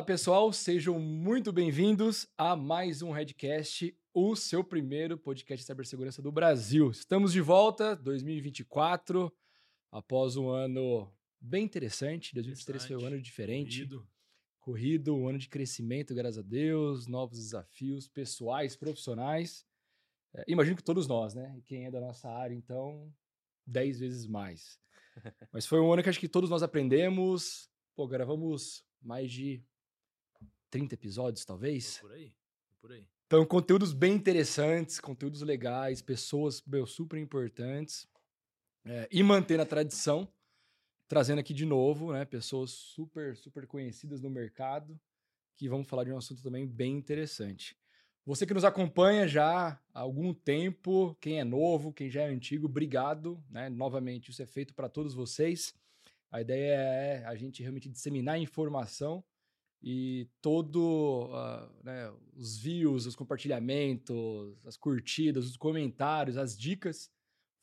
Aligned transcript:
Olá, 0.00 0.06
pessoal, 0.06 0.50
sejam 0.50 0.98
muito 0.98 1.52
bem-vindos 1.52 2.26
a 2.38 2.56
mais 2.56 3.02
um 3.02 3.10
Redcast, 3.10 3.94
o 4.14 4.34
seu 4.34 4.64
primeiro 4.64 5.18
podcast 5.18 5.62
de 5.62 5.66
cibersegurança 5.66 6.22
do 6.22 6.32
Brasil. 6.32 6.90
Estamos 6.90 7.34
de 7.34 7.42
volta, 7.42 7.94
2024, 7.96 9.30
após 9.92 10.38
um 10.38 10.48
ano 10.48 11.14
bem 11.38 11.66
interessante. 11.66 12.32
2023 12.32 12.86
foi 12.86 12.96
um 12.96 13.04
ano 13.04 13.20
diferente. 13.20 13.80
Corrido. 13.80 14.08
Corrido, 14.58 15.14
um 15.14 15.28
ano 15.28 15.36
de 15.36 15.50
crescimento, 15.50 16.14
graças 16.14 16.38
a 16.38 16.42
Deus, 16.48 17.06
novos 17.06 17.36
desafios 17.36 18.08
pessoais, 18.08 18.74
profissionais. 18.74 19.66
É, 20.34 20.44
imagino 20.48 20.76
que 20.78 20.82
todos 20.82 21.06
nós, 21.06 21.34
né? 21.34 21.54
E 21.58 21.60
quem 21.60 21.84
é 21.84 21.90
da 21.90 22.00
nossa 22.00 22.26
área, 22.26 22.54
então, 22.54 23.12
dez 23.66 24.00
vezes 24.00 24.26
mais. 24.26 24.80
Mas 25.52 25.66
foi 25.66 25.78
um 25.78 25.92
ano 25.92 26.02
que 26.02 26.08
acho 26.08 26.18
que 26.18 26.26
todos 26.26 26.48
nós 26.48 26.62
aprendemos. 26.62 27.68
Pô, 27.94 28.08
gravamos 28.08 28.82
mais 29.02 29.30
de 29.30 29.62
30 30.70 30.94
episódios, 30.94 31.44
talvez. 31.44 31.98
Por 31.98 32.12
aí, 32.12 32.32
por 32.80 32.92
aí. 32.92 33.06
Então, 33.26 33.44
conteúdos 33.44 33.92
bem 33.92 34.14
interessantes, 34.14 34.98
conteúdos 34.98 35.42
legais, 35.42 36.02
pessoas 36.02 36.62
meu, 36.66 36.86
super 36.86 37.18
importantes. 37.18 38.08
É, 38.84 39.08
e 39.10 39.22
mantendo 39.22 39.62
a 39.62 39.66
tradição, 39.66 40.26
trazendo 41.06 41.38
aqui 41.38 41.52
de 41.52 41.66
novo, 41.66 42.12
né? 42.12 42.24
Pessoas 42.24 42.70
super, 42.70 43.36
super 43.36 43.66
conhecidas 43.66 44.20
no 44.20 44.30
mercado, 44.30 44.98
que 45.54 45.68
vamos 45.68 45.86
falar 45.86 46.04
de 46.04 46.12
um 46.12 46.16
assunto 46.16 46.42
também 46.42 46.66
bem 46.66 46.96
interessante. 46.96 47.76
Você 48.24 48.46
que 48.46 48.54
nos 48.54 48.64
acompanha 48.64 49.26
já 49.26 49.80
há 49.92 50.00
algum 50.00 50.32
tempo, 50.32 51.16
quem 51.20 51.40
é 51.40 51.44
novo, 51.44 51.92
quem 51.92 52.10
já 52.10 52.22
é 52.22 52.28
antigo, 52.28 52.66
obrigado. 52.66 53.42
Né? 53.50 53.68
Novamente, 53.68 54.30
isso 54.30 54.42
é 54.42 54.46
feito 54.46 54.74
para 54.74 54.88
todos 54.88 55.14
vocês. 55.14 55.74
A 56.30 56.40
ideia 56.40 56.74
é 56.74 57.24
a 57.26 57.34
gente 57.34 57.62
realmente 57.62 57.88
disseminar 57.88 58.38
informação 58.38 59.24
e 59.82 60.28
todo 60.42 61.30
uh, 61.30 61.84
né, 61.84 62.12
os 62.34 62.58
views, 62.58 63.06
os 63.06 63.16
compartilhamentos, 63.16 64.66
as 64.66 64.76
curtidas, 64.76 65.46
os 65.46 65.56
comentários, 65.56 66.36
as 66.36 66.56
dicas 66.56 67.10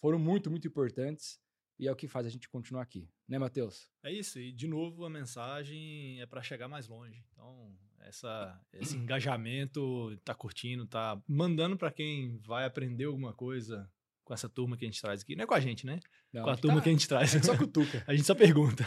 foram 0.02 0.18
muito, 0.18 0.50
muito 0.50 0.68
importantes 0.68 1.40
e 1.80 1.88
é 1.88 1.92
o 1.92 1.96
que 1.96 2.08
faz 2.08 2.26
a 2.26 2.30
gente 2.30 2.50
continuar 2.50 2.82
aqui, 2.82 3.08
né, 3.28 3.38
Matheus? 3.38 3.90
É 4.04 4.12
isso, 4.12 4.40
e 4.40 4.52
de 4.52 4.68
novo 4.68 5.06
a 5.06 5.09
mensagem 5.09 6.20
é 6.20 6.26
para 6.26 6.42
chegar 6.42 6.68
mais 6.68 6.88
longe. 6.88 7.24
Então, 7.32 7.78
essa, 8.00 8.59
esse 8.74 8.96
engajamento, 8.98 10.18
tá 10.24 10.34
curtindo, 10.34 10.88
tá 10.88 11.22
mandando 11.28 11.78
para 11.78 11.92
quem 11.92 12.38
vai 12.40 12.66
aprender 12.66 13.06
alguma 13.06 13.34
coisa 13.34 13.90
com 14.28 14.33
essa 14.33 14.50
turma 14.50 14.75
que 14.75 14.83
a 14.83 14.88
gente 14.89 15.02
traz 15.02 15.22
aqui. 15.22 15.38
Não 15.38 15.45
é 15.45 15.47
com 15.47 15.53
a 15.53 15.59
gente, 15.61 15.86
né? 15.86 16.00
Não, 16.33 16.44
com 16.44 16.50
a 16.50 16.53
gente 16.53 16.61
turma 16.61 16.78
tá- 16.78 16.83
que 16.83 16.89
a 16.89 16.92
gente 16.92 17.08
traz. 17.08 17.30
a 17.30 17.38
gente 17.38 17.45
só 17.45 17.56
cutuca. 17.56 18.03
A 18.06 18.14
gente 18.14 18.25
só 18.25 18.36
pergunta. 18.36 18.84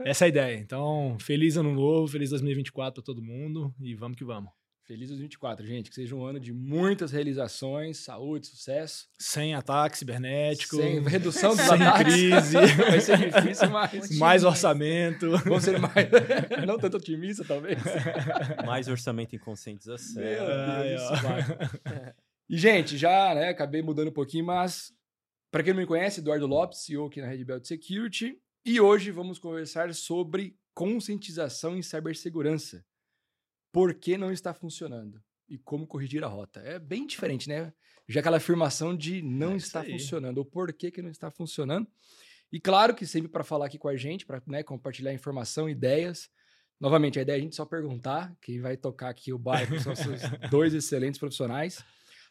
Essa 0.00 0.24
é 0.24 0.26
a 0.26 0.28
ideia. 0.30 0.56
Então, 0.56 1.18
feliz 1.20 1.58
ano 1.58 1.74
novo, 1.74 2.08
feliz 2.10 2.30
2024 2.30 2.94
para 3.02 3.04
todo 3.04 3.22
mundo 3.22 3.74
e 3.78 3.94
vamos 3.94 4.16
que 4.16 4.24
vamos. 4.24 4.50
Feliz 4.86 5.08
2024, 5.08 5.66
gente. 5.66 5.90
Que 5.90 5.94
seja 5.94 6.16
um 6.16 6.24
ano 6.24 6.40
de 6.40 6.50
muitas 6.52 7.12
realizações, 7.12 7.98
saúde, 7.98 8.46
sucesso. 8.46 9.06
Sem 9.18 9.54
ataque 9.54 9.98
cibernético, 9.98 10.76
Sem 10.76 11.00
redução 11.02 11.54
dos 11.54 11.60
sem 11.66 11.82
ataques. 11.82 12.14
crise, 12.14 12.56
Vai 12.90 13.00
ser 13.00 13.18
difícil, 13.30 13.68
mas 13.70 13.90
Otimista. 13.92 14.14
mais 14.18 14.44
orçamento. 14.44 15.30
vamos 15.44 15.62
ser 15.62 15.78
mais... 15.78 16.08
Não 16.66 16.78
tanto 16.78 16.96
otimista, 16.96 17.44
talvez. 17.44 17.78
Mais 18.64 18.88
orçamento 18.88 19.36
em 19.36 19.38
conscientização. 19.38 20.22
Meu 20.22 20.42
Ai, 20.46 20.88
Deus, 20.88 21.02
ó. 21.02 22.29
E, 22.50 22.58
gente, 22.58 22.98
já 22.98 23.32
né, 23.32 23.50
acabei 23.50 23.80
mudando 23.80 24.08
um 24.08 24.12
pouquinho, 24.12 24.44
mas 24.44 24.92
para 25.52 25.62
quem 25.62 25.72
não 25.72 25.80
me 25.80 25.86
conhece, 25.86 26.18
Eduardo 26.18 26.48
Lopes, 26.48 26.80
CEO 26.80 27.06
aqui 27.06 27.20
na 27.20 27.28
Red 27.28 27.44
Belt 27.44 27.64
Security, 27.64 28.36
e 28.64 28.80
hoje 28.80 29.12
vamos 29.12 29.38
conversar 29.38 29.94
sobre 29.94 30.58
conscientização 30.74 31.76
em 31.76 31.82
cibersegurança. 31.82 32.84
Por 33.70 33.94
que 33.94 34.18
não 34.18 34.32
está 34.32 34.52
funcionando 34.52 35.22
e 35.48 35.58
como 35.58 35.86
corrigir 35.86 36.24
a 36.24 36.26
rota. 36.26 36.58
É 36.60 36.76
bem 36.80 37.06
diferente, 37.06 37.48
né? 37.48 37.72
Já 38.08 38.18
aquela 38.18 38.38
afirmação 38.38 38.96
de 38.96 39.22
não 39.22 39.52
É 39.52 39.56
está 39.56 39.84
funcionando, 39.84 40.38
ou 40.38 40.44
por 40.44 40.72
que, 40.72 40.90
que 40.90 41.00
não 41.00 41.10
está 41.10 41.30
funcionando. 41.30 41.86
E 42.50 42.58
claro 42.58 42.96
que 42.96 43.06
sempre 43.06 43.28
para 43.28 43.44
falar 43.44 43.66
aqui 43.66 43.78
com 43.78 43.86
a 43.86 43.96
gente, 43.96 44.26
para 44.26 44.42
né, 44.48 44.64
compartilhar 44.64 45.12
informação, 45.12 45.70
ideias. 45.70 46.28
Novamente, 46.80 47.16
a 47.16 47.22
ideia 47.22 47.36
é 47.36 47.38
a 47.38 47.42
gente 47.42 47.54
só 47.54 47.64
perguntar. 47.64 48.36
Quem 48.42 48.60
vai 48.60 48.76
tocar 48.76 49.08
aqui 49.08 49.32
o 49.32 49.38
bairro 49.38 49.78
são 49.78 49.92
esses 49.92 50.20
dois 50.50 50.74
excelentes 50.74 51.20
profissionais. 51.20 51.84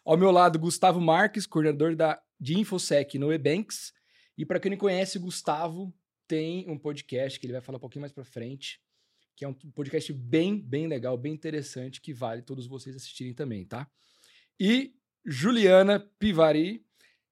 Ao 0.09 0.17
meu 0.17 0.31
lado, 0.31 0.57
Gustavo 0.57 0.99
Marques, 0.99 1.45
coordenador 1.45 1.95
da, 1.95 2.19
de 2.39 2.57
InfoSec 2.57 3.19
no 3.19 3.31
Ebanks. 3.31 3.93
E 4.35 4.43
para 4.43 4.59
quem 4.59 4.71
não 4.71 4.77
conhece, 4.79 5.19
Gustavo 5.19 5.93
tem 6.27 6.67
um 6.67 6.79
podcast 6.79 7.39
que 7.39 7.45
ele 7.45 7.53
vai 7.53 7.61
falar 7.61 7.77
um 7.77 7.79
pouquinho 7.79 8.01
mais 8.01 8.11
para 8.11 8.25
frente, 8.25 8.81
que 9.35 9.45
é 9.45 9.47
um 9.47 9.53
podcast 9.53 10.11
bem, 10.11 10.59
bem 10.59 10.87
legal, 10.87 11.15
bem 11.15 11.31
interessante, 11.31 12.01
que 12.01 12.11
vale 12.11 12.41
todos 12.41 12.65
vocês 12.65 12.95
assistirem 12.95 13.35
também, 13.35 13.63
tá? 13.63 13.87
E 14.59 14.95
Juliana 15.23 15.99
Pivari, 16.17 16.83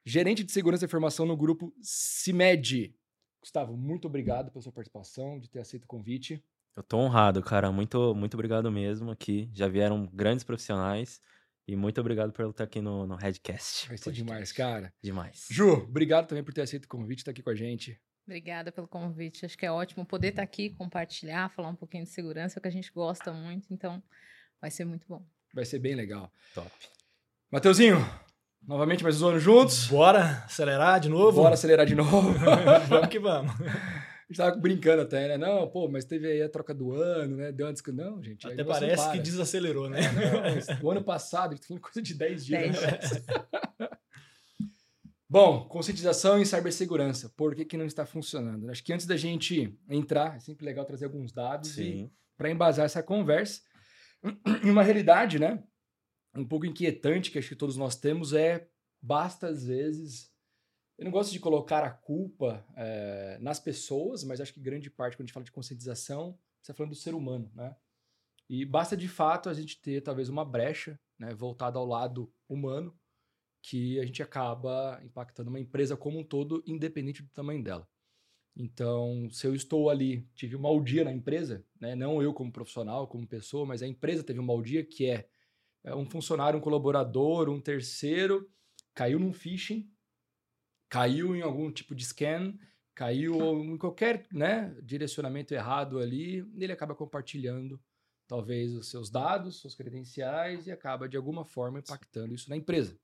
gerente 0.06 0.44
de 0.44 0.52
segurança 0.52 0.86
e 0.86 0.86
informação 0.86 1.26
no 1.26 1.36
grupo 1.36 1.74
CIMED. 1.82 2.96
Gustavo, 3.42 3.76
muito 3.76 4.06
obrigado 4.06 4.52
pela 4.52 4.62
sua 4.62 4.72
participação, 4.72 5.40
de 5.40 5.50
ter 5.50 5.62
aceito 5.62 5.86
o 5.86 5.88
convite. 5.88 6.46
Eu 6.76 6.84
tô 6.84 7.00
honrado, 7.00 7.42
cara. 7.42 7.72
Muito, 7.72 8.14
muito 8.14 8.36
obrigado 8.36 8.72
mesmo 8.72 9.10
aqui. 9.10 9.50
Já 9.52 9.68
vieram 9.68 10.06
grandes 10.14 10.44
profissionais. 10.44 11.20
E 11.68 11.76
muito 11.76 12.00
obrigado 12.00 12.32
por 12.32 12.50
estar 12.50 12.64
aqui 12.64 12.80
no, 12.80 13.06
no 13.06 13.16
Redcast. 13.16 13.90
Vai 13.90 13.98
ser 13.98 14.14
demais, 14.14 14.54
cara. 14.54 14.94
Demais. 15.02 15.48
Ju, 15.52 15.74
obrigado 15.74 16.26
também 16.26 16.42
por 16.42 16.54
ter 16.54 16.62
aceito 16.62 16.86
o 16.86 16.88
convite, 16.88 17.20
estar 17.20 17.32
aqui 17.32 17.44
com 17.44 17.50
a 17.50 17.56
gente. 17.56 18.00
Obrigada 18.26 18.72
pelo 18.72 18.88
convite. 18.88 19.46
Acho 19.46 19.58
que 19.58 19.66
é 19.66 19.72
ótimo 19.72 20.06
poder 20.06 20.30
estar 20.30 20.44
aqui, 20.44 20.70
compartilhar, 20.70 21.50
falar 21.50 21.68
um 21.68 21.76
pouquinho 21.76 22.06
de 22.06 22.10
segurança, 22.10 22.58
é 22.58 22.60
o 22.60 22.62
que 22.62 22.70
a 22.70 22.72
gente 22.72 22.90
gosta 22.94 23.34
muito, 23.34 23.74
então 23.74 24.02
vai 24.62 24.72
ser 24.72 24.86
muito 24.86 25.06
bom. 25.08 25.26
Vai 25.54 25.66
ser 25.66 25.80
bem 25.80 25.94
legal. 25.94 26.32
Top. 26.54 26.72
Mateuzinho, 27.52 27.98
novamente 28.66 29.04
mais 29.04 29.22
um 29.22 29.28
ano 29.28 29.40
juntos. 29.40 29.88
Bora 29.88 30.44
acelerar 30.46 31.02
de 31.02 31.10
novo? 31.10 31.42
Bora 31.42 31.56
acelerar 31.56 31.86
de 31.86 31.96
novo. 31.96 32.34
vamos 32.88 33.08
que 33.10 33.20
vamos. 33.20 33.52
A 34.30 34.34
gente 34.34 34.38
tava 34.38 34.58
brincando 34.58 35.04
até, 35.04 35.30
né? 35.30 35.38
Não, 35.38 35.70
pô, 35.70 35.88
mas 35.88 36.04
teve 36.04 36.28
aí 36.28 36.42
a 36.42 36.50
troca 36.50 36.74
do 36.74 36.92
ano, 36.92 37.38
né? 37.38 37.52
Deu 37.52 37.66
uma 37.66 37.72
discussão. 37.72 38.12
Não, 38.12 38.22
gente. 38.22 38.46
Até 38.46 38.62
parece 38.62 39.12
que 39.12 39.20
desacelerou, 39.20 39.90
né? 39.90 40.02
É, 40.02 40.74
não, 40.74 40.84
o 40.84 40.92
ano 40.92 41.02
passado, 41.02 41.52
a 41.52 41.56
gente 41.56 41.62
tá 41.62 41.68
falando 41.70 41.82
coisa 41.82 42.02
de 42.02 42.14
10 42.14 42.46
dias. 42.46 42.80
Dez 42.80 43.12
né? 43.12 43.30
Bom, 45.30 45.68
conscientização 45.68 46.40
em 46.40 46.46
cibersegurança. 46.46 47.30
Por 47.30 47.56
que, 47.56 47.64
que 47.64 47.78
não 47.78 47.86
está 47.86 48.06
funcionando? 48.06 48.70
Acho 48.70 48.84
que 48.84 48.94
antes 48.94 49.06
da 49.06 49.16
gente 49.16 49.78
entrar, 49.90 50.36
é 50.36 50.40
sempre 50.40 50.66
legal 50.66 50.86
trazer 50.86 51.06
alguns 51.06 51.32
dados 51.32 51.76
para 52.38 52.50
embasar 52.50 52.86
essa 52.86 53.04
conversa. 53.04 53.62
E 54.64 54.70
uma 54.70 54.84
realidade, 54.84 55.38
né? 55.40 55.64
Um 56.36 56.46
pouco 56.46 56.66
inquietante 56.66 57.32
que 57.32 57.38
acho 57.38 57.50
que 57.50 57.56
todos 57.56 57.78
nós 57.78 57.96
temos 57.96 58.34
é 58.34 58.68
basta 59.02 59.48
às 59.48 59.66
vezes. 59.66 60.32
Eu 60.98 61.06
não 61.06 61.12
gosto 61.12 61.32
de 61.32 61.40
colocar 61.40 61.84
a 61.84 61.92
culpa 61.92 62.66
eh, 62.76 63.38
nas 63.40 63.60
pessoas, 63.60 64.24
mas 64.24 64.42
acho 64.42 64.54
que 64.54 64.60
grande 64.60 64.90
parte, 64.90 65.16
quando 65.16 65.22
a 65.22 65.28
gente 65.28 65.34
fala 65.34 65.44
de 65.44 65.52
conscientização, 65.52 66.38
está 66.62 66.74
falando 66.74 66.92
do 66.92 66.98
ser 66.98 67.14
humano, 67.14 67.52
né? 67.54 67.76
E 68.50 68.66
basta 68.66 68.98
de 68.98 69.08
fato 69.08 69.50
a 69.50 69.54
gente 69.54 69.80
ter 69.80 70.02
talvez 70.02 70.30
uma 70.30 70.44
brecha, 70.44 71.00
né, 71.20 71.34
voltada 71.34 71.78
ao 71.78 71.86
lado 71.86 72.34
humano, 72.48 72.98
que 73.62 74.00
a 74.00 74.06
gente 74.06 74.24
acaba 74.24 75.00
impactando 75.04 75.50
uma 75.50 75.60
empresa 75.60 75.98
como 75.98 76.20
um 76.20 76.24
todo, 76.24 76.64
independente 76.66 77.22
do 77.22 77.30
tamanho 77.30 77.62
dela. 77.62 77.88
Então, 78.56 79.30
se 79.30 79.46
eu 79.46 79.54
estou 79.54 79.90
ali, 79.90 80.28
tive 80.34 80.56
um 80.56 80.62
mau 80.62 80.82
dia 80.82 81.04
na 81.04 81.12
empresa, 81.12 81.64
né, 81.80 81.94
não 81.94 82.24
eu 82.24 82.34
como 82.34 82.52
profissional, 82.52 83.08
como 83.08 83.28
pessoa, 83.28 83.66
mas 83.66 83.84
a 83.84 83.88
empresa 83.88 84.24
teve 84.24 84.40
um 84.40 84.46
mau 84.46 84.62
dia, 84.62 84.84
que 84.84 85.08
é, 85.08 85.28
é 85.84 85.94
um 85.94 86.06
funcionário, 86.06 86.58
um 86.58 86.62
colaborador, 86.62 87.50
um 87.50 87.60
terceiro, 87.60 88.50
caiu 88.96 89.20
num 89.20 89.34
phishing, 89.34 89.92
caiu 90.90 91.36
em 91.36 91.42
algum 91.42 91.72
tipo 91.72 91.94
de 91.94 92.06
scan, 92.06 92.58
caiu 92.96 93.64
em 93.64 93.78
qualquer 93.78 94.26
né, 94.32 94.76
direcionamento 94.82 95.54
errado 95.54 96.00
ali, 96.00 96.46
ele 96.58 96.72
acaba 96.72 96.96
compartilhando 96.96 97.80
talvez 98.28 98.74
os 98.76 98.90
seus 98.90 99.10
dados, 99.10 99.58
suas 99.58 99.76
credenciais 99.76 100.68
e 100.68 100.72
acaba 100.72 101.08
de 101.08 101.16
alguma 101.16 101.46
forma 101.46 101.80
impactando 101.80 102.34
isso 102.34 102.50
na 102.50 102.58
empresa. 102.58 102.98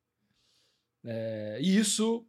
É, 1.05 1.59
e 1.61 1.77
isso 1.77 2.27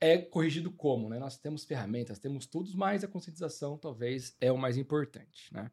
é 0.00 0.18
corrigido 0.18 0.70
como? 0.70 1.08
Né? 1.08 1.18
Nós 1.18 1.38
temos 1.38 1.64
ferramentas, 1.64 2.18
temos 2.18 2.46
tudo, 2.46 2.70
mas 2.76 3.02
a 3.02 3.08
conscientização 3.08 3.78
talvez 3.78 4.36
é 4.40 4.52
o 4.52 4.58
mais 4.58 4.76
importante. 4.76 5.52
Né? 5.52 5.70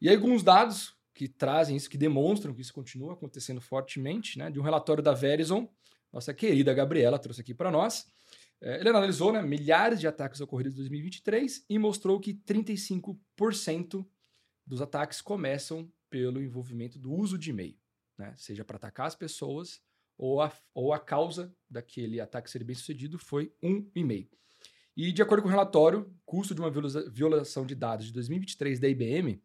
E 0.00 0.08
alguns 0.08 0.42
dados 0.42 0.96
que 1.12 1.28
trazem 1.28 1.76
isso, 1.76 1.88
que 1.88 1.98
demonstram 1.98 2.54
que 2.54 2.60
isso 2.60 2.72
continua 2.72 3.12
acontecendo 3.12 3.60
fortemente, 3.60 4.38
né? 4.38 4.50
de 4.50 4.58
um 4.58 4.62
relatório 4.62 5.02
da 5.02 5.12
Verizon, 5.12 5.68
nossa 6.12 6.32
querida 6.32 6.72
Gabriela 6.72 7.18
trouxe 7.18 7.40
aqui 7.40 7.52
para 7.52 7.70
nós. 7.70 8.06
É, 8.64 8.80
ele 8.80 8.88
analisou 8.88 9.30
né, 9.30 9.42
milhares 9.42 10.00
de 10.00 10.08
ataques 10.08 10.40
ocorridos 10.40 10.72
em 10.72 10.78
2023 10.78 11.66
e 11.68 11.78
mostrou 11.78 12.18
que 12.18 12.32
35% 12.32 14.06
dos 14.66 14.80
ataques 14.80 15.20
começam 15.20 15.92
pelo 16.08 16.40
envolvimento 16.40 16.98
do 16.98 17.12
uso 17.12 17.36
de 17.36 17.50
e-mail, 17.50 17.76
né? 18.16 18.32
seja 18.38 18.64
para 18.64 18.78
atacar 18.78 19.06
as 19.06 19.14
pessoas 19.14 19.82
ou 20.16 20.40
a, 20.40 20.50
ou 20.72 20.94
a 20.94 20.98
causa 20.98 21.54
daquele 21.68 22.20
ataque 22.20 22.50
ser 22.50 22.64
bem 22.64 22.74
sucedido 22.74 23.18
foi 23.18 23.52
um 23.62 23.86
e-mail. 23.94 24.30
E 24.96 25.12
de 25.12 25.20
acordo 25.20 25.42
com 25.42 25.48
o 25.48 25.50
relatório, 25.50 26.10
custo 26.24 26.54
de 26.54 26.60
uma 26.62 26.70
viola- 26.70 27.10
violação 27.10 27.66
de 27.66 27.74
dados 27.74 28.06
de 28.06 28.12
2023 28.14 28.80
da 28.80 28.88
IBM 28.88 29.42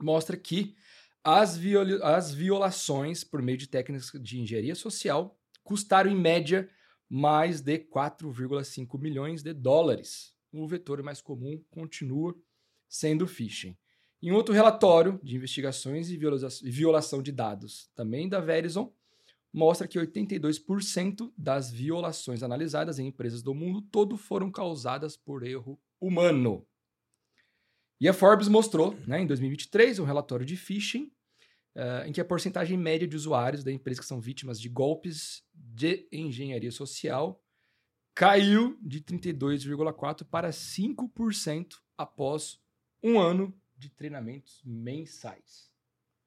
mostra 0.00 0.36
que 0.36 0.76
as, 1.24 1.56
viol 1.56 2.00
as 2.04 2.32
violações 2.32 3.24
por 3.24 3.42
meio 3.42 3.58
de 3.58 3.66
técnicas 3.66 4.12
de 4.22 4.38
engenharia 4.38 4.76
social 4.76 5.36
custaram, 5.64 6.08
em 6.08 6.14
média, 6.14 6.70
mais 7.08 7.60
de 7.60 7.78
4,5 7.78 8.98
milhões 9.00 9.42
de 9.42 9.52
dólares. 9.52 10.34
O 10.52 10.66
vetor 10.66 11.02
mais 11.02 11.20
comum 11.20 11.62
continua 11.70 12.34
sendo 12.88 13.26
phishing. 13.26 13.76
Em 14.22 14.32
outro 14.32 14.54
relatório 14.54 15.20
de 15.22 15.36
investigações 15.36 16.10
e 16.10 16.18
violação 16.70 17.22
de 17.22 17.30
dados, 17.30 17.90
também 17.94 18.28
da 18.28 18.40
Verizon, 18.40 18.92
mostra 19.52 19.86
que 19.86 19.98
82% 19.98 21.32
das 21.36 21.70
violações 21.70 22.42
analisadas 22.42 22.98
em 22.98 23.06
empresas 23.06 23.42
do 23.42 23.54
mundo 23.54 23.80
todo 23.82 24.16
foram 24.16 24.50
causadas 24.50 25.16
por 25.16 25.42
erro 25.42 25.78
humano. 26.00 26.66
E 27.98 28.08
a 28.08 28.12
Forbes 28.12 28.48
mostrou, 28.48 28.94
né, 29.06 29.20
em 29.20 29.26
2023, 29.26 29.98
um 29.98 30.04
relatório 30.04 30.44
de 30.44 30.56
phishing, 30.56 31.10
uh, 31.76 32.08
em 32.08 32.12
que 32.12 32.20
a 32.20 32.24
porcentagem 32.24 32.76
média 32.76 33.06
de 33.06 33.14
usuários 33.14 33.62
da 33.62 33.70
empresa 33.70 34.00
que 34.00 34.06
são 34.06 34.20
vítimas 34.20 34.58
de 34.58 34.68
golpes 34.68 35.44
de 35.54 36.08
engenharia 36.10 36.72
social 36.72 37.40
caiu 38.14 38.78
de 38.82 39.02
32,4% 39.02 40.24
para 40.24 40.48
5% 40.48 41.74
após 41.98 42.58
um 43.02 43.20
ano 43.20 43.54
de 43.76 43.90
treinamentos 43.90 44.62
mensais. 44.64 45.70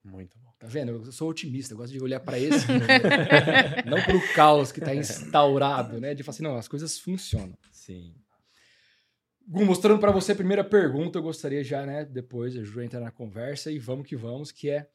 Muito 0.04 0.38
bom. 0.38 0.54
Tá 0.60 0.68
vendo? 0.68 0.92
Eu 0.92 1.12
sou 1.12 1.30
otimista, 1.30 1.74
eu 1.74 1.78
gosto 1.78 1.92
de 1.92 2.01
olhar 2.01 2.19
para 2.19 2.40
esse, 2.40 2.66
não 3.86 4.01
para 4.01 4.16
o 4.16 4.34
caos 4.34 4.72
que 4.72 4.80
está 4.80 4.94
instaurado, 4.94 6.00
né? 6.00 6.13
De 6.13 6.24
falar 6.24 6.36
assim, 6.36 6.44
não, 6.44 6.56
as 6.56 6.68
coisas 6.68 7.00
funcionam. 7.00 7.57
Sim. 7.72 8.13
Gu, 9.48 9.66
mostrando 9.66 10.00
para 10.00 10.12
você 10.12 10.34
a 10.34 10.36
primeira 10.36 10.63
pergunta, 10.63 11.18
eu 11.18 11.24
gostaria 11.24 11.63
já, 11.63 11.86
né, 11.86 12.06
depois 12.06 12.56
a 12.56 12.63
Ju 12.63 12.81
entrar 12.81 13.00
na 13.00 13.10
conversa 13.10 13.72
e 13.72 13.80
vamos 13.80 14.07
que 14.07 14.16
vamos, 14.16 14.51
que 14.51 14.69
é 14.69 14.88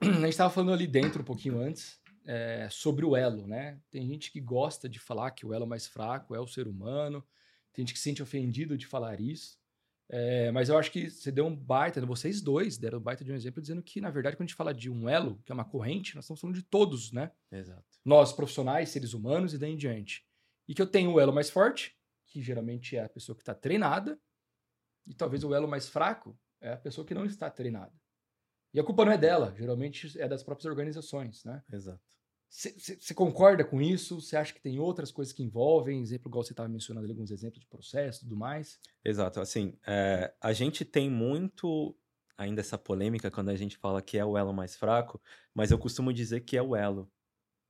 a 0.00 0.04
gente 0.04 0.28
estava 0.28 0.52
falando 0.52 0.72
ali 0.72 0.86
dentro 0.86 1.22
um 1.22 1.24
pouquinho 1.24 1.58
antes 1.58 2.00
é, 2.26 2.68
sobre 2.70 3.04
o 3.04 3.16
elo, 3.16 3.46
né? 3.46 3.80
Tem 3.90 4.06
gente 4.06 4.30
que 4.30 4.40
gosta 4.40 4.88
de 4.88 4.98
falar 4.98 5.30
que 5.30 5.46
o 5.46 5.54
elo 5.54 5.66
mais 5.66 5.86
fraco 5.86 6.34
é 6.34 6.40
o 6.40 6.46
ser 6.46 6.68
humano, 6.68 7.24
tem 7.72 7.84
gente 7.84 7.94
que 7.94 7.98
se 7.98 8.04
sente 8.04 8.22
ofendido 8.22 8.76
de 8.76 8.86
falar 8.86 9.20
isso. 9.20 9.58
É, 10.12 10.50
mas 10.50 10.68
eu 10.68 10.76
acho 10.76 10.90
que 10.90 11.08
você 11.08 11.30
deu 11.30 11.46
um 11.46 11.54
baita, 11.54 12.04
vocês 12.04 12.40
dois 12.40 12.76
deram 12.76 12.98
um 12.98 13.02
baita 13.02 13.24
de 13.24 13.30
um 13.30 13.34
exemplo 13.34 13.62
dizendo 13.62 13.80
que, 13.80 14.00
na 14.00 14.10
verdade, 14.10 14.36
quando 14.36 14.42
a 14.42 14.48
gente 14.48 14.56
fala 14.56 14.74
de 14.74 14.90
um 14.90 15.08
elo, 15.08 15.40
que 15.44 15.52
é 15.52 15.54
uma 15.54 15.64
corrente, 15.64 16.16
nós 16.16 16.24
estamos 16.24 16.40
falando 16.40 16.56
de 16.56 16.64
todos, 16.64 17.12
né? 17.12 17.30
Exato. 17.50 17.84
Nós, 18.04 18.32
profissionais, 18.32 18.88
seres 18.88 19.14
humanos 19.14 19.54
e 19.54 19.58
daí 19.58 19.72
em 19.72 19.76
diante. 19.76 20.26
E 20.66 20.74
que 20.74 20.82
eu 20.82 20.86
tenho 20.86 21.12
o 21.12 21.20
elo 21.20 21.32
mais 21.32 21.48
forte, 21.48 21.96
que 22.26 22.42
geralmente 22.42 22.96
é 22.96 23.04
a 23.04 23.08
pessoa 23.08 23.36
que 23.36 23.42
está 23.42 23.54
treinada, 23.54 24.20
e 25.06 25.14
talvez 25.14 25.44
o 25.44 25.54
elo 25.54 25.68
mais 25.68 25.88
fraco 25.88 26.36
é 26.60 26.72
a 26.72 26.76
pessoa 26.76 27.06
que 27.06 27.14
não 27.14 27.24
está 27.24 27.48
treinada. 27.48 27.99
E 28.72 28.80
a 28.80 28.84
culpa 28.84 29.04
não 29.04 29.12
é 29.12 29.18
dela, 29.18 29.54
geralmente 29.56 30.20
é 30.20 30.28
das 30.28 30.42
próprias 30.42 30.66
organizações, 30.66 31.44
né? 31.44 31.62
Exato. 31.72 32.00
Você 32.48 33.14
concorda 33.14 33.64
com 33.64 33.80
isso? 33.80 34.20
Você 34.20 34.36
acha 34.36 34.52
que 34.52 34.60
tem 34.60 34.80
outras 34.80 35.12
coisas 35.12 35.32
que 35.32 35.42
envolvem? 35.42 36.02
Exemplo, 36.02 36.28
igual 36.28 36.42
você 36.42 36.52
estava 36.52 36.68
mencionando 36.68 37.08
alguns 37.08 37.30
exemplos 37.30 37.60
de 37.60 37.66
processo 37.68 38.18
e 38.18 38.22
tudo 38.24 38.36
mais? 38.36 38.80
Exato. 39.04 39.40
Assim, 39.40 39.78
é, 39.86 40.34
a 40.40 40.52
gente 40.52 40.84
tem 40.84 41.08
muito 41.08 41.96
ainda 42.36 42.60
essa 42.60 42.76
polêmica 42.76 43.30
quando 43.30 43.50
a 43.50 43.56
gente 43.56 43.76
fala 43.76 44.02
que 44.02 44.18
é 44.18 44.24
o 44.24 44.36
elo 44.36 44.52
mais 44.52 44.74
fraco, 44.74 45.22
mas 45.54 45.70
eu 45.70 45.78
costumo 45.78 46.12
dizer 46.12 46.40
que 46.40 46.56
é 46.56 46.62
o 46.62 46.74
elo. 46.74 47.08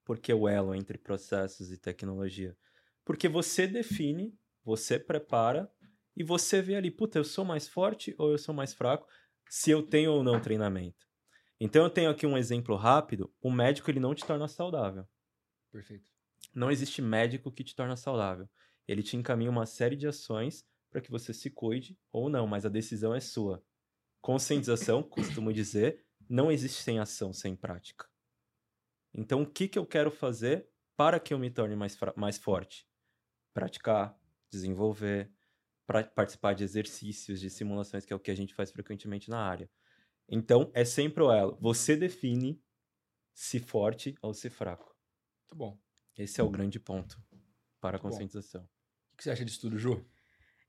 Por 0.02 0.19
que 0.19 0.32
o 0.32 0.49
elo 0.49 0.75
entre 0.75 0.97
processos 0.97 1.70
e 1.70 1.76
tecnologia? 1.76 2.56
Porque 3.05 3.29
você 3.29 3.67
define, 3.67 4.35
você 4.64 4.99
prepara 4.99 5.70
e 6.17 6.25
você 6.25 6.62
vê 6.62 6.76
ali, 6.76 6.91
puta, 6.91 7.19
eu 7.19 7.25
sou 7.25 7.44
mais 7.44 7.69
forte 7.69 8.14
ou 8.17 8.31
eu 8.31 8.38
sou 8.38 8.55
mais 8.55 8.73
fraco, 8.73 9.06
se 9.50 9.73
eu 9.73 9.82
tenho 9.82 10.12
ou 10.12 10.23
não 10.23 10.41
treinamento. 10.41 11.08
Então 11.58 11.82
eu 11.82 11.91
tenho 11.91 12.08
aqui 12.08 12.25
um 12.25 12.38
exemplo 12.38 12.76
rápido. 12.76 13.35
O 13.43 13.50
médico 13.50 13.91
ele 13.91 13.99
não 13.99 14.14
te 14.14 14.25
torna 14.25 14.47
saudável. 14.47 15.05
Perfeito. 15.73 16.08
Não 16.55 16.70
existe 16.70 17.02
médico 17.02 17.50
que 17.50 17.64
te 17.64 17.75
torna 17.75 17.97
saudável. 17.97 18.49
Ele 18.87 19.02
te 19.02 19.17
encaminha 19.17 19.50
uma 19.50 19.67
série 19.67 19.97
de 19.97 20.06
ações 20.06 20.64
para 20.88 21.00
que 21.00 21.11
você 21.11 21.35
se 21.35 21.50
cuide 21.50 21.99
ou 22.12 22.31
não, 22.31 22.47
mas 22.47 22.64
a 22.64 22.69
decisão 22.69 23.12
é 23.12 23.19
sua. 23.19 23.62
Conscientização, 24.20 25.02
costumo 25.02 25.52
dizer, 25.52 26.05
não 26.29 26.50
existe 26.50 26.81
sem 26.82 27.00
ação, 27.00 27.32
sem 27.32 27.56
prática. 27.56 28.08
Então, 29.12 29.43
o 29.43 29.47
que, 29.47 29.67
que 29.67 29.79
eu 29.79 29.87
quero 29.87 30.12
fazer 30.12 30.69
para 30.97 31.19
que 31.19 31.35
eu 31.35 31.38
me 31.38 31.50
torne 31.50 31.75
mais, 31.75 31.99
mais 32.17 32.38
forte? 32.38 32.87
Praticar, 33.52 34.17
desenvolver, 34.49 35.32
pra 35.90 36.04
participar 36.04 36.54
de 36.54 36.62
exercícios, 36.62 37.40
de 37.40 37.50
simulações, 37.50 38.04
que 38.04 38.12
é 38.12 38.16
o 38.16 38.20
que 38.20 38.31
a 38.31 38.34
gente 38.37 38.54
faz 38.54 38.70
frequentemente 38.70 39.28
na 39.28 39.40
área. 39.40 39.69
Então, 40.28 40.70
é 40.72 40.84
sempre 40.84 41.20
o 41.20 41.32
elo. 41.32 41.58
Você 41.60 41.96
define 41.96 42.62
se 43.34 43.58
forte 43.58 44.14
ou 44.22 44.32
se 44.32 44.48
fraco. 44.48 44.94
Muito 45.40 45.56
bom. 45.56 45.76
Esse 46.16 46.40
é 46.40 46.44
o 46.44 46.48
grande 46.48 46.78
ponto 46.78 47.20
para 47.81 47.96
a 47.96 48.00
conscientização. 48.00 48.62
O 49.12 49.16
que 49.16 49.25
você 49.25 49.32
acha 49.32 49.44
disso 49.44 49.62
tudo, 49.62 49.76
Ju? 49.81 50.06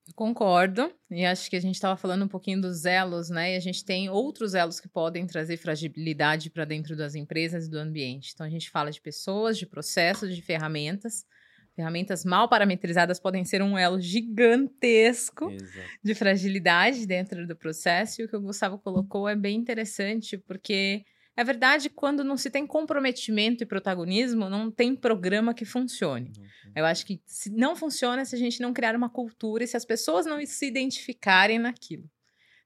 Eu 0.08 0.14
concordo, 0.16 0.92
e 1.12 1.24
acho 1.24 1.52
que 1.52 1.56
a 1.56 1.62
gente 1.62 1.76
estava 1.76 1.96
falando 1.96 2.26
um 2.26 2.28
pouquinho 2.28 2.60
dos 2.60 2.86
elos, 2.86 3.30
né? 3.30 3.54
E 3.54 3.56
a 3.56 3.60
gente 3.60 3.86
tem 3.86 4.10
outros 4.10 4.56
elos 4.56 4.80
que 4.80 4.90
podem 4.90 5.28
trazer 5.28 5.56
fragilidade 5.56 6.50
para 6.50 6.66
dentro 6.66 6.98
das 6.98 7.14
empresas 7.14 7.68
e 7.68 7.70
do 7.70 7.78
ambiente. 7.78 8.32
Então, 8.34 8.44
a 8.44 8.50
gente 8.50 8.72
fala 8.72 8.90
de 8.90 9.00
pessoas, 9.00 9.60
de 9.60 9.68
processos, 9.68 10.36
de 10.36 10.42
ferramentas. 10.42 11.28
Ferramentas 11.76 12.26
mal 12.26 12.50
parametrizadas 12.50 13.20
podem 13.20 13.46
ser 13.46 13.62
um 13.62 13.78
elo 13.78 14.00
gigantesco 14.00 15.50
Exato. 15.50 15.88
de 16.04 16.14
fragilidade 16.14 17.06
dentro 17.06 17.48
do 17.48 17.56
processo. 17.56 18.22
E 18.22 18.26
o 18.26 18.28
que 18.28 18.36
o 18.36 18.42
Gustavo 18.42 18.78
colocou 18.78 19.28
é 19.28 19.36
bem 19.36 19.58
interessante, 19.58 20.38
porque 20.38 21.06
é 21.36 21.44
verdade 21.44 21.90
quando 21.90 22.24
não 22.24 22.36
se 22.36 22.50
tem 22.50 22.68
comprometimento 22.68 23.64
e 23.64 23.66
protagonismo, 23.66 24.50
não 24.50 24.70
tem 24.70 24.96
programa 24.96 25.54
que 25.54 25.64
funcione. 25.64 26.32
Uhum. 26.38 26.72
Eu 26.76 26.86
acho 26.86 27.06
que 27.06 27.22
se 27.26 27.50
não 27.50 27.76
funciona 27.76 28.26
se 28.26 28.36
a 28.36 28.40
gente 28.40 28.62
não 28.62 28.74
criar 28.74 28.96
uma 28.96 29.10
cultura 29.10 29.64
e 29.64 29.68
se 29.68 29.78
as 29.78 29.86
pessoas 29.86 30.26
não 30.26 30.46
se 30.46 30.66
identificarem 30.66 31.58
naquilo. 31.58 32.10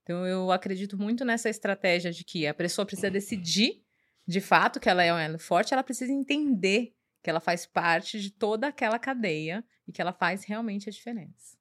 Então 0.01 0.25
eu 0.25 0.51
acredito 0.51 0.97
muito 0.97 1.23
nessa 1.23 1.49
estratégia 1.49 2.11
de 2.11 2.23
que 2.23 2.45
a 2.47 2.53
pessoa 2.53 2.85
precisa 2.85 3.09
decidir 3.09 3.81
de 4.27 4.41
fato 4.41 4.79
que 4.79 4.89
ela 4.89 5.03
é 5.03 5.13
um 5.13 5.17
elo 5.17 5.37
forte, 5.37 5.73
ela 5.73 5.83
precisa 5.83 6.11
entender 6.11 6.93
que 7.25 7.29
ela 7.31 7.39
faz 7.39 7.65
parte 7.65 8.21
de 8.21 8.29
toda 8.29 8.67
aquela 8.67 8.99
cadeia 8.99 9.65
e 9.87 9.91
que 9.91 9.99
ela 9.99 10.13
faz 10.13 10.45
realmente 10.45 10.87
a 10.87 10.91
diferença. 10.91 11.57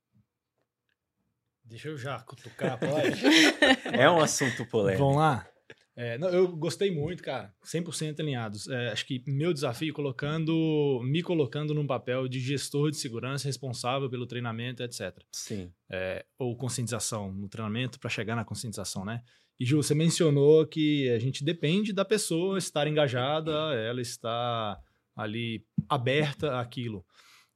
Deixa 1.65 1.89
eu 1.89 1.97
já 1.97 2.21
cutucar, 2.21 2.79
pode? 2.79 3.23
é 3.99 4.11
um 4.11 4.21
assunto 4.21 4.67
polêmico. 4.67 5.03
Vamos 5.03 5.17
lá? 5.17 5.49
É, 5.97 6.19
não, 6.19 6.29
eu 6.29 6.55
gostei 6.55 6.91
muito, 6.91 7.23
cara. 7.23 7.55
100% 7.65 8.21
alinhados. 8.21 8.69
É, 8.69 8.89
acho 8.89 9.07
que 9.07 9.25
meu 9.27 9.55
desafio 9.55 9.95
colocando, 9.95 11.01
me 11.03 11.23
colocando 11.23 11.73
num 11.73 11.87
papel 11.87 12.29
de 12.29 12.41
gestor 12.41 12.91
de 12.91 12.99
segurança 12.99 13.49
responsável 13.49 14.11
pelo 14.11 14.27
treinamento, 14.27 14.83
etc. 14.83 15.17
Sim. 15.33 15.73
É, 15.91 16.27
ou 16.39 16.55
conscientização 16.59 17.33
no 17.33 17.49
treinamento 17.49 17.99
para 17.99 18.11
chegar 18.11 18.37
na 18.37 18.45
conscientização, 18.45 19.03
né? 19.03 19.23
E 19.59 19.65
Ju, 19.65 19.83
você 19.83 19.95
mencionou 19.95 20.67
que 20.67 21.09
a 21.09 21.19
gente 21.19 21.43
depende 21.43 21.91
da 21.91 22.05
pessoa 22.05 22.59
estar 22.59 22.87
engajada, 22.87 23.51
ela 23.77 24.03
está 24.03 24.79
ali 25.17 25.65
aberta 25.89 26.61
àquilo. 26.61 27.05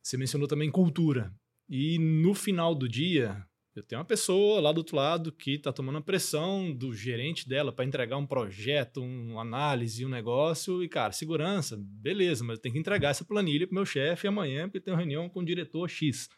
Você 0.02 0.16
mencionou 0.16 0.48
também 0.48 0.70
cultura. 0.70 1.34
E 1.68 1.98
no 1.98 2.34
final 2.34 2.74
do 2.74 2.88
dia, 2.88 3.44
eu 3.78 3.82
tenho 3.82 4.00
uma 4.00 4.04
pessoa 4.04 4.60
lá 4.60 4.72
do 4.72 4.78
outro 4.78 4.96
lado 4.96 5.30
que 5.30 5.52
está 5.52 5.72
tomando 5.72 5.98
a 5.98 6.02
pressão 6.02 6.72
do 6.72 6.92
gerente 6.92 7.48
dela 7.48 7.72
para 7.72 7.84
entregar 7.84 8.16
um 8.16 8.26
projeto, 8.26 9.00
uma 9.00 9.42
análise, 9.42 10.04
um 10.04 10.08
negócio. 10.08 10.82
E, 10.82 10.88
cara, 10.88 11.12
segurança, 11.12 11.76
beleza, 11.78 12.42
mas 12.42 12.56
eu 12.56 12.62
tenho 12.62 12.72
que 12.72 12.80
entregar 12.80 13.10
essa 13.10 13.24
planilha 13.24 13.66
para 13.66 13.74
meu 13.74 13.86
chefe 13.86 14.26
amanhã, 14.26 14.68
porque 14.68 14.80
tem 14.80 14.92
uma 14.92 14.98
reunião 14.98 15.28
com 15.28 15.40
o 15.40 15.44
diretor 15.44 15.88
X. 15.88 16.28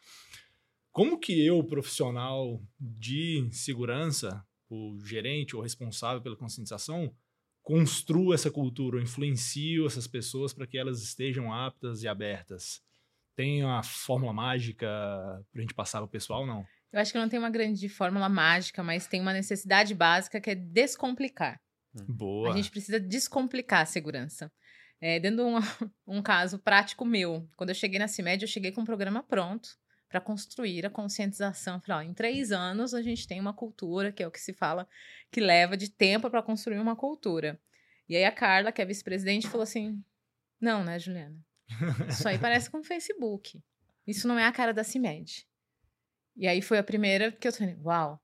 Como 0.91 1.17
que 1.17 1.43
eu, 1.43 1.63
profissional 1.63 2.61
de 2.79 3.47
segurança, 3.51 4.45
o 4.69 4.99
gerente 5.03 5.55
ou 5.55 5.61
responsável 5.61 6.21
pela 6.21 6.35
conscientização, 6.35 7.11
construo 7.61 8.33
essa 8.33 8.51
cultura, 8.51 8.97
eu 8.97 9.01
influencio 9.01 9.85
essas 9.85 10.07
pessoas 10.07 10.53
para 10.53 10.67
que 10.67 10.77
elas 10.77 11.01
estejam 11.01 11.53
aptas 11.53 12.03
e 12.03 12.07
abertas? 12.07 12.81
Tem 13.35 13.63
uma 13.63 13.83
fórmula 13.83 14.33
mágica 14.33 14.87
para 15.51 15.59
a 15.59 15.61
gente 15.61 15.73
passar 15.73 15.99
para 15.99 16.05
o 16.05 16.09
pessoal, 16.09 16.45
não? 16.45 16.65
Eu 16.91 16.99
acho 16.99 17.11
que 17.11 17.17
não 17.17 17.29
tem 17.29 17.39
uma 17.39 17.49
grande 17.49 17.87
fórmula 17.87 18.27
mágica, 18.27 18.83
mas 18.83 19.07
tem 19.07 19.21
uma 19.21 19.31
necessidade 19.31 19.95
básica 19.95 20.41
que 20.41 20.49
é 20.49 20.55
descomplicar. 20.55 21.59
Boa. 22.07 22.51
A 22.51 22.55
gente 22.55 22.69
precisa 22.69 22.99
descomplicar 22.99 23.81
a 23.81 23.85
segurança. 23.85 24.51
É, 24.99 25.19
dando 25.19 25.45
um, 25.45 25.55
um 26.05 26.21
caso 26.21 26.59
prático 26.59 27.05
meu, 27.05 27.49
quando 27.55 27.69
eu 27.69 27.75
cheguei 27.75 27.97
na 27.97 28.07
CIMED, 28.07 28.43
eu 28.43 28.47
cheguei 28.47 28.71
com 28.71 28.81
um 28.81 28.85
programa 28.85 29.23
pronto 29.23 29.80
para 30.11 30.19
construir 30.19 30.85
a 30.85 30.89
conscientização. 30.89 31.79
Falei, 31.79 32.05
ó, 32.05 32.09
em 32.09 32.13
três 32.13 32.51
anos 32.51 32.93
a 32.93 33.01
gente 33.01 33.25
tem 33.25 33.39
uma 33.39 33.53
cultura, 33.53 34.11
que 34.11 34.21
é 34.21 34.27
o 34.27 34.31
que 34.31 34.41
se 34.41 34.51
fala, 34.53 34.85
que 35.31 35.39
leva 35.39 35.77
de 35.77 35.89
tempo 35.89 36.29
para 36.29 36.43
construir 36.43 36.79
uma 36.79 36.97
cultura. 36.97 37.57
E 38.09 38.17
aí 38.17 38.25
a 38.25 38.31
Carla, 38.31 38.73
que 38.73 38.81
é 38.81 38.85
vice-presidente, 38.85 39.47
falou 39.47 39.63
assim: 39.63 40.03
não, 40.59 40.83
né, 40.83 40.99
Juliana? 40.99 41.39
Isso 42.09 42.27
aí 42.27 42.37
parece 42.37 42.69
com 42.69 42.79
o 42.79 42.83
Facebook. 42.83 43.63
Isso 44.05 44.27
não 44.27 44.37
é 44.37 44.45
a 44.45 44.51
cara 44.51 44.73
da 44.73 44.83
CIMED. 44.83 45.47
E 46.35 46.45
aí 46.45 46.61
foi 46.61 46.77
a 46.77 46.83
primeira 46.83 47.31
que 47.31 47.47
eu 47.47 47.53
falei, 47.53 47.77
uau. 47.81 48.21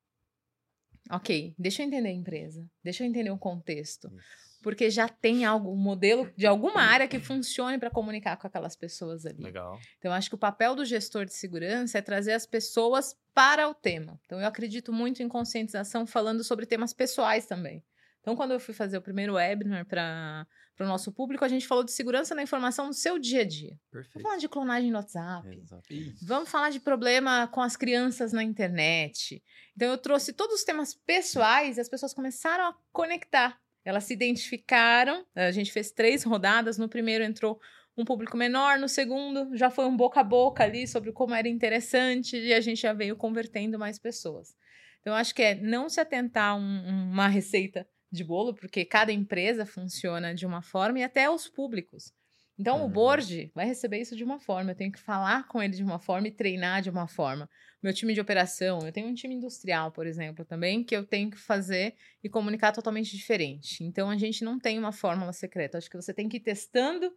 Ok, 1.10 1.56
deixa 1.58 1.82
eu 1.82 1.88
entender 1.88 2.10
a 2.10 2.13
empresa, 2.13 2.70
deixa 2.84 3.03
eu 3.03 3.08
entender 3.08 3.32
o 3.32 3.38
contexto. 3.38 4.12
Isso. 4.13 4.47
Porque 4.62 4.90
já 4.90 5.08
tem 5.08 5.46
algo, 5.46 5.72
um 5.72 5.78
modelo 5.78 6.32
de 6.36 6.48
alguma 6.48 6.82
área 6.82 7.08
que 7.08 7.20
funcione 7.20 7.78
para 7.78 7.90
comunicar 7.90 8.38
com 8.38 8.48
aquelas 8.48 8.76
pessoas 8.76 9.26
ali. 9.26 9.44
Legal. 9.44 9.80
Então, 9.98 10.12
eu 10.12 10.16
acho 10.16 10.30
que 10.30 10.36
o 10.36 10.40
papel 10.40 10.76
do 10.76 10.84
gestor 10.84 11.26
de 11.26 11.34
segurança 11.34 11.98
é 11.98 12.02
trazer 12.02 12.34
as 12.34 12.46
pessoas 12.46 13.16
para 13.34 13.70
o 13.70 13.74
tema. 13.74 14.20
Então, 14.26 14.40
eu 14.40 14.48
acredito 14.48 14.92
muito 14.92 15.22
em 15.22 15.28
conscientização 15.28 16.08
falando 16.08 16.44
sobre 16.44 16.66
temas 16.66 16.92
pessoais 16.92 17.46
também. 17.46 17.84
Então, 18.20 18.36
quando 18.36 18.52
eu 18.52 18.60
fui 18.60 18.74
fazer 18.74 18.98
o 18.98 19.02
primeiro 19.02 19.36
webinar 19.36 19.86
para 19.86 20.46
o 20.82 20.86
nosso 20.86 21.14
público, 21.14 21.46
a 21.46 21.48
gente 21.48 21.66
falou 21.66 21.82
de 21.82 21.94
segurança 21.94 22.36
na 22.36 22.44
informação 22.44 22.88
no 22.88 22.94
seu 22.94 23.18
dia 23.18 23.42
a 23.42 23.46
dia. 23.46 23.80
Perfeito. 23.90 24.16
Vamos 24.16 24.24
falar 24.24 24.38
de 24.38 24.50
clonagem 24.50 24.92
no 24.92 24.98
WhatsApp. 24.98 25.48
Exato. 25.48 25.84
Vamos 26.24 26.50
falar 26.50 26.70
de 26.70 26.80
problema 26.82 27.48
com 27.48 27.62
as 27.62 27.78
crianças 27.78 28.34
na 28.34 28.44
internet. 28.44 29.42
Então, 29.76 29.90
eu 29.90 29.98
trouxe 29.98 30.34
todos 30.34 30.56
os 30.58 30.64
temas 30.66 30.94
pessoais 30.94 31.78
e 31.78 31.80
as 31.80 31.88
pessoas 31.88 32.14
começaram 32.14 32.66
a 32.66 32.76
conectar. 32.92 33.58
Elas 33.88 34.03
se 34.03 34.13
identificaram. 34.13 35.25
A 35.34 35.50
gente 35.50 35.72
fez 35.72 35.91
três 35.91 36.22
rodadas. 36.22 36.77
No 36.77 36.89
primeiro 36.89 37.24
entrou 37.24 37.58
um 37.96 38.03
público 38.03 38.36
menor, 38.36 38.77
no 38.77 38.89
segundo 38.89 39.56
já 39.56 39.70
foi 39.70 39.86
um 39.86 39.96
boca 39.96 40.20
a 40.20 40.24
boca 40.24 40.62
ali 40.62 40.86
sobre 40.86 41.13
como 41.13 41.34
era 41.34 41.48
interessante 41.48 42.38
e 42.38 42.53
a 42.53 42.60
gente 42.60 42.82
já 42.82 42.91
veio 42.91 43.15
convertendo 43.15 43.79
mais 43.79 43.98
pessoas. 43.98 44.56
Então, 45.00 45.15
acho 45.15 45.34
que 45.34 45.41
é 45.41 45.56
não 45.56 45.88
se 45.88 46.01
atentar 46.01 46.51
a 46.51 46.56
um- 46.56 47.12
uma 47.12 47.29
receita 47.29 47.88
de 48.12 48.25
bolo, 48.25 48.53
porque 48.53 48.84
cada 48.84 49.12
empresa 49.13 49.65
funciona 49.65 50.36
de 50.36 50.46
uma 50.46 50.62
forma 50.62 51.00
e 51.00 51.03
até 51.03 51.29
os 51.29 51.48
públicos. 51.48 52.13
Então, 52.60 52.84
o 52.84 52.90
Uhum. 52.90 52.90
board 52.90 53.52
vai 53.54 53.66
receber 53.68 54.00
isso 54.00 54.16
de 54.16 54.24
uma 54.24 54.40
forma, 54.40 54.72
eu 54.72 54.76
tenho 54.76 54.92
que 54.92 55.00
falar 55.00 55.48
com 55.48 55.62
ele 55.62 55.76
de 55.76 55.84
uma 55.84 56.00
forma 56.00 56.28
e 56.28 56.32
treinar 56.32 56.82
de 56.82 56.90
uma 56.90 57.08
forma. 57.08 57.48
Meu 57.84 57.94
time 57.94 58.14
de 58.14 58.20
operação, 58.22 58.80
eu 58.86 58.92
tenho 58.92 59.08
um 59.08 59.14
time 59.14 59.36
industrial, 59.36 59.92
por 59.92 60.08
exemplo, 60.08 60.44
também, 60.44 60.84
que 60.84 60.96
eu 60.96 61.06
tenho 61.06 61.30
que 61.30 61.38
fazer 61.38 61.96
e 62.24 62.30
comunicar 62.30 62.72
totalmente 62.72 63.16
diferente. 63.16 63.84
Então, 63.84 64.10
a 64.10 64.18
gente 64.18 64.44
não 64.44 64.60
tem 64.60 64.80
uma 64.80 64.92
fórmula 64.92 65.32
secreta. 65.34 65.78
Acho 65.78 65.90
que 65.90 65.96
você 65.96 66.14
tem 66.14 66.28
que 66.28 66.38
ir 66.38 66.40
testando 66.42 67.14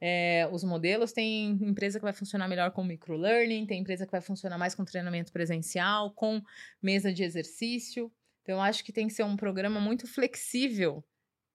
é, 0.00 0.48
os 0.52 0.64
modelos. 0.64 1.12
Tem 1.12 1.50
empresa 1.62 1.98
que 1.98 2.04
vai 2.04 2.12
funcionar 2.12 2.48
melhor 2.48 2.70
com 2.72 2.82
microlearning, 2.84 3.66
tem 3.66 3.80
empresa 3.80 4.06
que 4.06 4.12
vai 4.12 4.20
funcionar 4.20 4.58
mais 4.58 4.74
com 4.74 4.84
treinamento 4.84 5.32
presencial, 5.32 6.12
com 6.14 6.42
mesa 6.82 7.12
de 7.12 7.22
exercício. 7.22 8.12
Então, 8.42 8.56
eu 8.56 8.60
acho 8.60 8.84
que 8.84 8.92
tem 8.92 9.06
que 9.06 9.12
ser 9.14 9.22
um 9.24 9.36
programa 9.36 9.80
muito 9.80 10.06
flexível 10.06 11.04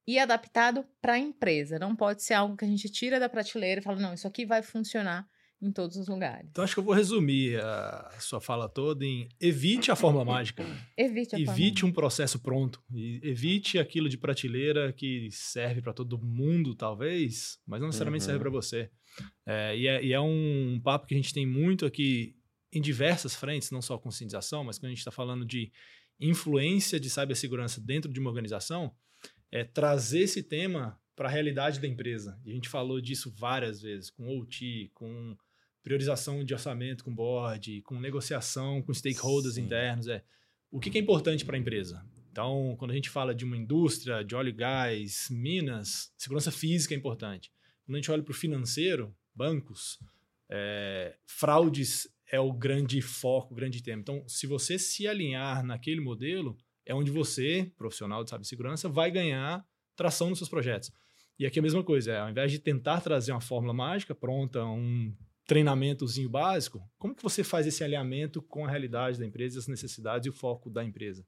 e 0.07 0.19
adaptado 0.19 0.85
para 1.01 1.13
a 1.13 1.19
empresa. 1.19 1.79
Não 1.79 1.95
pode 1.95 2.23
ser 2.23 2.35
algo 2.35 2.55
que 2.55 2.65
a 2.65 2.67
gente 2.67 2.89
tira 2.89 3.19
da 3.19 3.27
prateleira 3.29 3.81
e 3.81 3.83
fala, 3.83 3.99
não, 3.99 4.13
isso 4.13 4.27
aqui 4.27 4.45
vai 4.45 4.61
funcionar 4.61 5.27
em 5.61 5.71
todos 5.71 5.97
os 5.97 6.07
lugares. 6.07 6.47
Então 6.51 6.63
acho 6.63 6.73
que 6.75 6.79
eu 6.79 6.83
vou 6.83 6.93
resumir 6.93 7.59
a 7.59 8.11
sua 8.19 8.39
fala 8.41 8.69
toda 8.69 9.03
em 9.05 9.27
evite 9.39 9.89
a 9.89 9.95
fórmula 9.95 10.25
mágica. 10.25 10.63
Evite 10.97 11.35
a 11.35 11.39
Evite 11.39 11.85
um 11.85 11.91
processo 11.91 12.37
pronto. 12.39 12.83
E 12.93 13.19
evite 13.23 13.79
aquilo 13.79 14.07
de 14.09 14.17
prateleira 14.17 14.93
que 14.93 15.29
serve 15.31 15.81
para 15.81 15.93
todo 15.93 16.19
mundo, 16.23 16.75
talvez, 16.75 17.57
mas 17.65 17.79
não 17.79 17.87
necessariamente 17.87 18.23
Uhum. 18.23 18.27
serve 18.27 18.39
para 18.41 18.49
você. 18.51 18.91
É, 19.45 19.77
e, 19.77 19.87
é, 19.87 20.03
e 20.03 20.13
é 20.13 20.19
um 20.19 20.79
papo 20.83 21.07
que 21.07 21.13
a 21.15 21.17
gente 21.17 21.33
tem 21.33 21.45
muito 21.45 21.85
aqui 21.85 22.35
em 22.71 22.81
diversas 22.81 23.33
frentes, 23.33 23.71
não 23.71 23.81
só 23.81 23.97
conscientização, 23.97 24.63
mas 24.63 24.77
quando 24.77 24.87
a 24.87 24.89
gente 24.89 24.99
está 24.99 25.11
falando 25.11 25.45
de 25.45 25.71
influência 26.19 26.99
de 26.99 27.09
cibersegurança 27.09 27.81
dentro 27.81 28.11
de 28.11 28.19
uma 28.19 28.29
organização, 28.29 28.93
é 29.51 29.63
trazer 29.63 30.19
esse 30.19 30.43
tema 30.43 30.99
para 31.15 31.29
a 31.29 31.31
realidade 31.31 31.79
da 31.79 31.87
empresa. 31.87 32.39
E 32.45 32.51
a 32.51 32.53
gente 32.53 32.69
falou 32.69 32.99
disso 32.99 33.33
várias 33.37 33.81
vezes, 33.81 34.09
com 34.09 34.37
OT, 34.37 34.91
com 34.93 35.35
priorização 35.81 36.43
de 36.43 36.53
orçamento 36.53 37.03
com 37.03 37.13
board, 37.13 37.81
com 37.83 37.99
negociação 37.99 38.81
com 38.81 38.93
stakeholders 38.93 39.55
Sim. 39.55 39.61
internos. 39.61 40.07
É, 40.07 40.23
o 40.71 40.79
que, 40.79 40.89
que 40.89 40.97
é 40.97 41.01
importante 41.01 41.45
para 41.45 41.55
a 41.55 41.59
empresa? 41.59 42.03
Então, 42.31 42.75
quando 42.77 42.91
a 42.91 42.95
gente 42.95 43.09
fala 43.09 43.33
de 43.33 43.45
uma 43.45 43.55
indústria, 43.55 44.23
de 44.23 44.35
óleo 44.35 44.49
e 44.49 44.51
gás, 44.51 45.27
minas, 45.29 46.11
segurança 46.17 46.51
física 46.51 46.93
é 46.93 46.97
importante. 46.97 47.51
Quando 47.85 47.95
a 47.95 47.99
gente 47.99 48.11
olha 48.11 48.23
para 48.23 48.31
o 48.31 48.35
financeiro, 48.35 49.15
bancos, 49.33 49.99
é, 50.49 51.15
fraudes 51.25 52.09
é 52.29 52.39
o 52.39 52.51
grande 52.51 53.01
foco, 53.01 53.53
o 53.53 53.55
grande 53.55 53.81
tema. 53.81 54.01
Então, 54.01 54.27
se 54.27 54.47
você 54.47 54.79
se 54.79 55.07
alinhar 55.07 55.63
naquele 55.63 56.01
modelo, 56.01 56.57
é 56.85 56.93
onde 56.93 57.11
você, 57.11 57.71
profissional 57.77 58.23
de 58.23 58.29
cibersegurança, 58.29 58.87
vai 58.87 59.09
ganhar 59.11 59.65
tração 59.95 60.29
nos 60.29 60.37
seus 60.37 60.49
projetos. 60.49 60.91
E 61.37 61.45
aqui 61.45 61.59
é 61.59 61.61
a 61.61 61.63
mesma 61.63 61.83
coisa, 61.83 62.11
é, 62.11 62.19
ao 62.19 62.29
invés 62.29 62.51
de 62.51 62.59
tentar 62.59 63.01
trazer 63.01 63.31
uma 63.31 63.41
fórmula 63.41 63.73
mágica 63.73 64.15
pronta, 64.15 64.63
um 64.63 65.13
treinamentozinho 65.45 66.29
básico, 66.29 66.81
como 66.97 67.13
que 67.13 67.21
você 67.21 67.43
faz 67.43 67.67
esse 67.67 67.83
alinhamento 67.83 68.41
com 68.41 68.65
a 68.65 68.69
realidade 68.69 69.19
da 69.19 69.25
empresa, 69.25 69.59
as 69.59 69.67
necessidades 69.67 70.25
e 70.25 70.29
o 70.29 70.33
foco 70.33 70.69
da 70.69 70.83
empresa? 70.83 71.25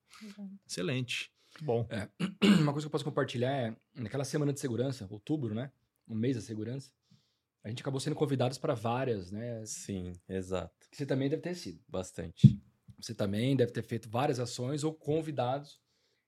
Excelente. 0.68 1.32
Bom. 1.62 1.88
Uma 2.62 2.72
coisa 2.72 2.86
que 2.86 2.88
eu 2.88 2.92
posso 2.92 3.04
compartilhar 3.04 3.52
é, 3.52 3.76
naquela 3.96 4.24
semana 4.24 4.54
de 4.54 4.60
segurança, 4.60 5.08
outubro, 5.10 5.54
né? 5.54 5.72
Um 6.08 6.16
mês 6.16 6.36
da 6.36 6.42
segurança, 6.42 6.90
a 7.64 7.70
gente 7.70 7.82
acabou 7.82 8.00
sendo 8.00 8.16
convidados 8.16 8.58
para 8.58 8.74
várias, 8.74 9.30
né? 9.30 9.62
Sim, 9.66 10.14
exato. 10.30 10.74
Que 10.90 10.96
você 10.96 11.06
também 11.06 11.28
deve 11.30 11.42
ter 11.42 11.54
sido. 11.54 11.82
Bastante. 11.88 12.62
Você 13.00 13.13
também 13.13 13.56
deve 13.56 13.72
ter 13.72 13.84
feito 13.84 14.10
várias 14.10 14.39
ações 14.39 14.84
ou 14.84 14.94
convidados. 14.94 15.80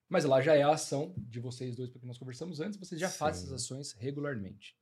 Mas 0.07 0.25
lá 0.25 0.41
já 0.41 0.55
é 0.55 0.63
a 0.63 0.71
ação 0.71 1.13
de 1.17 1.39
vocês 1.39 1.75
dois, 1.75 1.89
porque 1.89 2.07
nós 2.07 2.17
conversamos 2.17 2.59
antes, 2.59 2.79
vocês 2.79 2.99
já 2.99 3.09
fazem 3.09 3.41
Sim. 3.41 3.47
essas 3.53 3.63
ações 3.63 3.91
regularmente. 3.93 4.75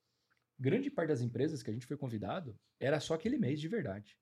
Grande 0.58 0.90
parte 0.90 1.10
das 1.10 1.22
empresas 1.22 1.62
que 1.62 1.70
a 1.70 1.74
gente 1.74 1.86
foi 1.86 1.98
convidado 1.98 2.58
era 2.80 3.00
só 3.00 3.14
aquele 3.14 3.38
mês 3.38 3.60
de 3.60 3.68
verdade. 3.68 4.18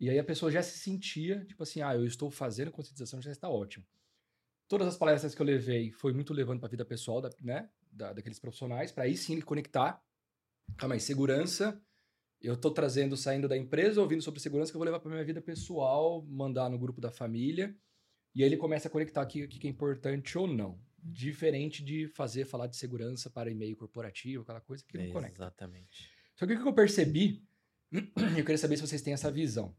E 0.00 0.08
aí 0.08 0.18
a 0.18 0.24
pessoa 0.24 0.50
já 0.50 0.62
se 0.62 0.78
sentia, 0.78 1.44
tipo 1.44 1.62
assim, 1.62 1.82
ah, 1.82 1.94
eu 1.94 2.06
estou 2.06 2.30
fazendo 2.30 2.70
conscientização, 2.70 3.20
já 3.20 3.30
está 3.30 3.48
ótimo. 3.50 3.84
Todas 4.66 4.86
as 4.88 4.96
palestras 4.96 5.34
que 5.34 5.42
eu 5.42 5.46
levei 5.46 5.90
foi 5.90 6.12
muito 6.12 6.32
levando 6.32 6.58
para 6.60 6.68
a 6.68 6.70
vida 6.70 6.84
pessoal, 6.84 7.20
da, 7.20 7.30
né, 7.40 7.68
da- 7.90 8.12
daqueles 8.12 8.38
profissionais, 8.38 8.92
para 8.92 9.04
aí 9.04 9.16
sim 9.16 9.34
ele 9.34 9.42
conectar. 9.42 10.02
Calma 10.76 10.94
aí, 10.94 11.00
segurança. 11.00 11.80
Eu 12.40 12.54
estou 12.54 12.70
trazendo, 12.70 13.16
saindo 13.16 13.48
da 13.48 13.56
empresa, 13.56 14.00
ouvindo 14.00 14.22
sobre 14.22 14.40
segurança 14.40 14.70
que 14.70 14.76
eu 14.76 14.78
vou 14.78 14.86
levar 14.86 15.00
para 15.00 15.10
minha 15.10 15.24
vida 15.24 15.40
pessoal, 15.40 16.24
mandar 16.26 16.70
no 16.70 16.78
grupo 16.78 17.00
da 17.00 17.10
família. 17.10 17.76
E 18.34 18.42
aí 18.42 18.48
ele 18.48 18.56
começa 18.56 18.86
a 18.86 18.90
conectar 18.90 19.22
aqui 19.22 19.42
o 19.42 19.48
que 19.48 19.66
é 19.66 19.70
importante 19.70 20.38
ou 20.38 20.46
não. 20.46 20.80
Diferente 21.02 21.82
de 21.82 22.06
fazer 22.08 22.44
falar 22.44 22.68
de 22.68 22.76
segurança 22.76 23.28
para 23.28 23.50
e-mail 23.50 23.76
corporativo, 23.76 24.42
aquela 24.42 24.60
coisa 24.60 24.84
que 24.86 24.96
não 24.96 25.10
conecta. 25.10 25.42
Exatamente. 25.42 26.10
Só 26.36 26.46
que 26.46 26.54
o 26.54 26.62
que 26.62 26.68
eu 26.68 26.72
percebi, 26.72 27.44
eu 27.90 28.44
queria 28.44 28.58
saber 28.58 28.76
se 28.76 28.86
vocês 28.86 29.02
têm 29.02 29.14
essa 29.14 29.30
visão. 29.30 29.74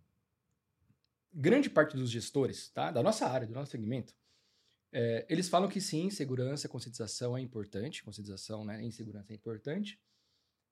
Grande 1.31 1.69
parte 1.69 1.95
dos 1.95 2.09
gestores, 2.09 2.69
tá? 2.69 2.91
Da 2.91 3.01
nossa 3.01 3.27
área, 3.27 3.47
do 3.47 3.53
nosso 3.53 3.71
segmento, 3.71 4.13
é, 4.91 5.25
eles 5.29 5.47
falam 5.47 5.69
que 5.69 5.79
sim, 5.79 6.09
segurança, 6.09 6.67
conscientização 6.67 7.37
é 7.37 7.41
importante, 7.41 8.03
conscientização 8.03 8.65
né, 8.65 8.81
em 8.83 8.91
segurança 8.91 9.31
é 9.31 9.35
importante, 9.35 9.99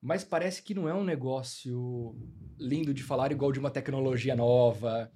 mas 0.01 0.23
parece 0.23 0.61
que 0.61 0.73
não 0.73 0.87
é 0.87 0.93
um 0.93 1.03
negócio 1.03 2.15
lindo 2.59 2.93
de 2.93 3.03
falar 3.03 3.31
igual 3.31 3.51
de 3.51 3.59
uma 3.59 3.71
tecnologia 3.71 4.35
nova, 4.35 5.11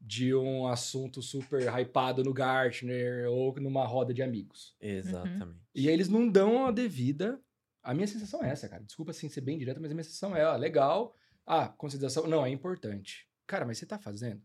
de 0.00 0.34
um 0.34 0.66
assunto 0.66 1.22
super 1.22 1.62
hypado 1.62 2.22
no 2.22 2.32
Gartner 2.32 3.30
ou 3.30 3.54
numa 3.60 3.86
roda 3.86 4.12
de 4.12 4.22
amigos. 4.22 4.74
Exatamente. 4.80 5.60
E 5.74 5.88
aí 5.88 5.94
eles 5.94 6.08
não 6.08 6.28
dão 6.28 6.66
a 6.66 6.70
devida. 6.70 7.40
A 7.82 7.94
minha 7.94 8.06
sensação 8.06 8.42
é 8.42 8.50
essa, 8.50 8.68
cara. 8.68 8.82
Desculpa 8.82 9.10
assim 9.12 9.28
ser 9.28 9.40
bem 9.40 9.58
direto, 9.58 9.80
mas 9.80 9.90
a 9.90 9.94
minha 9.94 10.04
sensação 10.04 10.36
é, 10.36 10.46
ó, 10.46 10.56
legal. 10.56 11.14
Ah, 11.46 11.68
conscientização. 11.68 12.26
Não, 12.26 12.44
é 12.44 12.50
importante. 12.50 13.28
Cara, 13.46 13.64
mas 13.64 13.78
você 13.78 13.86
tá 13.86 13.98
fazendo? 13.98 14.42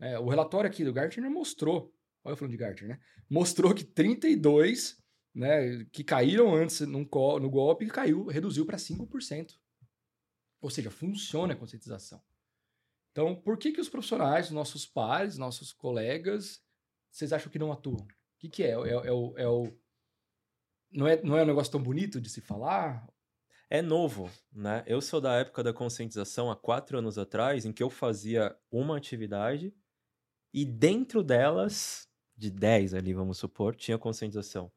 É, 0.00 0.18
o 0.18 0.28
relatório 0.28 0.68
aqui 0.68 0.84
do 0.84 0.92
Gartner 0.92 1.30
mostrou. 1.30 1.92
Olha 2.24 2.32
eu 2.32 2.36
falando 2.36 2.52
de 2.52 2.58
Gartner, 2.58 2.90
né? 2.90 3.00
Mostrou 3.28 3.74
que 3.74 3.84
32, 3.84 4.96
né, 5.34 5.84
que 5.92 6.02
caíram 6.02 6.54
antes 6.54 6.80
no 6.80 7.04
golpe, 7.06 7.86
caiu, 7.86 8.26
reduziu 8.26 8.66
para 8.66 8.78
5%. 8.78 9.54
Ou 10.60 10.70
seja, 10.70 10.90
funciona 10.90 11.52
a 11.52 11.56
conscientização. 11.56 12.20
Então, 13.12 13.34
por 13.34 13.58
que 13.58 13.72
que 13.72 13.80
os 13.80 13.88
profissionais, 13.88 14.50
nossos 14.50 14.86
pares, 14.86 15.38
nossos 15.38 15.72
colegas, 15.72 16.62
vocês 17.10 17.32
acham 17.32 17.50
que 17.50 17.58
não 17.58 17.72
atuam? 17.72 18.02
O 18.02 18.08
que, 18.38 18.48
que 18.48 18.62
é? 18.62 18.70
É, 18.70 18.72
é 18.72 19.12
o, 19.12 19.38
é 19.38 19.48
o- 19.48 19.76
Não 20.90 21.06
é, 21.06 21.20
não 21.22 21.36
é 21.36 21.42
um 21.42 21.46
negócio 21.46 21.72
tão 21.72 21.82
bonito 21.82 22.20
de 22.20 22.28
se 22.28 22.40
falar? 22.40 23.06
É 23.70 23.82
novo, 23.82 24.30
né? 24.52 24.82
Eu 24.86 25.00
sou 25.00 25.20
da 25.20 25.34
época 25.34 25.62
da 25.62 25.72
conscientização 25.72 26.50
há 26.50 26.56
quatro 26.56 26.98
anos 26.98 27.18
atrás, 27.18 27.66
em 27.66 27.72
que 27.72 27.82
eu 27.82 27.90
fazia 27.90 28.56
uma 28.70 28.96
atividade 28.96 29.74
e 30.54 30.64
dentro 30.64 31.22
delas, 31.22 32.08
de 32.36 32.50
10 32.50 32.94
ali, 32.94 33.12
vamos 33.12 33.36
supor, 33.38 33.76
tinha 33.76 33.98
conscientização. 33.98 34.72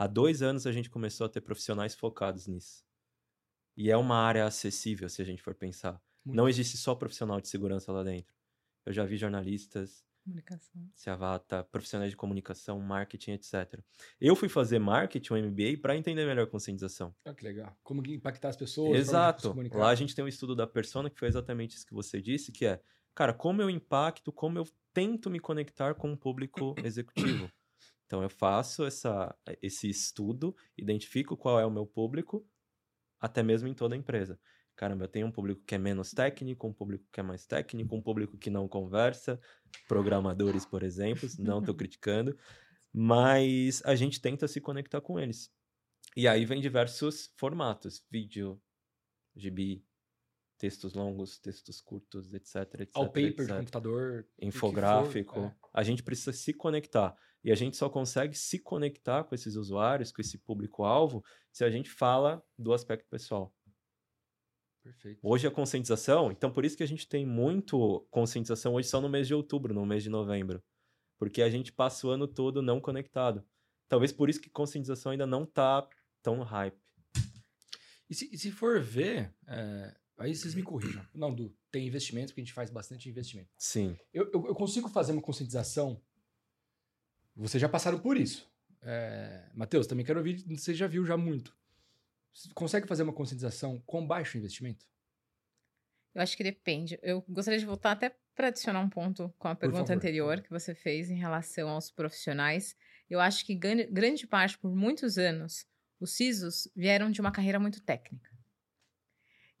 Há 0.00 0.06
dois 0.06 0.42
anos 0.42 0.64
a 0.64 0.70
gente 0.70 0.88
começou 0.88 1.26
a 1.26 1.28
ter 1.28 1.40
profissionais 1.40 1.92
focados 1.92 2.46
nisso. 2.46 2.84
E 3.76 3.90
é 3.90 3.96
uma 3.96 4.14
área 4.14 4.44
acessível, 4.44 5.08
se 5.08 5.20
a 5.20 5.24
gente 5.24 5.42
for 5.42 5.56
pensar. 5.56 6.00
Muito. 6.24 6.36
Não 6.36 6.48
existe 6.48 6.76
só 6.76 6.94
profissional 6.94 7.40
de 7.40 7.48
segurança 7.48 7.90
lá 7.90 8.04
dentro. 8.04 8.32
Eu 8.86 8.92
já 8.92 9.04
vi 9.04 9.16
jornalistas, 9.16 10.06
Comunicação. 10.22 10.88
Ciavata, 10.94 11.64
profissionais 11.64 12.10
de 12.12 12.16
comunicação, 12.16 12.78
marketing, 12.78 13.32
etc. 13.32 13.80
Eu 14.20 14.36
fui 14.36 14.48
fazer 14.48 14.78
marketing, 14.78 15.32
um 15.32 15.48
MBA, 15.48 15.78
para 15.82 15.96
entender 15.96 16.24
melhor 16.26 16.44
a 16.44 16.46
conscientização. 16.46 17.12
Olha 17.24 17.34
que 17.34 17.42
legal. 17.42 17.76
Como 17.82 18.06
impactar 18.06 18.50
as 18.50 18.56
pessoas. 18.56 18.96
Exato. 18.96 19.52
Lá 19.72 19.88
a 19.88 19.94
gente 19.96 20.14
tem 20.14 20.24
um 20.24 20.28
estudo 20.28 20.54
da 20.54 20.66
persona 20.66 21.10
que 21.10 21.18
foi 21.18 21.26
exatamente 21.26 21.76
isso 21.76 21.86
que 21.86 21.94
você 21.94 22.22
disse, 22.22 22.52
que 22.52 22.66
é, 22.66 22.80
cara, 23.16 23.34
como 23.34 23.62
eu 23.62 23.68
impacto, 23.68 24.30
como 24.30 24.58
eu 24.58 24.68
tento 24.92 25.28
me 25.28 25.40
conectar 25.40 25.94
com 25.94 26.12
o 26.12 26.16
público 26.16 26.76
executivo. 26.84 27.50
Então 28.08 28.22
eu 28.22 28.30
faço 28.30 28.86
essa, 28.86 29.36
esse 29.60 29.86
estudo, 29.86 30.56
identifico 30.78 31.36
qual 31.36 31.60
é 31.60 31.66
o 31.66 31.70
meu 31.70 31.86
público, 31.86 32.42
até 33.20 33.42
mesmo 33.42 33.68
em 33.68 33.74
toda 33.74 33.94
a 33.94 33.98
empresa. 33.98 34.40
Caramba, 34.74 35.04
eu 35.04 35.08
tenho 35.08 35.26
um 35.26 35.30
público 35.30 35.62
que 35.66 35.74
é 35.74 35.78
menos 35.78 36.12
técnico, 36.12 36.66
um 36.66 36.72
público 36.72 37.04
que 37.12 37.20
é 37.20 37.22
mais 37.22 37.44
técnico, 37.44 37.94
um 37.94 38.00
público 38.00 38.38
que 38.38 38.48
não 38.48 38.66
conversa, 38.66 39.38
programadores, 39.86 40.64
por 40.64 40.82
exemplo, 40.82 41.28
não 41.38 41.58
estou 41.58 41.74
criticando, 41.74 42.34
mas 42.90 43.82
a 43.84 43.94
gente 43.94 44.22
tenta 44.22 44.48
se 44.48 44.58
conectar 44.58 45.02
com 45.02 45.20
eles. 45.20 45.52
E 46.16 46.26
aí 46.26 46.46
vem 46.46 46.62
diversos 46.62 47.30
formatos, 47.36 48.02
vídeo, 48.10 48.58
gibi, 49.36 49.84
textos 50.56 50.94
longos, 50.94 51.38
textos 51.38 51.82
curtos, 51.82 52.32
etc, 52.32 52.56
etc. 52.80 52.90
Ao 52.94 53.06
paper 53.06 53.28
etc. 53.28 53.46
de 53.46 53.52
computador. 53.52 54.26
Infográfico. 54.40 55.34
For, 55.34 55.44
é. 55.44 55.54
A 55.74 55.82
gente 55.82 56.02
precisa 56.02 56.32
se 56.32 56.54
conectar. 56.54 57.14
E 57.44 57.52
a 57.52 57.54
gente 57.54 57.76
só 57.76 57.88
consegue 57.88 58.36
se 58.36 58.58
conectar 58.58 59.24
com 59.24 59.34
esses 59.34 59.54
usuários, 59.54 60.10
com 60.10 60.20
esse 60.20 60.38
público-alvo, 60.38 61.24
se 61.52 61.64
a 61.64 61.70
gente 61.70 61.90
fala 61.90 62.42
do 62.58 62.72
aspecto 62.72 63.08
pessoal. 63.08 63.54
Perfeito. 64.82 65.20
Hoje 65.22 65.46
a 65.46 65.50
conscientização, 65.50 66.30
então 66.30 66.50
por 66.50 66.64
isso 66.64 66.76
que 66.76 66.82
a 66.82 66.88
gente 66.88 67.06
tem 67.06 67.26
muito 67.26 68.06
conscientização 68.10 68.74
hoje 68.74 68.88
só 68.88 69.00
no 69.00 69.08
mês 69.08 69.26
de 69.26 69.34
outubro, 69.34 69.74
no 69.74 69.84
mês 69.84 70.02
de 70.02 70.08
novembro. 70.08 70.62
Porque 71.18 71.42
a 71.42 71.50
gente 71.50 71.72
passa 71.72 72.06
o 72.06 72.10
ano 72.10 72.26
todo 72.26 72.62
não 72.62 72.80
conectado. 72.80 73.44
Talvez 73.88 74.12
por 74.12 74.30
isso 74.30 74.40
que 74.40 74.48
conscientização 74.48 75.12
ainda 75.12 75.26
não 75.26 75.44
tá 75.44 75.88
tão 76.22 76.42
hype. 76.42 76.78
E 78.08 78.14
se, 78.14 78.28
e 78.32 78.38
se 78.38 78.50
for 78.50 78.80
ver, 78.80 79.34
é, 79.46 79.96
aí 80.18 80.34
vocês 80.34 80.54
me 80.54 80.62
corrijam. 80.62 81.04
Não, 81.14 81.34
Du, 81.34 81.54
tem 81.70 81.86
investimentos, 81.86 82.30
porque 82.30 82.40
a 82.40 82.44
gente 82.44 82.54
faz 82.54 82.70
bastante 82.70 83.08
investimento. 83.08 83.50
Sim. 83.58 83.96
Eu, 84.12 84.30
eu, 84.32 84.46
eu 84.46 84.54
consigo 84.54 84.88
fazer 84.88 85.12
uma 85.12 85.22
conscientização. 85.22 86.00
Vocês 87.38 87.60
já 87.60 87.68
passaram 87.68 88.00
por 88.00 88.16
isso. 88.16 88.50
É, 88.82 89.48
Matheus, 89.54 89.86
também 89.86 90.04
quero 90.04 90.18
ouvir, 90.18 90.44
você 90.48 90.74
já 90.74 90.88
viu 90.88 91.06
já 91.06 91.16
muito. 91.16 91.56
Você 92.34 92.48
consegue 92.52 92.86
fazer 92.86 93.04
uma 93.04 93.12
conscientização 93.12 93.80
com 93.86 94.04
baixo 94.04 94.36
investimento? 94.36 94.84
Eu 96.14 96.22
acho 96.22 96.36
que 96.36 96.42
depende. 96.42 96.98
Eu 97.00 97.24
gostaria 97.28 97.58
de 97.58 97.64
voltar 97.64 97.92
até 97.92 98.14
para 98.34 98.48
adicionar 98.48 98.80
um 98.80 98.88
ponto 98.88 99.32
com 99.38 99.46
a 99.46 99.54
pergunta 99.54 99.94
anterior 99.94 100.40
que 100.40 100.50
você 100.50 100.74
fez 100.74 101.10
em 101.10 101.16
relação 101.16 101.68
aos 101.68 101.90
profissionais. 101.90 102.76
Eu 103.08 103.20
acho 103.20 103.44
que 103.46 103.54
grande, 103.54 103.86
grande 103.86 104.26
parte, 104.26 104.58
por 104.58 104.74
muitos 104.74 105.16
anos, 105.16 105.64
os 106.00 106.12
CISOs 106.16 106.68
vieram 106.74 107.10
de 107.10 107.20
uma 107.20 107.30
carreira 107.30 107.60
muito 107.60 107.80
técnica. 107.80 108.30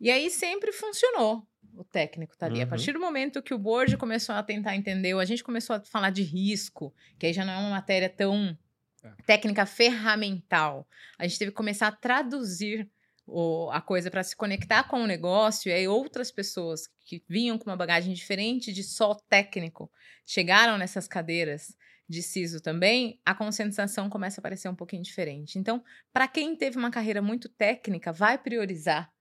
E 0.00 0.10
aí 0.10 0.30
sempre 0.30 0.72
funcionou 0.72 1.46
o 1.78 1.84
técnico 1.84 2.36
tá 2.36 2.46
ali. 2.46 2.60
A 2.60 2.64
Uhum. 2.64 2.70
partir 2.70 2.92
do 2.92 3.00
momento 3.00 3.42
que 3.42 3.54
o 3.54 3.58
board 3.58 3.96
começou 3.96 4.34
a 4.34 4.42
tentar 4.42 4.74
entender, 4.76 5.14
ou 5.14 5.20
a 5.20 5.24
gente 5.24 5.44
começou 5.44 5.76
a 5.76 5.80
falar 5.84 6.10
de 6.10 6.22
risco, 6.22 6.92
que 7.18 7.26
aí 7.26 7.32
já 7.32 7.44
não 7.44 7.52
é 7.52 7.58
uma 7.58 7.70
matéria 7.70 8.08
tão 8.10 8.58
É. 9.04 9.12
técnica 9.26 9.64
ferramental, 9.64 10.88
a 11.18 11.26
gente 11.26 11.38
teve 11.38 11.50
que 11.52 11.56
começar 11.56 11.86
a 11.88 11.92
traduzir 11.92 12.90
o- 13.26 13.70
a 13.70 13.80
coisa 13.80 14.10
para 14.10 14.24
se 14.24 14.34
conectar 14.34 14.84
com 14.84 15.02
o 15.02 15.06
negócio, 15.06 15.68
e 15.68 15.72
aí 15.72 15.86
outras 15.86 16.32
pessoas 16.32 16.88
que 17.04 17.22
vinham 17.28 17.58
com 17.58 17.70
uma 17.70 17.76
bagagem 17.76 18.12
diferente 18.14 18.72
de 18.72 18.82
só 18.82 19.14
técnico 19.14 19.90
chegaram 20.26 20.78
nessas 20.78 21.06
cadeiras 21.06 21.76
de 22.08 22.22
CISO 22.22 22.60
também, 22.60 23.20
a 23.24 23.34
conscientização 23.34 24.08
começa 24.10 24.40
a 24.40 24.42
parecer 24.42 24.68
um 24.68 24.74
pouquinho 24.74 25.02
diferente. 25.02 25.58
Então, 25.58 25.84
para 26.12 26.26
quem 26.26 26.56
teve 26.56 26.78
uma 26.78 26.90
carreira 26.90 27.20
muito 27.22 27.48
técnica, 27.50 28.12
vai 28.12 28.38
priorizar 28.38 29.12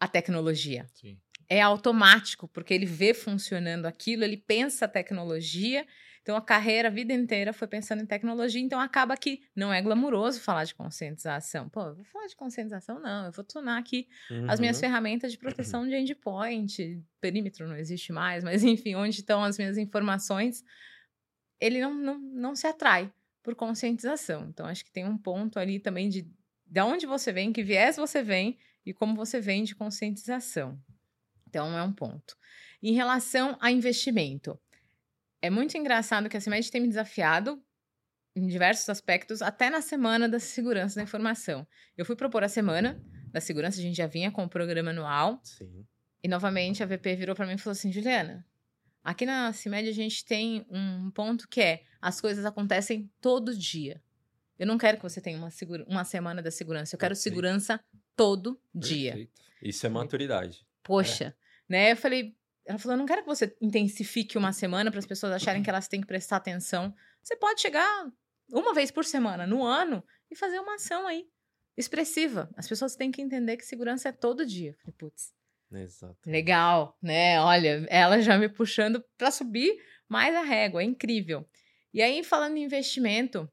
a 0.00 0.08
tecnologia 0.08 0.86
Sim. 0.94 1.18
É 1.50 1.60
automático, 1.60 2.48
porque 2.48 2.72
ele 2.74 2.86
vê 2.86 3.14
funcionando 3.14 3.86
aquilo, 3.86 4.24
ele 4.24 4.38
pensa 4.38 4.86
a 4.86 4.88
tecnologia. 4.88 5.86
Então, 6.22 6.36
a 6.36 6.42
carreira, 6.42 6.88
a 6.88 6.92
vida 6.92 7.12
inteira 7.12 7.52
foi 7.52 7.68
pensando 7.68 8.02
em 8.02 8.06
tecnologia. 8.06 8.60
Então, 8.62 8.80
acaba 8.80 9.16
que 9.16 9.42
não 9.56 9.72
é 9.72 9.82
glamuroso 9.82 10.40
falar 10.40 10.64
de 10.64 10.74
conscientização. 10.74 11.68
Pô, 11.68 11.82
eu 11.88 11.96
vou 11.96 12.04
falar 12.04 12.28
de 12.28 12.36
conscientização? 12.36 13.00
Não, 13.00 13.26
eu 13.26 13.32
vou 13.32 13.44
tunar 13.44 13.78
aqui 13.78 14.08
as 14.46 14.60
minhas 14.60 14.78
Uhum. 14.78 14.80
ferramentas 14.80 15.32
de 15.32 15.38
proteção 15.38 15.88
de 15.88 15.96
endpoint. 15.96 17.02
Perímetro 17.20 17.66
não 17.68 17.76
existe 17.76 18.12
mais, 18.12 18.44
mas 18.44 18.62
enfim, 18.64 18.94
onde 18.94 19.16
estão 19.20 19.42
as 19.42 19.58
minhas 19.58 19.78
informações, 19.78 20.62
ele 21.60 21.80
não, 21.80 21.94
não, 21.94 22.18
não 22.18 22.56
se 22.56 22.66
atrai 22.66 23.12
por 23.42 23.54
conscientização. 23.54 24.48
Então, 24.48 24.66
acho 24.66 24.84
que 24.84 24.92
tem 24.92 25.04
um 25.06 25.16
ponto 25.18 25.58
ali 25.58 25.80
também 25.80 26.08
de 26.08 26.30
de 26.72 26.80
onde 26.82 27.04
você 27.04 27.32
vem, 27.32 27.52
que 27.52 27.64
viés 27.64 27.96
você 27.96 28.22
vem 28.22 28.56
e 28.86 28.94
como 28.94 29.16
você 29.16 29.40
vem 29.40 29.64
de 29.64 29.74
conscientização. 29.74 30.80
Então, 31.50 31.76
é 31.76 31.82
um 31.82 31.92
ponto. 31.92 32.36
Em 32.80 32.92
relação 32.94 33.58
a 33.60 33.72
investimento, 33.72 34.58
é 35.42 35.50
muito 35.50 35.76
engraçado 35.76 36.28
que 36.28 36.36
a 36.36 36.40
CIMED 36.40 36.70
tem 36.70 36.80
me 36.80 36.86
desafiado 36.88 37.60
em 38.36 38.46
diversos 38.46 38.88
aspectos, 38.88 39.42
até 39.42 39.68
na 39.68 39.82
semana 39.82 40.28
da 40.28 40.38
segurança 40.38 40.94
da 40.94 41.02
informação. 41.02 41.66
Eu 41.98 42.04
fui 42.04 42.14
propor 42.14 42.44
a 42.44 42.48
semana 42.48 43.02
da 43.32 43.40
segurança, 43.40 43.80
a 43.80 43.82
gente 43.82 43.96
já 43.96 44.06
vinha 44.06 44.30
com 44.30 44.44
o 44.44 44.48
programa 44.48 44.90
anual, 44.90 45.40
Sim. 45.42 45.84
e 46.22 46.28
novamente 46.28 46.84
a 46.84 46.86
VP 46.86 47.16
virou 47.16 47.34
para 47.34 47.46
mim 47.46 47.54
e 47.54 47.58
falou 47.58 47.72
assim: 47.72 47.90
Juliana, 47.90 48.46
aqui 49.02 49.26
na 49.26 49.52
CIMED 49.52 49.88
a 49.88 49.92
gente 49.92 50.24
tem 50.24 50.64
um 50.70 51.10
ponto 51.10 51.48
que 51.48 51.60
é 51.60 51.82
as 52.00 52.20
coisas 52.20 52.44
acontecem 52.44 53.10
todo 53.20 53.56
dia. 53.56 54.00
Eu 54.56 54.66
não 54.68 54.78
quero 54.78 54.98
que 54.98 55.02
você 55.02 55.20
tenha 55.20 55.36
uma, 55.36 55.50
segura- 55.50 55.84
uma 55.88 56.04
semana 56.04 56.40
da 56.40 56.50
segurança, 56.52 56.94
eu 56.94 56.98
quero 57.00 57.14
Perfeito. 57.14 57.34
segurança 57.34 57.80
todo 58.14 58.60
dia. 58.72 59.12
Perfeito. 59.12 59.42
Isso 59.60 59.84
é 59.86 59.88
maturidade. 59.88 60.64
Poxa, 60.82 61.36
né? 61.68 61.92
Eu 61.92 61.96
falei, 61.96 62.34
ela 62.64 62.78
falou, 62.78 62.94
eu 62.94 62.98
não 62.98 63.06
quero 63.06 63.22
que 63.22 63.28
você 63.28 63.56
intensifique 63.60 64.38
uma 64.38 64.52
semana 64.52 64.90
para 64.90 65.00
as 65.00 65.06
pessoas 65.06 65.32
acharem 65.32 65.62
que 65.62 65.70
elas 65.70 65.88
têm 65.88 66.00
que 66.00 66.06
prestar 66.06 66.36
atenção. 66.36 66.94
Você 67.22 67.36
pode 67.36 67.60
chegar 67.60 68.10
uma 68.52 68.74
vez 68.74 68.90
por 68.90 69.04
semana, 69.04 69.46
no 69.46 69.64
ano, 69.64 70.04
e 70.30 70.36
fazer 70.36 70.58
uma 70.58 70.74
ação 70.74 71.06
aí 71.06 71.28
expressiva. 71.76 72.50
As 72.56 72.68
pessoas 72.68 72.96
têm 72.96 73.10
que 73.10 73.22
entender 73.22 73.56
que 73.56 73.64
segurança 73.64 74.08
é 74.08 74.12
todo 74.12 74.46
dia. 74.46 74.70
Eu 74.70 74.76
falei, 74.78 74.94
putz, 74.98 75.34
Exato. 75.72 76.18
legal, 76.28 76.98
né? 77.02 77.40
Olha, 77.40 77.86
ela 77.88 78.20
já 78.20 78.36
me 78.38 78.48
puxando 78.48 79.02
para 79.16 79.30
subir 79.30 79.80
mais 80.08 80.34
a 80.34 80.42
régua, 80.42 80.82
é 80.82 80.84
incrível. 80.84 81.48
E 81.92 82.02
aí, 82.02 82.22
falando 82.22 82.56
em 82.56 82.64
investimento, 82.64 83.50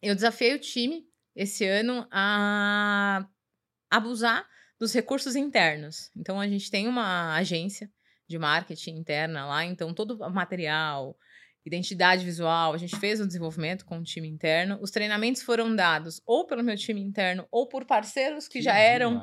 eu 0.00 0.14
desafiei 0.14 0.54
o 0.54 0.58
time 0.58 1.06
esse 1.34 1.64
ano 1.66 2.06
a 2.10 3.26
abusar 3.90 4.48
dos 4.82 4.92
recursos 4.92 5.36
internos. 5.36 6.10
Então, 6.16 6.40
a 6.40 6.48
gente 6.48 6.68
tem 6.68 6.88
uma 6.88 7.36
agência 7.36 7.88
de 8.28 8.36
marketing 8.36 8.96
interna 8.96 9.46
lá, 9.46 9.64
então 9.64 9.94
todo 9.94 10.20
o 10.20 10.28
material, 10.28 11.16
identidade 11.64 12.24
visual, 12.24 12.74
a 12.74 12.78
gente 12.78 12.96
fez 12.96 13.20
o 13.20 13.26
desenvolvimento 13.26 13.84
com 13.84 14.00
o 14.00 14.02
time 14.02 14.26
interno. 14.26 14.80
Os 14.82 14.90
treinamentos 14.90 15.40
foram 15.40 15.72
dados 15.76 16.20
ou 16.26 16.48
pelo 16.48 16.64
meu 16.64 16.76
time 16.76 17.00
interno 17.00 17.46
ou 17.48 17.68
por 17.68 17.84
parceiros 17.84 18.48
que, 18.48 18.60
já 18.60 18.76
eram 18.76 19.22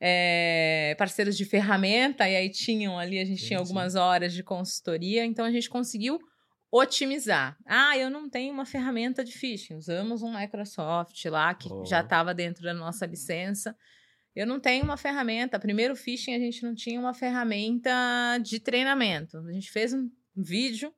é, 0.00 0.96
parceiros 0.98 1.36
de 1.36 1.44
ferramenta, 1.44 2.28
e 2.28 2.34
aí 2.34 2.50
tinham 2.50 2.98
ali, 2.98 3.20
a 3.20 3.24
gente 3.24 3.40
Sim, 3.42 3.46
tinha 3.48 3.60
algumas 3.60 3.94
horas 3.94 4.32
de 4.32 4.42
consultoria, 4.42 5.24
então 5.24 5.44
a 5.44 5.52
gente 5.52 5.70
conseguiu 5.70 6.18
otimizar. 6.72 7.56
Ah, 7.64 7.96
eu 7.96 8.10
não 8.10 8.28
tenho 8.28 8.52
uma 8.52 8.66
ferramenta 8.66 9.22
de 9.22 9.30
phishing, 9.30 9.76
usamos 9.76 10.24
um 10.24 10.36
Microsoft 10.36 11.24
lá 11.26 11.54
que 11.54 11.68
Oh. 11.70 11.84
já 11.84 12.00
estava 12.00 12.34
dentro 12.34 12.64
da 12.64 12.74
nossa 12.74 13.06
licença. 13.06 13.76
Eu 14.38 14.46
não 14.46 14.60
tenho 14.60 14.84
uma 14.84 14.96
ferramenta. 14.96 15.58
Primeiro 15.58 15.96
phishing 15.96 16.34
a 16.34 16.38
gente 16.38 16.62
não 16.62 16.74
tinha 16.74 17.00
uma 17.00 17.12
ferramenta 17.12 17.90
de 18.42 18.60
treinamento. 18.60 19.36
A 19.38 19.52
gente 19.52 19.70
fez 19.70 19.92
um 19.92 20.08
vídeo, 20.36 20.94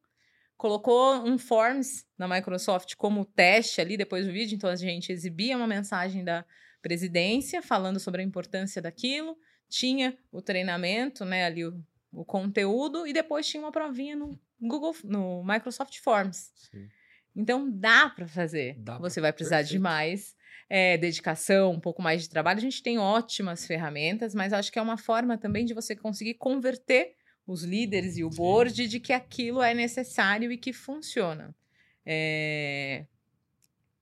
colocou 0.56 1.14
um 1.26 1.38
forms 1.38 2.04
na 2.18 2.28
Microsoft 2.28 2.94
como 2.96 3.24
teste 3.24 3.80
ali 3.80 3.96
depois 3.96 4.26
do 4.26 4.32
vídeo, 4.32 4.54
então 4.56 4.68
a 4.68 4.76
gente 4.76 5.10
exibia 5.10 5.56
uma 5.56 5.66
mensagem 5.66 6.22
da 6.22 6.44
presidência 6.82 7.62
falando 7.62 7.98
sobre 7.98 8.20
a 8.20 8.24
importância 8.24 8.82
daquilo, 8.82 9.36
tinha 9.68 10.18
o 10.30 10.42
treinamento, 10.42 11.24
né, 11.24 11.44
ali 11.46 11.64
o, 11.64 11.82
o 12.12 12.24
conteúdo 12.26 13.06
e 13.06 13.12
depois 13.12 13.46
tinha 13.46 13.62
uma 13.62 13.72
provinha 13.72 14.16
no 14.16 14.38
Google, 14.60 14.94
no 15.04 15.42
Microsoft 15.44 15.98
Forms. 16.00 16.50
Sim. 16.70 16.88
Então 17.34 17.70
dá 17.70 18.10
para 18.10 18.26
fazer. 18.26 18.74
Dá 18.80 18.98
pra- 18.98 19.08
Você 19.08 19.20
vai 19.20 19.32
precisar 19.32 19.62
de 19.62 19.68
perfeito. 19.78 19.82
mais 19.82 20.34
é, 20.70 20.96
dedicação, 20.96 21.72
um 21.72 21.80
pouco 21.80 22.00
mais 22.00 22.22
de 22.22 22.28
trabalho. 22.28 22.58
A 22.58 22.62
gente 22.62 22.80
tem 22.80 22.96
ótimas 22.96 23.66
ferramentas, 23.66 24.32
mas 24.34 24.52
acho 24.52 24.70
que 24.70 24.78
é 24.78 24.82
uma 24.82 24.96
forma 24.96 25.36
também 25.36 25.64
de 25.64 25.74
você 25.74 25.96
conseguir 25.96 26.34
converter 26.34 27.16
os 27.44 27.64
líderes 27.64 28.16
e 28.16 28.22
o 28.22 28.30
board 28.30 28.86
de 28.86 29.00
que 29.00 29.12
aquilo 29.12 29.60
é 29.60 29.74
necessário 29.74 30.52
e 30.52 30.56
que 30.56 30.72
funciona. 30.72 31.52
É, 32.06 33.04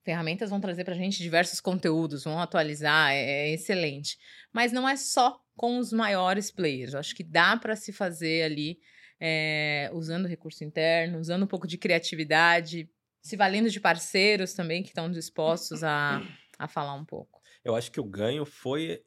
Ferramentas 0.05 0.51
vão 0.51 0.61
trazer 0.61 0.85
para 0.85 0.95
a 0.95 0.97
gente 0.97 1.23
diversos 1.23 1.61
conteúdos, 1.61 2.25
vão 2.25 2.39
atualizar, 2.39 3.13
é, 3.13 3.49
é 3.49 3.53
excelente. 3.53 4.19
Mas 4.53 4.71
não 4.71 4.87
é 4.87 4.97
só 4.97 5.43
com 5.57 5.79
os 5.79 5.93
maiores 5.93 6.51
players. 6.51 6.93
Eu 6.93 7.01
acho 7.01 7.15
que 7.15 7.25
dá 7.25 7.57
para 7.57 7.77
se 7.77 7.93
fazer 7.93 8.43
ali 8.43 8.79
é, 9.19 9.91
usando 9.93 10.29
recurso 10.29 10.65
interno, 10.65 11.19
usando 11.19 11.45
um 11.45 11.47
pouco 11.47 11.67
de 11.67 11.79
criatividade, 11.79 12.89
se 13.21 13.37
valendo 13.37 13.71
de 13.71 13.81
parceiros 13.81 14.53
também 14.53 14.83
que 14.83 14.89
estão 14.89 15.11
dispostos 15.11 15.83
a, 15.83 16.23
a 16.59 16.67
falar 16.69 16.95
um 16.95 17.05
pouco. 17.05 17.41
Eu 17.65 17.75
acho 17.75 17.91
que 17.93 18.01
o 18.01 18.05
ganho 18.05 18.45
foi 18.45 19.03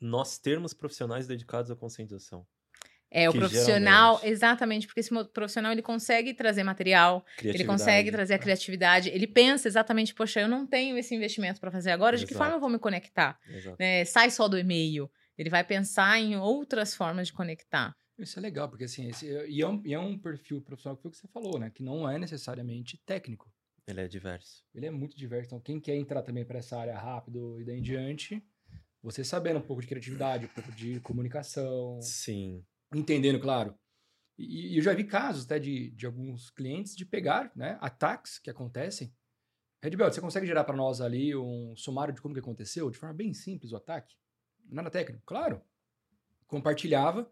nós 0.00 0.38
termos 0.38 0.72
profissionais 0.74 1.26
dedicados 1.26 1.70
à 1.70 1.76
conscientização. 1.76 2.46
É, 3.12 3.28
o 3.28 3.32
Que 3.32 3.38
profissional, 3.40 4.14
geralmente- 4.16 4.32
exatamente, 4.32 4.86
porque 4.86 5.00
esse 5.00 5.10
profissional 5.32 5.72
ele 5.72 5.82
consegue 5.82 6.32
trazer 6.32 6.62
material, 6.62 7.24
ele 7.42 7.64
consegue 7.64 7.64
Criatividade. 7.64 8.10
trazer 8.12 8.34
a 8.34 8.38
criatividade, 8.38 9.08
ele 9.10 9.26
pensa 9.26 9.66
exatamente, 9.66 10.14
poxa, 10.14 10.40
eu 10.40 10.46
não 10.48 10.64
tenho 10.64 10.96
esse 10.96 11.12
investimento 11.14 11.60
para 11.60 11.72
fazer 11.72 11.90
agora, 11.90 12.16
de 12.16 12.24
que 12.24 12.32
Exato. 12.32 12.44
forma 12.44 12.56
eu 12.56 12.60
vou 12.60 12.70
me 12.70 12.78
conectar? 12.78 13.36
Né? 13.78 14.04
Sai 14.04 14.30
só 14.30 14.46
do 14.46 14.56
e-mail. 14.56 15.10
Ele 15.36 15.50
vai 15.50 15.64
pensar 15.64 16.20
em 16.20 16.36
outras 16.36 16.94
formas 16.94 17.26
de 17.26 17.32
conectar. 17.32 17.96
Isso 18.16 18.38
é 18.38 18.42
legal, 18.42 18.68
porque 18.68 18.84
assim, 18.84 19.08
esse, 19.08 19.26
e, 19.26 19.60
é 19.60 19.66
um, 19.66 19.82
e 19.84 19.92
é 19.92 19.98
um 19.98 20.16
perfil 20.16 20.60
profissional 20.62 20.94
que 20.96 21.02
foi 21.02 21.08
o 21.08 21.12
que 21.12 21.18
você 21.18 21.26
falou, 21.28 21.58
né? 21.58 21.68
Que 21.70 21.82
não 21.82 22.08
é 22.08 22.16
necessariamente 22.18 22.96
técnico. 23.04 23.50
Ele 23.86 24.00
é 24.00 24.08
diverso. 24.08 24.64
Ele 24.74 24.86
é 24.86 24.90
muito 24.90 25.16
diverso. 25.16 25.46
Então, 25.46 25.60
quem 25.60 25.80
quer 25.80 25.96
entrar 25.96 26.22
também 26.22 26.44
para 26.44 26.58
essa 26.58 26.78
área 26.78 26.96
rápido 26.96 27.60
e 27.60 27.64
daí 27.64 27.78
em 27.78 27.82
diante, 27.82 28.42
você 29.02 29.24
sabendo 29.24 29.58
um 29.58 29.62
pouco 29.62 29.82
de 29.82 29.88
criatividade, 29.88 30.46
um 30.46 30.48
pouco 30.48 30.72
de 30.72 31.00
comunicação, 31.00 32.00
Sim. 32.02 32.64
entendendo, 32.94 33.40
claro. 33.40 33.74
E, 34.38 34.74
e 34.74 34.76
eu 34.78 34.82
já 34.82 34.94
vi 34.94 35.04
casos 35.04 35.44
até 35.44 35.58
de, 35.58 35.90
de 35.90 36.06
alguns 36.06 36.50
clientes 36.50 36.96
de 36.96 37.04
pegar 37.04 37.52
né, 37.54 37.78
ataques 37.80 38.38
que 38.38 38.50
acontecem. 38.50 39.12
Red 39.82 39.96
Belt, 39.96 40.14
você 40.14 40.20
consegue 40.20 40.46
gerar 40.46 40.64
para 40.64 40.76
nós 40.76 41.00
ali 41.00 41.34
um 41.34 41.74
sumário 41.76 42.12
de 42.12 42.20
como 42.20 42.34
que 42.34 42.40
aconteceu, 42.40 42.90
de 42.90 42.98
forma 42.98 43.14
bem 43.14 43.32
simples 43.32 43.72
o 43.72 43.76
ataque? 43.76 44.14
Nada 44.68 44.90
técnico, 44.90 45.22
claro. 45.24 45.62
Compartilhava. 46.46 47.30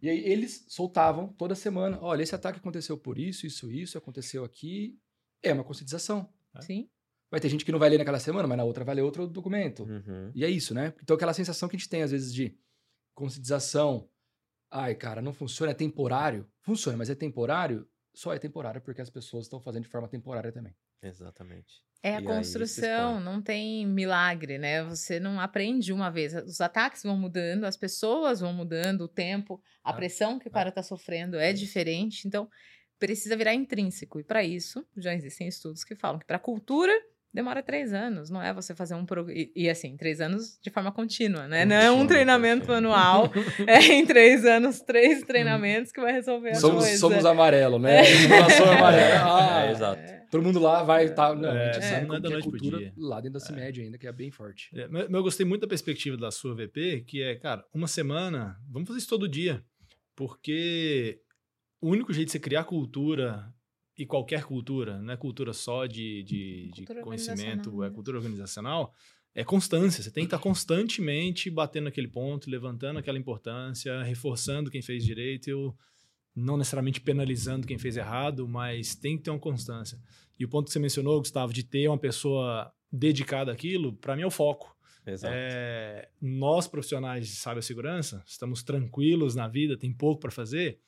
E 0.00 0.08
aí 0.08 0.18
eles 0.18 0.64
soltavam 0.68 1.28
toda 1.32 1.54
semana. 1.54 1.98
Olha, 2.00 2.22
esse 2.22 2.34
ataque 2.34 2.58
aconteceu 2.58 2.98
por 2.98 3.18
isso, 3.18 3.46
isso, 3.46 3.70
isso, 3.70 3.98
aconteceu 3.98 4.44
aqui. 4.44 4.98
É 5.42 5.52
uma 5.52 5.64
conscientização. 5.64 6.28
É. 6.54 6.60
Sim. 6.62 6.88
Vai 7.30 7.40
ter 7.40 7.48
gente 7.48 7.64
que 7.64 7.72
não 7.72 7.78
vai 7.78 7.88
ler 7.88 7.98
naquela 7.98 8.18
semana, 8.20 8.46
mas 8.46 8.58
na 8.58 8.64
outra 8.64 8.84
vai 8.84 8.94
ler 8.94 9.02
outro 9.02 9.26
documento. 9.26 9.84
Uhum. 9.84 10.30
E 10.34 10.44
é 10.44 10.50
isso, 10.50 10.74
né? 10.74 10.92
Então 11.02 11.16
aquela 11.16 11.32
sensação 11.32 11.68
que 11.68 11.76
a 11.76 11.78
gente 11.78 11.88
tem 11.88 12.02
às 12.02 12.10
vezes 12.10 12.32
de 12.32 12.54
conscientização. 13.14 14.08
Ai, 14.70 14.94
cara, 14.94 15.20
não 15.22 15.32
funciona, 15.32 15.72
é 15.72 15.74
temporário. 15.74 16.46
Funciona, 16.60 16.96
mas 16.98 17.10
é 17.10 17.14
temporário? 17.14 17.86
Só 18.14 18.34
é 18.34 18.38
temporário 18.38 18.80
porque 18.80 19.00
as 19.00 19.08
pessoas 19.10 19.46
estão 19.46 19.60
fazendo 19.60 19.84
de 19.84 19.88
forma 19.88 20.08
temporária 20.08 20.52
também. 20.52 20.74
Exatamente. 21.02 21.82
É 22.02 22.12
E 22.12 22.14
a 22.14 22.18
se 22.18 22.24
construção, 22.24 23.20
não 23.20 23.40
tem 23.40 23.86
milagre, 23.86 24.58
né? 24.58 24.82
Você 24.84 25.18
não 25.20 25.40
aprende 25.40 25.92
uma 25.92 26.10
vez. 26.10 26.34
Os 26.34 26.60
ataques 26.60 27.02
vão 27.02 27.16
mudando, 27.16 27.64
as 27.64 27.76
pessoas 27.76 28.40
vão 28.40 28.52
mudando, 28.52 29.02
o 29.02 29.08
tempo, 29.08 29.62
a 29.84 29.90
Ah, 29.90 29.92
pressão 29.94 30.38
que 30.38 30.48
o 30.48 30.50
cara 30.50 30.68
está 30.68 30.82
sofrendo 30.82 31.36
é 31.36 31.52
diferente. 31.52 32.26
Então, 32.26 32.48
precisa 33.06 33.36
virar 33.36 33.52
intrínseco. 33.52 34.20
E 34.20 34.22
para 34.22 34.44
isso, 34.44 34.86
já 34.96 35.12
existem 35.12 35.48
estudos 35.48 35.82
que 35.82 35.96
falam 35.96 36.20
que 36.20 36.24
para 36.26 36.36
a 36.36 36.38
cultura 36.40 36.92
demora 37.34 37.62
três 37.62 37.92
anos. 37.92 38.30
Não 38.30 38.40
é 38.40 38.52
você 38.54 38.74
fazer 38.76 38.94
um 38.94 39.04
programa. 39.04 39.36
E, 39.40 39.50
e, 39.56 39.68
assim, 39.68 39.96
três 39.96 40.20
anos 40.20 40.56
de 40.62 40.70
forma 40.70 40.92
contínua, 40.92 41.48
né? 41.48 41.64
Não 41.64 41.74
é 41.74 41.90
um 41.90 42.06
treinamento 42.06 42.70
anual. 42.72 43.28
É 43.66 43.78
em 43.92 44.06
três 44.06 44.44
anos, 44.44 44.80
três 44.80 45.22
treinamentos 45.22 45.90
que 45.90 46.00
vai 46.00 46.12
resolver 46.12 46.50
a 46.50 46.54
Somos, 46.54 46.84
coisa. 46.84 46.98
somos 46.98 47.24
amarelo, 47.24 47.78
né? 47.80 48.04
Simulação 48.04 48.70
amarela. 48.70 49.20
Ah, 49.26 49.64
É, 49.66 49.70
exato. 49.72 50.00
É. 50.00 50.22
Todo 50.30 50.42
mundo 50.44 50.60
lá 50.60 50.82
vai 50.84 51.06
estar. 51.06 51.34
não, 51.34 51.50
a 51.50 51.54
É, 51.58 51.72
gente 51.72 51.84
é, 51.84 51.88
sabe 51.88 52.06
não 52.06 52.14
é 52.14 52.20
da 52.20 52.28
é 52.28 52.30
a 52.30 52.32
noite 52.34 52.48
pro 52.48 52.58
cultura 52.58 52.78
dia. 52.78 52.92
lá 52.96 53.16
dentro 53.20 53.34
da 53.34 53.40
CIMED 53.40 53.80
ainda, 53.82 53.98
que 53.98 54.06
é 54.06 54.12
bem 54.12 54.30
forte. 54.30 54.70
É, 54.74 54.86
mas 54.88 55.10
eu 55.10 55.22
gostei 55.22 55.44
muito 55.44 55.62
da 55.62 55.66
perspectiva 55.68 56.16
da 56.16 56.30
sua 56.30 56.54
VP, 56.54 57.04
que 57.06 57.20
é, 57.22 57.34
cara, 57.34 57.64
uma 57.74 57.88
semana, 57.88 58.56
vamos 58.70 58.86
fazer 58.86 58.98
isso 59.00 59.08
todo 59.08 59.28
dia. 59.28 59.62
Porque 60.14 61.18
o 61.82 61.90
único 61.90 62.12
jeito 62.12 62.28
de 62.28 62.32
você 62.32 62.38
criar 62.38 62.64
cultura, 62.64 63.52
e 63.96 64.06
qualquer 64.06 64.44
cultura, 64.44 65.00
não 65.00 65.12
é 65.12 65.16
cultura 65.16 65.52
só 65.52 65.86
de, 65.86 66.22
de, 66.22 66.70
de 66.72 66.84
Cultura 66.84 67.02
conhecimento, 67.02 67.68
organizacional, 67.68 67.84
é 67.84 67.90
cultura 67.90 68.16
organizacional, 68.16 68.94
é 69.34 69.44
constância. 69.44 70.02
Você 70.02 70.10
tem 70.10 70.24
que 70.24 70.28
estar 70.28 70.38
constantemente 70.38 71.50
batendo 71.50 71.84
naquele 71.84 72.08
ponto, 72.08 72.48
levantando 72.48 72.98
aquela 72.98 73.18
importância, 73.18 74.02
reforçando 74.02 74.70
quem 74.70 74.80
fez 74.80 75.04
direito, 75.04 75.76
não 76.34 76.56
necessariamente 76.56 77.00
penalizando 77.00 77.66
quem 77.66 77.78
fez 77.78 77.96
errado, 77.96 78.48
mas 78.48 78.94
tem 78.94 79.16
que 79.16 79.24
ter 79.24 79.30
uma 79.30 79.38
constância. 79.38 79.98
E 80.38 80.44
o 80.44 80.48
ponto 80.48 80.66
que 80.66 80.72
você 80.72 80.78
mencionou, 80.78 81.18
Gustavo, 81.18 81.52
de 81.52 81.62
ter 81.62 81.88
uma 81.88 81.98
pessoa 81.98 82.72
dedicada 82.90 83.52
àquilo, 83.52 83.92
para 83.94 84.16
mim 84.16 84.22
é 84.22 84.26
o 84.26 84.30
foco. 84.30 84.74
Exato. 85.06 85.34
É, 85.36 86.08
nós, 86.20 86.66
profissionais 86.66 87.26
de 87.26 87.34
cibersegurança, 87.34 88.22
estamos 88.26 88.62
tranquilos 88.62 89.34
na 89.34 89.48
vida, 89.48 89.76
tem 89.76 89.92
pouco 89.92 90.20
para 90.20 90.30
fazer. 90.30 90.78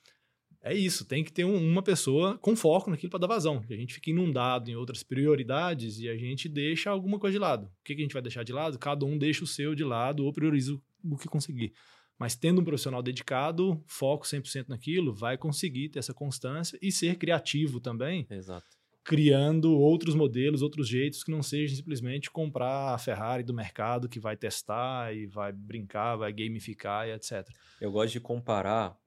É 0.67 0.73
isso, 0.73 1.05
tem 1.05 1.23
que 1.23 1.31
ter 1.31 1.45
um- 1.45 1.63
uma 1.71 1.83
pessoa 1.83 2.39
com 2.39 2.55
foco 2.55 2.89
naquilo 2.89 3.11
para 3.11 3.19
dar 3.19 3.27
vazão. 3.27 3.61
Que 3.61 3.71
a 3.71 3.77
gente 3.77 3.93
fica 3.93 4.09
inundado 4.09 4.71
em 4.71 4.75
outras 4.75 5.03
prioridades 5.03 5.99
e 5.99 6.09
a 6.09 6.17
gente 6.17 6.49
deixa 6.49 6.89
alguma 6.89 7.19
coisa 7.19 7.33
de 7.33 7.39
lado. 7.39 7.67
O 7.67 7.83
que, 7.83 7.93
que 7.93 8.01
a 8.01 8.03
gente 8.03 8.13
vai 8.13 8.21
deixar 8.23 8.41
de 8.43 8.51
lado? 8.51 8.79
Cada 8.79 9.05
um 9.05 9.15
deixa 9.15 9.43
o 9.43 9.47
seu 9.47 9.75
de 9.75 9.83
lado 9.83 10.25
ou 10.25 10.33
prioriza 10.33 10.73
o- 10.73 10.81
o 11.03 11.17
que 11.17 11.27
conseguir. 11.27 11.71
Mas 12.17 12.35
tendo 12.35 12.61
um 12.61 12.63
profissional 12.63 13.03
dedicado, 13.03 13.79
foco 13.85 14.25
100% 14.25 14.69
naquilo, 14.69 15.13
vai 15.13 15.37
conseguir 15.37 15.89
ter 15.89 15.99
essa 15.99 16.15
constância 16.15 16.79
e 16.81 16.91
ser 16.91 17.15
criativo 17.17 17.79
também, 17.79 18.25
Exato. 18.31 18.65
criando 19.03 19.71
outros 19.77 20.15
modelos, 20.15 20.63
outros 20.63 20.87
jeitos 20.87 21.23
que 21.23 21.29
não 21.29 21.43
sejam 21.43 21.75
simplesmente 21.77 22.31
comprar 22.31 22.95
a 22.95 22.97
Ferrari 22.97 23.43
do 23.43 23.53
mercado 23.53 24.09
que 24.09 24.19
vai 24.19 24.35
testar 24.35 25.15
e 25.15 25.27
vai 25.27 25.51
brincar, 25.51 26.15
vai 26.15 26.33
gamificar 26.33 27.07
e 27.07 27.11
etc. 27.11 27.47
Eu 27.79 27.91
gosto 27.91 28.13
de 28.13 28.19
comparar, 28.19 28.97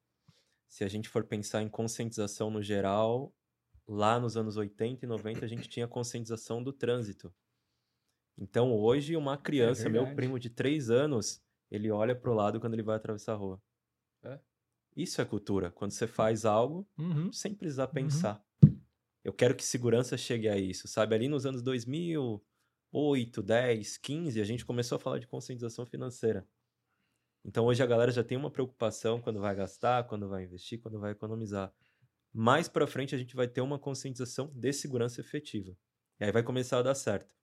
se 0.68 0.85
a 0.85 0.88
gente 0.88 1.09
for 1.09 1.24
pensar 1.24 1.62
em 1.62 1.68
conscientização 1.68 2.50
no 2.50 2.62
geral, 2.62 3.35
lá 3.87 4.20
nos 4.20 4.37
anos 4.37 4.57
80 4.57 5.04
e 5.04 5.09
90 5.09 5.44
a 5.44 5.48
gente 5.48 5.68
tinha 5.68 5.88
conscientização 5.88 6.62
do 6.62 6.72
trânsito. 6.72 7.35
Então 8.37 8.72
hoje 8.72 9.16
uma 9.16 9.37
criança, 9.37 9.85
meu 9.88 10.02
verdade. 10.02 10.16
primo 10.16 10.38
de 10.38 10.50
3 10.50 10.90
anos, 10.90 11.42
ele 11.70 11.90
olha 11.90 12.14
pro 12.14 12.35
lado 12.35 12.61
quando 12.61 12.74
ele 12.74 12.83
vai 12.83 12.96
atravessar 12.96 13.33
a 13.33 13.37
rua. 13.37 13.61
É. 14.22 14.38
Isso 14.96 15.20
é 15.20 15.24
cultura. 15.24 15.70
Quando 15.70 15.92
você 15.92 16.07
faz 16.07 16.44
algo 16.44 16.87
Uhum. 16.98 17.33
sem 17.33 17.54
precisar 17.54 17.88
pensar. 17.88 18.44
Eu 19.24 19.33
quero 19.33 19.54
que 19.54 19.64
segurança 19.64 20.16
chegue 20.16 20.48
a 20.48 20.57
isso, 20.57 20.87
sabe? 20.88 21.14
Ali 21.14 21.28
nos 21.28 21.44
anos 21.46 21.62
2008, 21.62 23.42
10, 23.42 23.96
15, 23.98 24.40
a 24.40 24.44
gente 24.44 24.64
começou 24.64 24.96
a 24.96 24.98
falar 24.98 25.18
de 25.18 25.26
conscientização 25.26 25.85
financeira. 25.87 26.46
Então 27.44 27.66
hoje 27.66 27.83
a 27.83 27.87
galera 27.87 28.11
já 28.11 28.22
tem 28.22 28.37
uma 28.37 28.51
preocupação 28.51 29.20
quando 29.20 29.40
vai 29.40 29.55
gastar, 29.55 30.05
quando 30.05 30.29
vai 30.29 30.44
investir, 30.44 30.81
quando 30.81 30.98
vai 30.98 31.12
economizar. 31.12 31.72
Mais 32.33 32.68
pra 32.68 32.87
frente 32.87 33.14
a 33.14 33.18
gente 33.18 33.35
vai 33.35 33.48
ter 33.48 33.61
uma 33.61 33.79
conscientização 33.79 34.51
de 34.55 34.72
segurança 34.72 35.20
efetiva. 35.20 35.77
E 36.20 36.24
aí 36.24 36.33
vai 36.33 36.42
começar 36.42 36.79
a 36.79 36.83
dar 36.83 36.94
certo. 36.94 37.35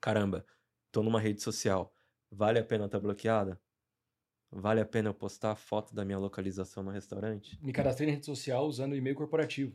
Caramba, 0.00 0.44
tô 0.90 1.02
numa 1.02 1.20
rede 1.20 1.42
social. 1.42 1.94
Vale 2.30 2.58
a 2.58 2.64
pena 2.64 2.86
estar 2.86 2.98
bloqueada? 2.98 3.60
Vale 4.50 4.80
a 4.80 4.86
pena 4.86 5.08
eu 5.08 5.14
postar 5.14 5.52
a 5.52 5.56
foto 5.56 5.94
da 5.94 6.04
minha 6.04 6.18
localização 6.18 6.82
no 6.82 6.90
restaurante? 6.90 7.58
Me 7.62 7.72
cadastrei 7.72 8.06
na 8.06 8.14
rede 8.14 8.26
social 8.26 8.66
usando 8.66 8.94
e-mail 8.94 9.16
corporativo. 9.16 9.74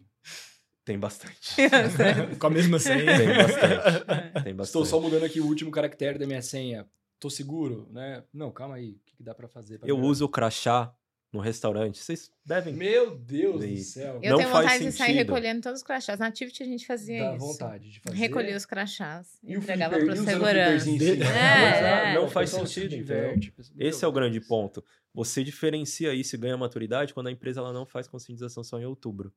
Tem 0.85 0.97
bastante. 0.97 1.55
Com 2.39 2.47
a 2.47 2.49
mesma 2.49 2.79
senha. 2.79 3.17
Tem 3.17 3.27
bastante. 3.35 4.05
Tem 4.43 4.55
bastante. 4.55 4.65
Estou 4.65 4.85
só 4.85 5.01
mudando 5.01 5.25
aqui 5.25 5.41
o 5.41 5.45
último 5.45 5.69
caractere 5.69 6.17
da 6.17 6.25
minha 6.25 6.41
senha. 6.41 6.87
Tô 7.19 7.29
seguro, 7.29 7.87
né? 7.91 8.23
Não, 8.33 8.51
calma 8.51 8.75
aí. 8.75 8.91
O 8.91 8.99
que, 9.05 9.15
que 9.17 9.23
dá 9.23 9.33
pra 9.33 9.47
fazer? 9.47 9.79
pra 9.79 9.87
Eu 9.89 9.95
melhorar? 9.95 10.11
uso 10.11 10.25
o 10.25 10.29
crachá 10.29 10.93
no 11.33 11.39
restaurante. 11.39 11.97
Vocês 11.97 12.31
devem. 12.45 12.73
Meu 12.73 13.17
Deus 13.17 13.65
do 13.65 13.77
céu. 13.79 14.19
Eu 14.21 14.31
Não 14.31 14.37
tenho 14.37 14.49
faz 14.49 14.63
vontade 14.65 14.83
de 14.85 14.91
sair 14.91 15.07
sentido. 15.07 15.17
recolhendo 15.17 15.61
todos 15.61 15.79
os 15.81 15.83
crachás. 15.85 16.19
Na 16.19 16.27
Activity 16.27 16.61
a 16.63 16.65
gente 16.65 16.85
fazia 16.85 17.23
Dá 17.31 17.35
isso. 17.35 17.45
vontade 17.45 17.89
de 17.91 17.99
fazer. 17.99 18.15
Recolhia 18.17 18.55
os 18.55 18.65
crachás. 18.65 19.39
E 19.43 19.55
o 19.55 19.59
entregava 19.59 19.97
para 19.99 20.13
o 20.13 20.15
segurança. 20.15 20.89
É, 20.89 22.11
é. 22.11 22.13
Não 22.15 22.25
O 22.25 22.29
faz 22.29 22.51
pessoal 22.51 22.67
se 22.67 22.73
sentido, 22.75 22.91
diverte. 22.97 23.53
Meu 23.75 23.87
Esse 23.89 24.05
é 24.05 24.07
o 24.07 24.11
grande 24.11 24.39
ponto. 24.39 24.83
Você 25.13 25.43
diferencia 25.43 26.13
isso 26.13 26.35
e 26.35 26.39
ganha 26.39 26.55
maturidade 26.55 27.13
quando 27.13 27.27
a 27.27 27.31
empresa 27.31 27.59
ela 27.61 27.73
não 27.73 27.85
faz 27.85 28.07
conscientização 28.07 28.63
só 28.63 28.79
em 28.79 28.85
outubro. 28.85 29.33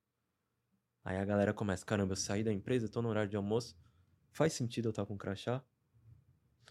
Aí 1.02 1.16
a 1.16 1.24
galera 1.24 1.54
começa, 1.54 1.82
caramba, 1.84 2.12
eu 2.12 2.16
saí 2.16 2.44
da 2.44 2.52
empresa, 2.52 2.86
tô 2.86 3.00
no 3.00 3.08
horário 3.08 3.30
de 3.30 3.36
almoço. 3.36 3.74
Faz 4.30 4.52
sentido 4.52 4.88
eu 4.88 4.90
estar 4.90 5.06
com 5.06 5.16
crachá? 5.16 5.62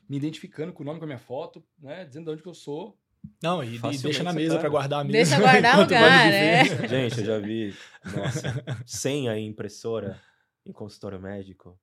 Me 0.07 0.17
identificando 0.17 0.73
com 0.73 0.83
o 0.83 0.85
nome, 0.85 0.99
com 0.99 1.05
a 1.05 1.07
minha 1.07 1.19
foto, 1.19 1.63
né? 1.77 2.05
Dizendo 2.05 2.25
de 2.25 2.31
onde 2.31 2.41
que 2.41 2.49
eu 2.49 2.53
sou. 2.53 2.97
Não, 3.43 3.63
e, 3.63 3.75
e 3.75 3.79
Facilmente 3.79 4.03
deixa 4.03 4.23
na 4.23 4.33
mesa 4.33 4.59
para 4.59 4.69
guardar 4.69 5.01
a 5.01 5.03
mesa. 5.03 5.17
Deixa 5.17 5.39
guardar 5.39 5.77
o 5.79 5.81
lugar, 5.81 6.33
é. 6.33 6.63
Gente, 6.87 7.19
eu 7.19 7.25
já 7.25 7.39
vi, 7.39 7.75
nossa, 8.15 8.63
senha 8.87 9.37
e 9.37 9.45
impressora 9.45 10.21
em 10.65 10.71
consultório 10.71 11.19
médico 11.19 11.79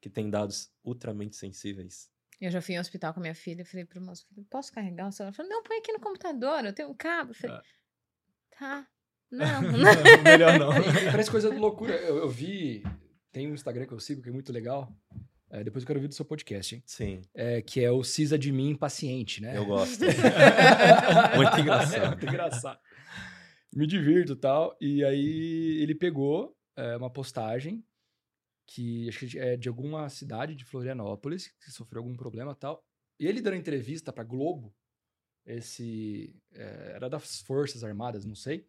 que 0.00 0.08
tem 0.08 0.30
dados 0.30 0.70
ultramente 0.84 1.34
sensíveis. 1.36 2.08
Eu 2.40 2.50
já 2.50 2.60
fui 2.60 2.74
em 2.74 2.78
um 2.78 2.80
hospital 2.82 3.12
com 3.14 3.20
a 3.20 3.22
minha 3.22 3.34
filha, 3.34 3.64
falei 3.64 3.84
pro 3.84 4.00
moço, 4.00 4.26
falei, 4.28 4.44
posso 4.48 4.70
carregar 4.72 5.08
o 5.08 5.12
celular? 5.12 5.32
Falou, 5.32 5.50
não, 5.50 5.62
põe 5.62 5.78
aqui 5.78 5.92
no 5.92 6.00
computador, 6.00 6.64
eu 6.64 6.72
tenho 6.72 6.90
um 6.90 6.94
cabo. 6.94 7.30
Eu 7.30 7.34
falei, 7.34 7.56
Ah. 7.56 7.62
tá, 8.58 8.86
não. 9.30 9.62
Não, 9.62 10.22
melhor 10.22 10.58
não. 10.58 10.70
Parece 11.10 11.30
coisa 11.30 11.50
de 11.50 11.56
loucura. 11.56 11.94
Eu, 11.94 12.18
eu 12.18 12.28
vi. 12.28 12.82
Tem 13.32 13.50
um 13.50 13.54
Instagram 13.54 13.86
que 13.86 13.92
eu 13.92 14.00
sigo 14.00 14.22
que 14.22 14.28
é 14.28 14.32
muito 14.32 14.52
legal. 14.52 14.94
É, 15.48 15.62
depois 15.62 15.82
eu 15.82 15.86
quero 15.86 15.98
ouvir 15.98 16.08
do 16.08 16.14
seu 16.14 16.24
podcast, 16.24 16.74
hein? 16.74 16.82
Sim, 16.84 17.22
É, 17.32 17.62
que 17.62 17.80
é 17.82 17.90
o 17.90 18.02
Cisa 18.02 18.36
de 18.38 18.50
mim 18.50 18.74
paciente, 18.74 19.40
né? 19.40 19.56
eu 19.56 19.64
gosto. 19.64 20.00
Muito 21.36 21.60
engraçado. 21.60 22.02
É 22.02 22.08
muito 22.08 22.26
engraçado. 22.26 22.80
Me 23.72 23.86
divirto 23.86 24.32
e 24.32 24.36
tal. 24.36 24.76
E 24.80 25.04
aí 25.04 25.78
ele 25.80 25.94
pegou 25.94 26.56
é, 26.76 26.96
uma 26.96 27.10
postagem 27.10 27.84
que 28.66 29.08
acho 29.08 29.26
que 29.26 29.38
é 29.38 29.56
de 29.56 29.68
alguma 29.68 30.08
cidade 30.08 30.56
de 30.56 30.64
Florianópolis 30.64 31.52
que 31.62 31.70
sofreu 31.70 32.02
algum 32.02 32.16
problema 32.16 32.52
e 32.52 32.56
tal. 32.56 32.84
E 33.20 33.26
ele 33.26 33.40
dando 33.40 33.56
entrevista 33.56 34.12
pra 34.12 34.24
Globo, 34.24 34.74
esse 35.46 36.34
é, 36.52 36.92
era 36.96 37.08
das 37.08 37.40
Forças 37.40 37.84
Armadas, 37.84 38.24
não 38.24 38.34
sei. 38.34 38.66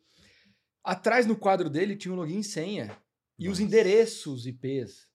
Atrás 0.83 1.25
no 1.25 1.35
quadro 1.35 1.69
dele 1.69 1.95
tinha 1.95 2.13
o 2.13 2.17
login 2.17 2.39
e 2.39 2.43
senha 2.43 2.95
e 3.39 3.49
os 3.49 3.59
Nossa. 3.59 3.63
endereços 3.63 4.45
IPs. 4.45 5.06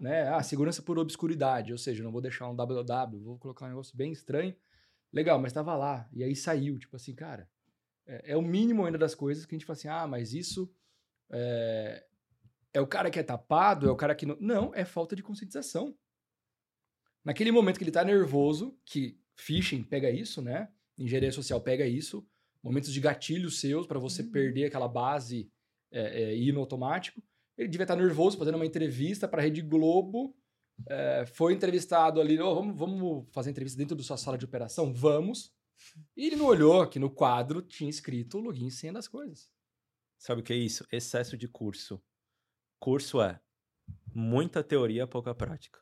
Né? 0.00 0.28
Ah, 0.28 0.42
segurança 0.42 0.82
por 0.82 0.98
obscuridade, 0.98 1.72
ou 1.72 1.78
seja, 1.78 2.02
não 2.02 2.12
vou 2.12 2.20
deixar 2.20 2.48
um 2.48 2.54
www, 2.54 3.20
vou 3.22 3.38
colocar 3.38 3.66
um 3.66 3.68
negócio 3.68 3.96
bem 3.96 4.12
estranho. 4.12 4.54
Legal, 5.12 5.38
mas 5.38 5.50
estava 5.50 5.74
lá. 5.76 6.08
E 6.12 6.22
aí 6.22 6.36
saiu, 6.36 6.78
tipo 6.78 6.96
assim, 6.96 7.14
cara, 7.14 7.48
é, 8.06 8.32
é 8.32 8.36
o 8.36 8.42
mínimo 8.42 8.84
ainda 8.84 8.98
das 8.98 9.14
coisas 9.14 9.46
que 9.46 9.54
a 9.54 9.58
gente 9.58 9.66
fala 9.66 9.76
assim, 9.76 9.88
ah, 9.88 10.06
mas 10.06 10.32
isso 10.32 10.72
é, 11.30 12.04
é 12.72 12.80
o 12.80 12.86
cara 12.86 13.10
que 13.10 13.18
é 13.18 13.22
tapado, 13.22 13.88
é 13.88 13.90
o 13.90 13.96
cara 13.96 14.14
que 14.14 14.26
não. 14.26 14.36
Não, 14.40 14.74
é 14.74 14.84
falta 14.84 15.14
de 15.16 15.22
conscientização. 15.22 15.96
Naquele 17.24 17.50
momento 17.50 17.78
que 17.78 17.84
ele 17.84 17.90
tá 17.90 18.04
nervoso, 18.04 18.78
que 18.84 19.20
phishing 19.36 19.82
pega 19.82 20.10
isso, 20.10 20.40
né? 20.40 20.70
Engenharia 20.96 21.32
social 21.32 21.60
pega 21.60 21.86
isso, 21.86 22.26
momentos 22.62 22.92
de 22.92 23.00
gatilho 23.00 23.50
seus 23.50 23.86
para 23.86 23.98
você 23.98 24.22
Uhum. 24.22 24.30
perder 24.30 24.64
aquela 24.64 24.88
base 24.88 25.50
é, 25.90 26.22
é, 26.22 26.36
e 26.36 26.48
ir 26.48 26.52
no 26.52 26.60
automático. 26.60 27.22
Ele 27.58 27.68
devia 27.68 27.84
estar 27.84 27.96
nervoso 27.96 28.38
fazendo 28.38 28.54
uma 28.54 28.64
entrevista 28.66 29.26
para 29.28 29.42
a 29.42 29.44
Rede 29.44 29.60
Globo. 29.62 30.34
é, 30.88 31.26
foi 31.26 31.52
entrevistado 31.52 32.20
ali, 32.20 32.40
"Ô, 32.40 32.54
vamos, 32.54 32.78
vamos 32.78 33.26
fazer 33.32 33.50
entrevista 33.50 33.76
dentro 33.76 33.96
da 33.96 34.02
sua 34.04 34.16
sala 34.16 34.38
de 34.38 34.44
operação? 34.44 34.92
Vamos. 34.94 35.52
E 36.16 36.24
ele 36.26 36.36
não 36.36 36.46
olhou 36.46 36.86
que 36.88 37.00
no 37.00 37.10
quadro 37.10 37.60
tinha 37.60 37.90
escrito 37.90 38.38
o 38.38 38.40
login 38.40 38.68
e 38.68 38.70
senha 38.70 38.92
das 38.92 39.08
coisas. 39.08 39.50
Sabe 40.16 40.40
o 40.40 40.44
que 40.44 40.52
é 40.52 40.56
isso? 40.56 40.86
Excesso 40.92 41.36
de 41.36 41.48
curso. 41.48 42.00
Curso 42.80 43.20
é 43.20 43.40
muita 44.14 44.62
teoria, 44.62 45.04
pouca 45.04 45.34
prática. 45.34 45.80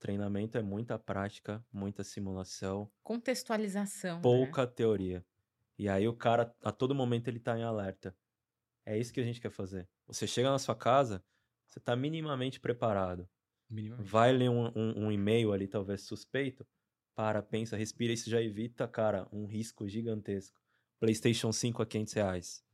Treinamento 0.00 0.58
é 0.58 0.62
muita 0.62 0.98
prática, 0.98 1.64
muita 1.72 2.02
simulação, 2.02 2.90
Contextualização. 3.04 4.16
né? 4.16 4.22
pouca 4.22 4.66
teoria. 4.66 5.24
E 5.78 5.88
aí 5.88 6.06
o 6.08 6.14
cara, 6.14 6.52
a 6.62 6.72
todo 6.72 6.94
momento, 6.94 7.28
ele 7.28 7.38
tá 7.38 7.56
em 7.58 7.62
alerta. 7.62 8.16
É 8.84 8.98
isso 8.98 9.12
que 9.12 9.20
a 9.20 9.24
gente 9.24 9.40
quer 9.40 9.50
fazer. 9.50 9.88
Você 10.06 10.26
chega 10.26 10.50
na 10.50 10.58
sua 10.58 10.74
casa, 10.74 11.22
você 11.66 11.80
tá 11.80 11.96
minimamente 11.96 12.60
preparado. 12.60 13.28
Minimamente. 13.70 14.08
Vai 14.08 14.32
ler 14.32 14.50
um, 14.50 14.66
um- 14.76 15.06
um 15.06 15.12
e-mail 15.12 15.52
ali, 15.52 15.66
talvez 15.66 16.02
suspeito. 16.02 16.66
Para, 17.14 17.42
pensa, 17.42 17.76
respira. 17.76 18.12
Isso 18.12 18.28
já 18.28 18.40
evita, 18.42 18.86
cara, 18.88 19.26
um 19.32 19.46
risco 19.46 19.88
gigantesco. 19.88 20.58
PlayStation 21.00 21.52
5 21.52 21.82
a 21.82 21.86
500 21.86 22.12
reais. 22.14 22.64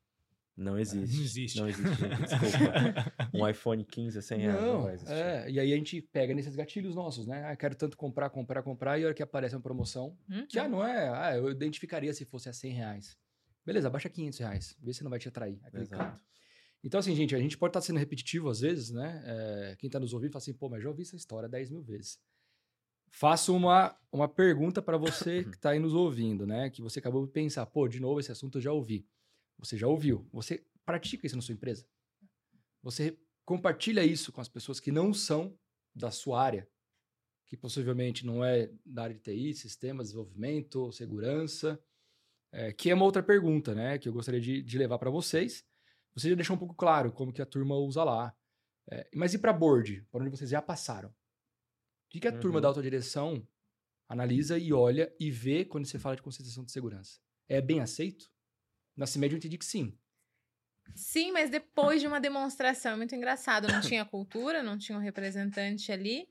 Não 0.57 0.79
existe. 0.79 1.17
Não 1.17 1.23
existe. 1.25 1.59
Não 1.61 1.69
existe, 1.69 1.95
gente. 1.95 2.21
Desculpa. 2.41 3.13
Um 3.33 3.47
iPhone 3.49 3.85
15 3.85 4.19
a 4.19 4.23
100 4.23 4.39
reais 4.41 4.61
não, 4.61 4.73
Não, 4.75 4.83
vai 4.83 4.95
existir. 4.95 5.13
é, 5.15 5.51
e 5.51 5.61
aí 5.61 5.73
a 5.73 5.77
gente 5.77 6.03
pega 6.03 6.35
nesses 6.35 6.55
gatilhos 6.57 6.95
nossos, 6.95 7.27
né? 7.27 7.45
Ah, 7.47 7.57
quero 7.57 7.75
tanto 7.75 7.97
comprar, 7.97 8.29
comprar, 8.29 8.63
comprar, 8.63 8.99
e 8.99 9.05
a 9.05 9.07
hora 9.07 9.15
que 9.15 9.23
aparece 9.23 9.55
uma 9.55 9.63
promoção, 9.63 10.19
Uhum. 10.29 10.47
que 10.47 10.59
ah, 10.59 10.69
não 10.69 10.85
é, 10.87 11.09
ah, 11.09 11.37
eu 11.37 11.51
identificaria 11.51 12.13
se 12.13 12.25
fosse 12.27 12.49
a 12.49 12.53
100 12.53 12.73
reais. 12.73 13.17
Beleza, 13.65 13.89
abaixa 13.89 14.09
500 14.11 14.39
reais, 14.39 14.77
vê 14.83 14.93
se 14.93 15.03
não 15.03 15.11
vai 15.11 15.19
te 15.19 15.29
atrair. 15.29 15.59
cara. 15.89 16.21
Então, 16.83 16.99
assim, 16.99 17.15
gente, 17.15 17.35
a 17.35 17.39
gente 17.39 17.59
pode 17.59 17.71
estar 17.71 17.83
sendo 17.83 17.99
repetitivo 17.99 18.49
às 18.49 18.61
vezes, 18.61 18.91
né? 18.91 19.23
É, 19.25 19.77
quem 19.77 19.89
está 19.89 20.01
nos 20.01 20.15
ouvindo 20.15 20.33
fala 20.33 20.43
assim, 20.43 20.55
pô, 20.55 20.69
mas 20.69 20.83
já 20.83 20.89
ouvi 20.89 21.03
essa 21.03 21.17
história 21.17 21.49
10 21.49 21.71
mil 21.71 21.83
vezes. 21.83 22.19
Faço 23.11 23.55
uma, 23.55 23.97
uma 24.11 24.29
pergunta 24.29 24.81
para 24.81 24.97
você 24.97 25.45
que 25.45 25.57
está 25.57 25.71
aí 25.71 25.79
nos 25.79 25.93
ouvindo, 25.93 26.47
né? 26.47 26.71
Que 26.71 26.81
você 26.81 27.01
acabou 27.01 27.27
de 27.27 27.33
pensar, 27.33 27.67
pô, 27.67 27.87
de 27.89 28.01
novo 28.01 28.21
esse 28.21 28.33
assunto 28.33 28.59
eu 28.59 28.63
já 28.63 28.73
ouvi. 28.73 29.07
Você 29.59 29.77
já 29.77 29.87
ouviu. 29.87 30.27
Você 30.33 30.65
pratica 30.87 31.27
isso 31.27 31.37
na 31.37 31.43
sua 31.43 31.55
empresa? 31.55 31.87
Você 32.83 33.19
compartilha 33.45 34.05
isso 34.05 34.33
com 34.33 34.41
as 34.41 34.49
pessoas 34.49 34.81
que 34.81 34.93
não 34.93 35.13
são 35.13 35.59
da 35.95 36.11
sua 36.11 36.41
área, 36.41 36.69
que 37.47 37.57
possivelmente 37.57 38.25
não 38.25 38.45
é 38.45 38.71
da 38.87 39.03
área 39.03 39.15
de 39.15 39.21
TI, 39.21 39.53
sistemas, 39.55 40.07
desenvolvimento, 40.07 40.93
segurança, 40.93 41.79
é, 42.53 42.73
que 42.73 42.91
é 42.91 42.95
uma 42.95 43.05
outra 43.05 43.23
pergunta, 43.23 43.75
né? 43.75 43.99
Que 43.99 44.09
eu 44.09 44.13
gostaria 44.13 44.41
de, 44.41 44.63
de 44.63 44.79
levar 44.79 44.99
para 44.99 45.11
vocês. 45.11 45.65
Você 46.15 46.31
já 46.31 46.35
deixou 46.37 46.57
um 46.57 46.59
pouco 46.59 46.75
claro 46.75 47.13
como 47.13 47.33
que 47.33 47.43
a 47.43 47.47
turma 47.47 47.77
usa 47.77 48.05
lá. 48.05 48.35
É, 48.91 49.09
mas 49.15 49.35
e 49.35 49.39
para 49.39 49.53
board, 49.53 50.07
para 50.11 50.23
onde 50.23 50.31
vocês 50.31 50.51
já 50.51 50.63
passaram? 50.63 51.11
O 51.11 51.15
que, 52.11 52.21
que 52.21 52.29
a 52.29 52.33
turma 52.33 52.61
Uhum. 52.61 52.63
da 52.63 52.69
autodireção 52.69 53.47
analisa 54.09 54.59
e 54.59 54.73
olha 54.73 55.15
e 55.21 55.31
vê 55.31 55.65
quando 55.65 55.87
você 55.87 55.99
fala 55.99 56.17
de 56.17 56.23
conscientização 56.23 56.65
de 56.65 56.73
segurança? 56.73 57.21
É 57.49 57.61
bem 57.61 57.81
aceito? 57.81 58.31
Na 58.97 59.07
CIMED 59.07 59.35
eu 59.35 59.39
entendi 59.39 59.59
que 59.59 59.67
sim. 59.67 59.99
Sim, 60.95 61.33
mas 61.33 61.51
depois 61.51 62.01
de 62.01 62.07
uma 62.07 62.21
demonstração, 62.21 62.93
é 62.93 62.97
muito 62.97 63.15
engraçado. 63.15 63.69
Não 63.69 63.81
tinha 63.81 64.05
cultura, 64.05 64.63
não 64.63 64.77
tinha 64.77 64.97
um 64.99 65.01
representante 65.01 65.91
ali. 65.93 66.29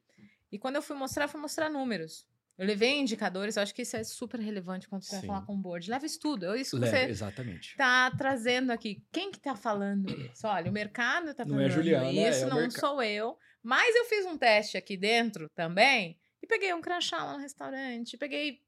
E 0.51 0.59
quando 0.59 0.75
eu 0.77 0.81
fui 0.81 0.95
mostrar, 0.95 1.25
eu 1.25 1.29
fui 1.29 1.39
mostrar 1.41 1.69
números. 1.69 2.27
Eu 2.59 2.65
levei 2.65 2.99
indicadores, 2.99 3.55
eu 3.55 3.63
acho 3.63 3.73
que 3.73 3.83
isso 3.83 3.95
é 3.95 4.03
super 4.03 4.37
relevante 4.37 4.85
quando 4.89 5.01
você 5.03 5.13
vai 5.13 5.21
Sim. 5.21 5.27
falar 5.27 5.45
com 5.45 5.53
o 5.53 5.57
board. 5.57 5.89
Leva 5.89 6.05
estudo, 6.05 6.45
é 6.53 6.59
isso 6.59 6.75
que 6.75 6.83
Leva, 6.83 6.97
você 6.97 7.05
exatamente. 7.05 7.77
tá 7.77 8.11
trazendo 8.11 8.71
aqui. 8.71 9.01
Quem 9.13 9.31
que 9.31 9.39
tá 9.39 9.55
falando 9.55 10.09
isso? 10.09 10.45
Olha, 10.45 10.69
o 10.69 10.73
mercado 10.73 11.33
tá 11.33 11.45
Não 11.45 11.51
falando 11.51 11.63
é 11.63 11.71
a 11.71 11.73
Juliana, 11.73 12.11
isso, 12.11 12.43
é 12.43 12.49
não 12.49 12.69
sou 12.69 13.01
eu. 13.01 13.37
Mas 13.63 13.95
eu 13.95 14.03
fiz 14.03 14.25
um 14.25 14.37
teste 14.37 14.75
aqui 14.75 14.97
dentro 14.97 15.47
também 15.55 16.19
e 16.43 16.47
peguei 16.47 16.73
um 16.73 16.81
crachá 16.81 17.23
lá 17.23 17.31
no 17.31 17.39
restaurante, 17.39 18.17
peguei 18.17 18.61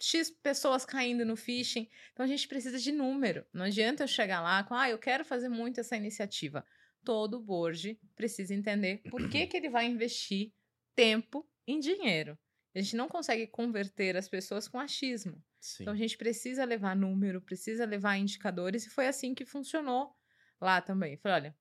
X 0.00 0.30
pessoas 0.30 0.86
caindo 0.86 1.26
no 1.26 1.36
phishing. 1.36 1.86
Então 2.14 2.24
a 2.24 2.26
gente 2.26 2.48
precisa 2.48 2.78
de 2.78 2.90
número. 2.90 3.44
Não 3.52 3.66
adianta 3.66 4.02
eu 4.02 4.08
chegar 4.08 4.40
lá 4.40 4.64
com, 4.64 4.74
ah, 4.74 4.88
eu 4.88 4.98
quero 4.98 5.26
fazer 5.26 5.50
muito 5.50 5.78
essa 5.78 5.94
iniciativa. 5.94 6.64
Todo 7.04 7.38
board 7.38 8.00
precisa 8.16 8.54
entender 8.54 9.02
por 9.10 9.28
que, 9.28 9.46
que 9.46 9.58
ele 9.58 9.68
vai 9.68 9.84
investir 9.84 10.52
tempo 10.94 11.46
em 11.66 11.78
dinheiro. 11.78 12.38
A 12.74 12.80
gente 12.80 12.96
não 12.96 13.08
consegue 13.08 13.46
converter 13.46 14.16
as 14.16 14.28
pessoas 14.28 14.66
com 14.66 14.80
achismo. 14.80 15.42
Sim. 15.60 15.84
Então 15.84 15.94
a 15.94 15.96
gente 15.96 16.18
precisa 16.18 16.64
levar 16.64 16.96
número, 16.96 17.40
precisa 17.40 17.84
levar 17.84 18.16
indicadores, 18.16 18.86
e 18.86 18.90
foi 18.90 19.06
assim 19.06 19.34
que 19.34 19.44
funcionou 19.44 20.14
lá 20.60 20.80
também. 20.80 21.16
Falei, 21.16 21.36
olha, 21.36 21.56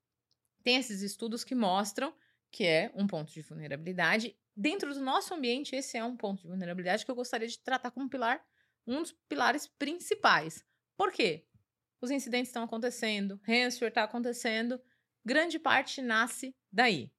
tem 0.63 0.77
esses 0.77 1.01
estudos 1.01 1.43
que 1.43 1.53
mostram 1.53 2.13
que 2.53 2.65
é 2.65 2.91
um 2.93 3.07
ponto 3.07 3.33
de 3.33 3.41
vulnerabilidade. 3.41 4.37
Dentro 4.55 4.93
do 4.93 5.01
nosso 5.01 5.33
ambiente, 5.33 5.75
esse 5.75 5.97
é 5.97 6.03
um 6.03 6.15
ponto 6.15 6.43
de 6.43 6.47
vulnerabilidade 6.47 7.03
que 7.03 7.09
eu 7.09 7.15
gostaria 7.15 7.47
de 7.47 7.57
tratar 7.57 7.89
como 7.89 8.07
pilar, 8.07 8.45
um 8.85 9.01
dos 9.01 9.11
pilares 9.27 9.65
principais. 9.65 10.63
Por 10.95 11.11
quê? 11.11 11.47
Os 11.99 12.11
incidentes 12.11 12.49
estão 12.49 12.63
acontecendo, 12.63 13.41
ransomware 13.43 13.89
está 13.89 14.03
acontecendo, 14.03 14.79
grande 15.25 15.57
parte 15.57 15.99
nasce 15.99 16.55
daí. 16.71 17.11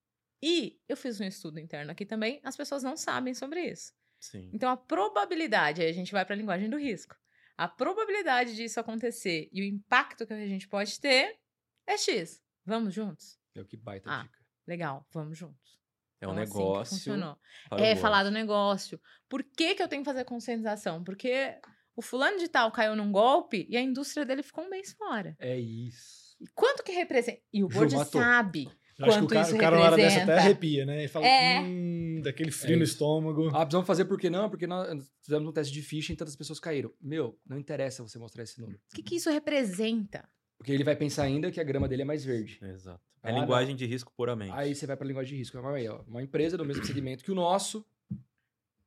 E 0.46 0.78
eu 0.87 0.94
fiz 0.96 1.18
um 1.20 1.24
estudo 1.24 1.59
interno 1.59 1.90
aqui 1.90 2.04
também, 2.04 2.38
as 2.44 2.54
pessoas 2.54 2.83
não 2.83 2.98
sabem 2.98 3.33
sobre 3.33 3.62
isso. 3.62 3.94
Sim. 4.20 4.50
Então, 4.52 4.70
a 4.70 4.76
probabilidade, 4.76 5.80
aí 5.80 5.88
a 5.88 5.92
gente 5.92 6.12
vai 6.12 6.22
para 6.24 6.35
a 6.35 6.38
linguagem 6.38 6.68
do 6.68 6.76
risco. 6.78 7.16
A 7.57 7.66
probabilidade 7.66 8.54
disso 8.54 8.78
acontecer 8.78 9.48
e 9.52 9.62
o 9.62 9.64
impacto 9.64 10.26
que 10.26 10.35
a 10.35 10.46
gente 10.46 10.68
pode 10.68 11.00
ter 11.00 11.38
é 11.87 11.96
X. 11.96 12.42
Vamos 12.64 12.92
juntos? 12.92 13.38
É 13.54 13.61
o 13.62 13.64
que 13.64 13.76
baita 13.76 14.11
Ah. 14.11 14.22
dica. 14.24 14.38
Legal, 14.66 15.07
vamos 15.12 15.38
juntos. 15.38 15.78
É 16.20 16.28
um 16.28 16.33
Então, 16.33 16.42
assim 16.42 17.11
negócio. 17.11 17.38
o 17.70 17.76
É 17.78 17.96
falar 17.96 18.24
do 18.24 18.30
negócio. 18.30 19.00
Por 19.28 19.42
que, 19.42 19.74
que 19.74 19.83
eu 19.83 19.88
tenho 19.88 20.02
que 20.02 20.07
fazer 20.11 20.24
conscientização? 20.24 21.02
Porque 21.04 21.59
o 21.96 22.02
fulano 22.02 22.38
de 22.38 22.48
tal 22.48 22.70
caiu 22.72 22.96
num 22.96 23.12
golpe 23.12 23.66
e 23.68 23.76
a 23.76 23.80
indústria 23.80 24.24
dele 24.26 24.42
ficou 24.42 24.64
um 24.64 24.70
mês 24.70 24.92
fora. 24.92 25.37
É 25.38 25.59
isso. 25.59 26.37
E 26.40 26.46
quanto 26.48 26.83
que 26.83 26.92
representa? 26.92 27.40
E 27.52 27.62
o 27.62 27.68
board 27.68 27.94
sabe. 28.11 28.68
Eu 28.98 29.07
acho 29.07 29.18
que 29.18 29.24
o 29.24 29.28
cara, 29.28 29.54
o 29.54 29.59
cara 29.59 29.76
na 29.76 29.83
hora 29.83 29.96
dessa 29.96 30.22
até 30.22 30.38
arrepia, 30.38 30.87
né? 30.87 31.04
E 31.04 31.09
fala, 31.09 31.26
É. 31.26 31.61
hum, 31.61 32.20
daquele 32.22 32.50
frio 32.50 32.74
É 32.74 32.76
no 32.76 32.85
estômago. 32.85 33.48
Ah, 33.48 33.61
precisamos 33.64 33.87
fazer 33.87 34.04
por 34.04 34.18
que 34.20 34.30
não? 34.30 34.48
Porque 34.48 34.66
nós 34.66 35.11
fizemos 35.20 35.48
um 35.48 35.52
teste 35.52 35.72
de 35.72 35.83
phishing 35.83 36.12
e 36.12 36.16
tantas 36.16 36.37
pessoas 36.37 36.61
caíram. 36.61 36.92
Meu, 37.00 37.38
não 37.46 37.59
interessa 37.59 38.02
você 38.02 38.18
mostrar 38.18 38.44
esse 38.44 38.61
número. 38.61 38.78
O 38.92 38.94
que, 38.94 39.02
que 39.02 39.16
isso 39.16 39.30
representa? 39.30 40.28
Porque 40.57 40.70
ele 40.70 40.85
vai 40.85 40.94
pensar 40.94 41.24
ainda 41.24 41.50
que 41.50 41.61
a 41.61 41.64
grama 41.64 41.88
dele 41.88 42.02
é 42.02 42.04
mais 42.04 42.24
verde. 42.24 42.59
Exato. 42.62 43.02
Ah, 43.22 43.30
É 43.30 43.33
não. 43.33 43.40
linguagem 43.40 43.74
de 43.74 43.85
risco 43.85 44.12
puramente. 44.16 44.52
Aí 44.54 44.74
você 44.74 44.87
vai 44.87 44.96
para 44.96 45.04
a 45.07 45.09
linguagem 45.09 45.33
de 45.33 45.38
risco. 45.38 45.59
Aí, 45.66 45.88
ó, 45.88 46.02
uma 46.07 46.22
empresa 46.22 46.57
do 46.57 46.64
mesmo 46.64 46.85
segmento 46.85 47.24
que 47.24 47.33
o 47.33 47.35
nosso, 47.35 47.85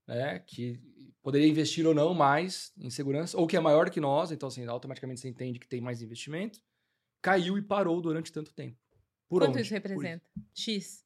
né, 0.08 0.40
que 0.40 0.80
poderia 1.22 1.48
investir 1.48 1.86
ou 1.86 1.94
não 1.94 2.14
mais 2.14 2.72
em 2.78 2.90
segurança, 2.90 3.38
ou 3.38 3.46
que 3.46 3.58
é 3.58 3.60
maior 3.60 3.90
que 3.90 4.00
nós, 4.00 4.32
então 4.32 4.48
assim, 4.48 4.66
automaticamente 4.66 5.20
você 5.20 5.28
entende 5.28 5.60
que 5.60 5.68
tem 5.68 5.82
mais 5.82 6.02
investimento, 6.02 6.62
caiu 7.22 7.58
e 7.58 7.62
parou 7.62 8.00
durante 8.02 8.32
tanto 8.32 8.54
tempo. 8.54 8.78
Por 9.28 9.42
quanto 9.42 9.52
onde? 9.52 9.62
isso 9.62 9.74
representa? 9.74 10.30
X. 10.54 11.06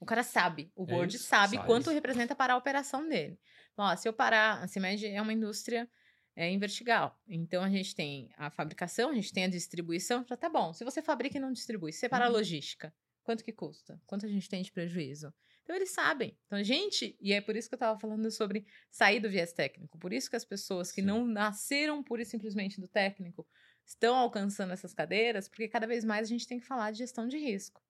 O 0.00 0.04
cara 0.04 0.22
sabe, 0.22 0.70
o 0.74 0.82
É 0.82 0.86
board 0.86 1.16
isso, 1.16 1.26
sabe 1.26 1.56
sabe. 1.56 1.66
quanto 1.66 1.90
representa 1.90 2.34
para 2.34 2.54
a 2.54 2.56
operação 2.56 3.08
dele. 3.08 3.38
Então, 3.72 3.84
ó, 3.84 3.94
se 3.96 4.08
eu 4.08 4.12
parar, 4.12 4.62
a 4.62 4.66
CIMED 4.66 5.06
é 5.06 5.22
uma 5.22 5.32
indústria 5.32 5.88
é, 6.34 6.48
em 6.48 6.58
vertigal. 6.58 7.20
Então, 7.28 7.62
a 7.62 7.70
gente 7.70 7.94
tem 7.94 8.30
a 8.36 8.50
fabricação, 8.50 9.10
a 9.10 9.14
gente 9.14 9.32
tem 9.32 9.44
a 9.44 9.48
distribuição. 9.48 10.24
Já 10.28 10.36
tá 10.36 10.48
bom. 10.48 10.72
Se 10.72 10.82
você 10.84 11.00
fabrica 11.00 11.36
e 11.38 11.40
não 11.40 11.52
distribui, 11.52 11.92
se 11.92 12.00
você 12.00 12.08
parar 12.08 12.26
a 12.26 12.28
Uhum. 12.28 12.34
logística, 12.34 12.92
quanto 13.22 13.44
que 13.44 13.52
custa? 13.52 14.00
Quanto 14.06 14.26
a 14.26 14.28
gente 14.28 14.48
tem 14.48 14.62
de 14.62 14.72
prejuízo? 14.72 15.32
Então, 15.62 15.76
eles 15.76 15.90
sabem. 15.90 16.36
Então, 16.46 16.58
a 16.58 16.62
gente, 16.64 17.16
e 17.20 17.32
é 17.32 17.40
por 17.40 17.54
isso 17.54 17.68
que 17.68 17.74
eu 17.74 17.76
estava 17.76 17.96
falando 17.98 18.28
sobre 18.32 18.66
sair 18.90 19.20
do 19.20 19.30
viés 19.30 19.52
técnico. 19.52 19.96
Por 19.98 20.12
isso 20.12 20.28
que 20.28 20.34
as 20.34 20.44
pessoas 20.44 20.90
que 20.90 21.00
Sim. 21.00 21.06
não 21.06 21.24
nasceram 21.24 22.02
pura 22.02 22.22
e 22.22 22.26
simplesmente 22.26 22.80
do 22.80 22.88
técnico 22.88 23.46
estão 23.84 24.14
alcançando 24.16 24.72
essas 24.72 24.94
cadeiras, 24.94 25.48
porque 25.48 25.68
cada 25.68 25.86
vez 25.86 26.04
mais 26.04 26.26
a 26.26 26.28
gente 26.28 26.46
tem 26.46 26.58
que 26.60 26.66
falar 26.66 26.90
de 26.92 26.98
gestão 26.98 27.26
de 27.28 27.38
risco. 27.38 27.82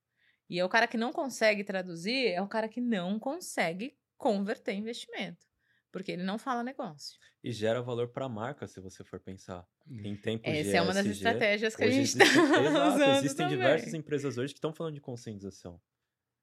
E 0.49 0.59
é 0.59 0.65
o 0.65 0.69
cara 0.69 0.87
que 0.87 0.97
não 0.99 1.13
consegue 1.13 1.65
traduzir, 1.65 2.29
é 2.29 2.41
o 2.43 2.49
cara 2.49 2.69
que 2.69 2.81
não 2.81 3.19
consegue 3.19 3.97
converter 4.19 4.73
investimento. 4.75 5.47
porque 5.91 6.13
ele 6.13 6.23
não 6.23 6.39
fala 6.39 6.63
negócio. 6.63 7.19
E 7.45 7.53
gera 7.53 7.83
valor 7.83 8.09
para 8.09 8.25
a 8.25 8.29
marca, 8.29 8.67
se 8.67 8.81
você 8.81 9.05
for 9.05 9.21
pensar. 9.21 9.67
Em 9.87 10.17
tempo 10.17 10.51
de 10.51 10.51
Essa 10.51 10.79
é 10.79 10.81
uma 10.83 10.95
das 10.95 11.05
estratégias 11.07 11.77
que 11.77 11.85
a 11.85 11.91
gente 11.91 12.07
está 12.17 12.25
usando 12.89 13.19
Existem 13.19 13.47
também. 13.47 13.59
diversas 13.59 13.93
empresas 13.93 14.39
hoje 14.39 14.55
que 14.55 14.59
estão 14.59 14.73
falando 14.73 14.95
de 14.95 15.01
conscientização. 15.03 15.79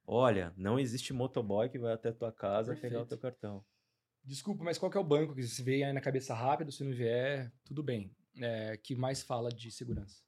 Olha, 0.06 0.54
não 0.58 0.80
existe 0.80 1.14
motoboy 1.14 1.70
que 1.70 1.80
vai 1.80 1.94
até 1.94 2.12
tua 2.12 2.32
casa 2.32 2.76
pegar 2.76 3.02
o 3.02 3.06
Perfeito. 3.06 3.08
teu 3.08 3.18
cartão. 3.18 3.66
Desculpa, 4.24 4.64
mas 4.64 4.78
qual 4.78 4.92
que 4.92 4.98
é 4.98 5.02
o 5.02 5.04
banco 5.04 5.34
que 5.34 5.44
se 5.44 5.64
vê 5.64 5.84
aí 5.84 5.94
na 5.94 6.02
cabeça 6.02 6.34
rápido, 6.36 6.72
se 6.72 6.84
não 6.84 6.92
vier, 6.92 7.52
tudo 7.64 7.82
bem. 7.82 8.16
É, 8.42 8.78
que 8.78 8.96
mais 8.96 9.22
fala 9.22 9.50
de 9.50 9.72
segurança? 9.72 10.22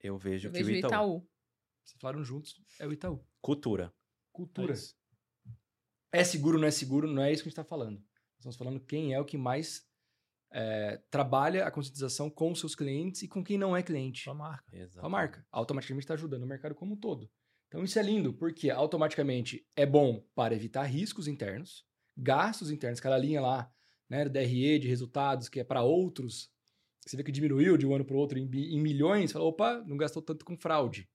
Eu 0.00 0.16
vejo 0.18 0.48
Eu 0.48 0.52
que 0.52 0.58
vejo 0.58 0.70
o 0.70 0.74
o 0.74 0.78
Itaú. 0.78 0.88
Itaú. 0.90 1.28
Vocês 1.84 2.00
falaram 2.00 2.24
juntos, 2.24 2.60
é 2.78 2.86
o 2.86 2.92
Itaú. 2.92 3.24
Cultura. 3.40 3.92
Cultura. 4.32 4.74
É. 4.74 6.20
É 6.20 6.24
seguro, 6.24 6.58
não 6.58 6.66
é 6.66 6.70
seguro, 6.70 7.06
não 7.06 7.22
é 7.22 7.32
isso 7.32 7.42
que 7.42 7.48
a 7.48 7.50
gente 7.50 7.58
está 7.58 7.64
falando. 7.64 8.02
Estamos 8.38 8.56
falando 8.56 8.80
quem 8.80 9.12
é 9.14 9.20
o 9.20 9.24
que 9.24 9.36
mais 9.36 9.86
é, 10.50 11.00
trabalha 11.10 11.66
a 11.66 11.70
conscientização 11.70 12.30
com 12.30 12.52
os 12.52 12.60
seus 12.60 12.74
clientes 12.74 13.22
e 13.22 13.28
com 13.28 13.42
quem 13.44 13.58
não 13.58 13.76
é 13.76 13.82
cliente. 13.82 14.22
Sua 14.22 14.34
marca. 14.34 14.74
Exato. 14.74 15.00
Com 15.00 15.06
a 15.06 15.10
marca. 15.10 15.46
Automaticamente 15.50 16.04
está 16.04 16.14
ajudando 16.14 16.44
o 16.44 16.46
mercado 16.46 16.74
como 16.74 16.94
um 16.94 16.96
todo. 16.96 17.30
Então 17.68 17.84
isso 17.84 17.98
é 17.98 18.02
lindo, 18.02 18.32
porque 18.32 18.70
automaticamente 18.70 19.66
é 19.76 19.84
bom 19.84 20.24
para 20.34 20.54
evitar 20.54 20.84
riscos 20.84 21.28
internos, 21.28 21.84
gastos 22.16 22.70
internos, 22.70 22.98
aquela 22.98 23.18
linha 23.18 23.42
lá, 23.42 23.70
né, 24.08 24.26
DRE 24.26 24.78
de 24.78 24.88
resultados, 24.88 25.50
que 25.50 25.60
é 25.60 25.64
para 25.64 25.82
outros, 25.82 26.50
você 27.10 27.16
vê 27.16 27.22
que 27.22 27.32
diminuiu 27.32 27.76
de 27.76 27.86
um 27.86 27.94
ano 27.94 28.04
para 28.04 28.16
o 28.16 28.18
outro 28.18 28.38
em, 28.38 28.44
em 28.44 28.80
milhões, 28.80 29.32
fala, 29.32 29.44
opa, 29.44 29.82
não 29.86 29.96
gastou 29.96 30.22
tanto 30.22 30.44
com 30.44 30.56
fraude. 30.56 31.08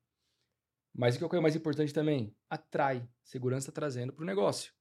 Mas 0.96 1.16
o 1.16 1.30
que 1.30 1.36
é 1.36 1.40
o 1.40 1.42
mais 1.42 1.56
importante 1.56 1.94
também? 1.94 2.36
Atrai. 2.50 3.08
Segurança 3.24 3.72
trazendo 3.72 4.14
para 4.14 4.24
o 4.24 4.26
negócio. 4.26 4.72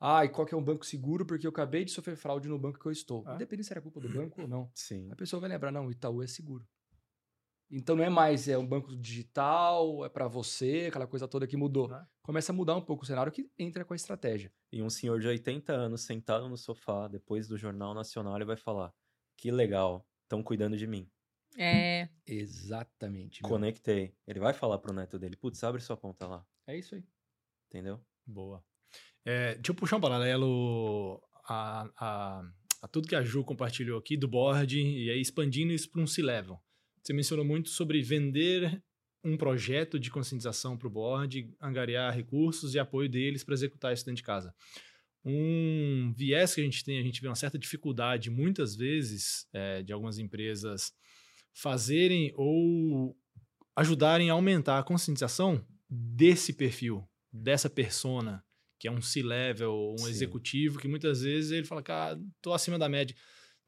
Ah, 0.00 0.24
e 0.24 0.30
qual 0.30 0.46
que 0.46 0.54
é 0.54 0.56
um 0.56 0.64
banco 0.64 0.86
seguro? 0.86 1.26
Porque 1.26 1.46
eu 1.46 1.50
acabei 1.50 1.84
de 1.84 1.90
sofrer 1.90 2.16
fraude 2.16 2.48
no 2.48 2.58
banco 2.58 2.78
que 2.78 2.86
eu 2.86 2.92
estou. 2.92 3.22
Ah. 3.26 3.34
Independente 3.34 3.66
se 3.66 3.72
era 3.72 3.82
culpa 3.82 4.00
do 4.00 4.08
banco 4.12 4.40
ou 4.40 4.48
não. 4.48 4.70
Sim. 4.74 5.10
A 5.10 5.16
pessoa 5.16 5.40
vai 5.40 5.50
lembrar, 5.50 5.70
não, 5.70 5.86
o 5.86 5.90
Itaú 5.90 6.22
é 6.22 6.26
seguro. 6.26 6.66
Então 7.70 7.94
não 7.94 8.02
é 8.02 8.08
mais 8.08 8.48
é 8.48 8.58
um 8.58 8.66
banco 8.66 8.96
digital, 8.96 10.04
é 10.04 10.08
para 10.08 10.26
você, 10.26 10.86
aquela 10.88 11.06
coisa 11.06 11.28
toda 11.28 11.46
que 11.46 11.56
mudou. 11.56 11.86
Né? 11.86 12.04
Começa 12.22 12.50
a 12.50 12.54
mudar 12.54 12.74
um 12.74 12.80
pouco 12.80 13.04
o 13.04 13.06
cenário 13.06 13.30
que 13.30 13.48
entra 13.56 13.84
com 13.84 13.92
a 13.92 13.96
estratégia. 13.96 14.52
E 14.72 14.82
um 14.82 14.90
senhor 14.90 15.20
de 15.20 15.28
80 15.28 15.72
anos 15.72 16.00
sentado 16.00 16.48
no 16.48 16.56
sofá, 16.56 17.06
depois 17.06 17.46
do 17.46 17.56
Jornal 17.56 17.94
Nacional, 17.94 18.34
ele 18.34 18.44
vai 18.44 18.56
falar: 18.56 18.92
Que 19.36 19.52
legal, 19.52 20.04
estão 20.30 20.42
cuidando 20.42 20.76
de 20.76 20.86
mim. 20.86 21.10
É, 21.58 22.08
Exatamente. 22.24 23.42
meu. 23.42 23.50
Conectei. 23.50 24.14
Ele 24.26 24.38
vai 24.38 24.54
falar 24.54 24.78
pro 24.78 24.94
neto 24.94 25.18
dele: 25.18 25.36
Putz, 25.36 25.62
abre 25.64 25.82
sua 25.82 25.96
conta 25.96 26.26
lá. 26.26 26.46
É 26.66 26.78
isso 26.78 26.94
aí. 26.94 27.04
Entendeu? 27.68 28.00
Boa. 28.24 28.64
É, 29.24 29.54
deixa 29.56 29.72
eu 29.72 29.74
puxar 29.74 29.96
um 29.96 30.00
paralelo 30.00 31.20
a, 31.44 31.88
a, 31.96 32.42
a 32.82 32.88
tudo 32.88 33.08
que 33.08 33.16
a 33.16 33.22
Ju 33.22 33.44
compartilhou 33.44 33.98
aqui 33.98 34.16
do 34.16 34.28
board 34.28 34.80
e 34.80 35.10
aí 35.10 35.20
expandindo 35.20 35.72
isso 35.72 35.90
para 35.90 36.00
um 36.00 36.06
C-Level. 36.06 36.58
Você 37.02 37.12
mencionou 37.12 37.44
muito 37.44 37.68
sobre 37.68 38.00
vender 38.00 38.82
um 39.22 39.36
projeto 39.36 39.98
de 39.98 40.10
conscientização 40.10 40.78
para 40.78 40.88
o 40.88 40.90
board, 40.90 41.52
angariar 41.60 42.14
recursos 42.14 42.74
e 42.74 42.78
apoio 42.78 43.08
deles 43.08 43.44
para 43.44 43.54
executar 43.54 43.92
isso 43.92 44.04
dentro 44.04 44.16
de 44.16 44.22
casa. 44.22 44.54
Um 45.24 46.12
viés 46.16 46.54
que 46.54 46.60
a 46.60 46.64
gente 46.64 46.82
tem, 46.84 46.98
a 46.98 47.02
gente 47.02 47.20
vê 47.20 47.28
uma 47.28 47.34
certa 47.34 47.58
dificuldade 47.58 48.30
muitas 48.30 48.74
vezes 48.74 49.46
é, 49.52 49.82
de 49.82 49.92
algumas 49.92 50.18
empresas 50.18 50.92
fazerem 51.52 52.32
ou 52.36 53.16
ajudarem 53.76 54.30
a 54.30 54.32
aumentar 54.32 54.78
a 54.78 54.82
conscientização 54.82 55.64
desse 55.88 56.52
perfil, 56.52 57.06
dessa 57.32 57.68
persona, 57.68 58.42
que 58.78 58.88
é 58.88 58.90
um 58.90 59.02
C-level, 59.02 59.94
um 59.98 60.04
Sim. 60.04 60.10
executivo, 60.10 60.78
que 60.78 60.88
muitas 60.88 61.22
vezes 61.22 61.50
ele 61.50 61.66
fala, 61.66 61.82
cara, 61.82 62.18
tô 62.40 62.52
acima 62.52 62.78
da 62.78 62.88
média. 62.88 63.14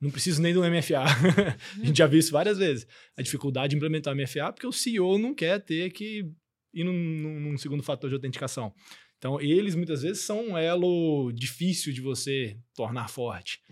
Não 0.01 0.11
preciso 0.11 0.43
nem 0.43 0.53
do 0.53 0.63
MFA. 0.65 1.05
a 1.81 1.85
gente 1.85 1.99
já 1.99 2.07
viu 2.07 2.19
isso 2.19 2.33
várias 2.33 2.59
vezes. 2.59 2.87
A 3.17 3.23
dificuldade 3.23 3.71
de 3.71 3.77
implementar 3.77 4.13
o 4.13 4.17
MFA 4.17 4.53
porque 4.53 4.67
o 4.67 4.73
CEO 4.73 5.19
não 5.19 5.35
quer 5.35 5.61
ter 5.61 5.91
que 5.93 6.29
ir 6.75 6.85
num, 6.85 6.93
num- 6.93 7.41
num 7.41 7.59
segundo 7.59 7.83
fator 7.83 8.09
de 8.11 8.15
autenticação. 8.17 8.75
Então, 9.23 9.41
eles 9.41 9.77
muitas 9.77 10.03
vezes 10.03 10.25
são 10.25 10.49
um 10.49 10.59
elo 10.59 11.31
difícil 11.31 11.93
de 11.93 12.01
você 12.01 12.59
tornar 12.75 13.09
forte. 13.09 13.63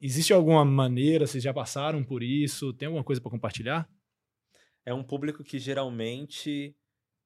Existe 0.00 0.32
alguma 0.32 0.64
maneira, 0.64 1.26
vocês 1.26 1.42
já 1.42 1.52
passaram 1.52 2.04
por 2.04 2.22
isso? 2.22 2.72
Tem 2.72 2.86
alguma 2.86 3.02
coisa 3.02 3.20
para 3.20 3.32
compartilhar? 3.32 3.90
É 4.86 4.94
um 4.94 5.02
público 5.02 5.42
que 5.42 5.58
geralmente 5.58 6.76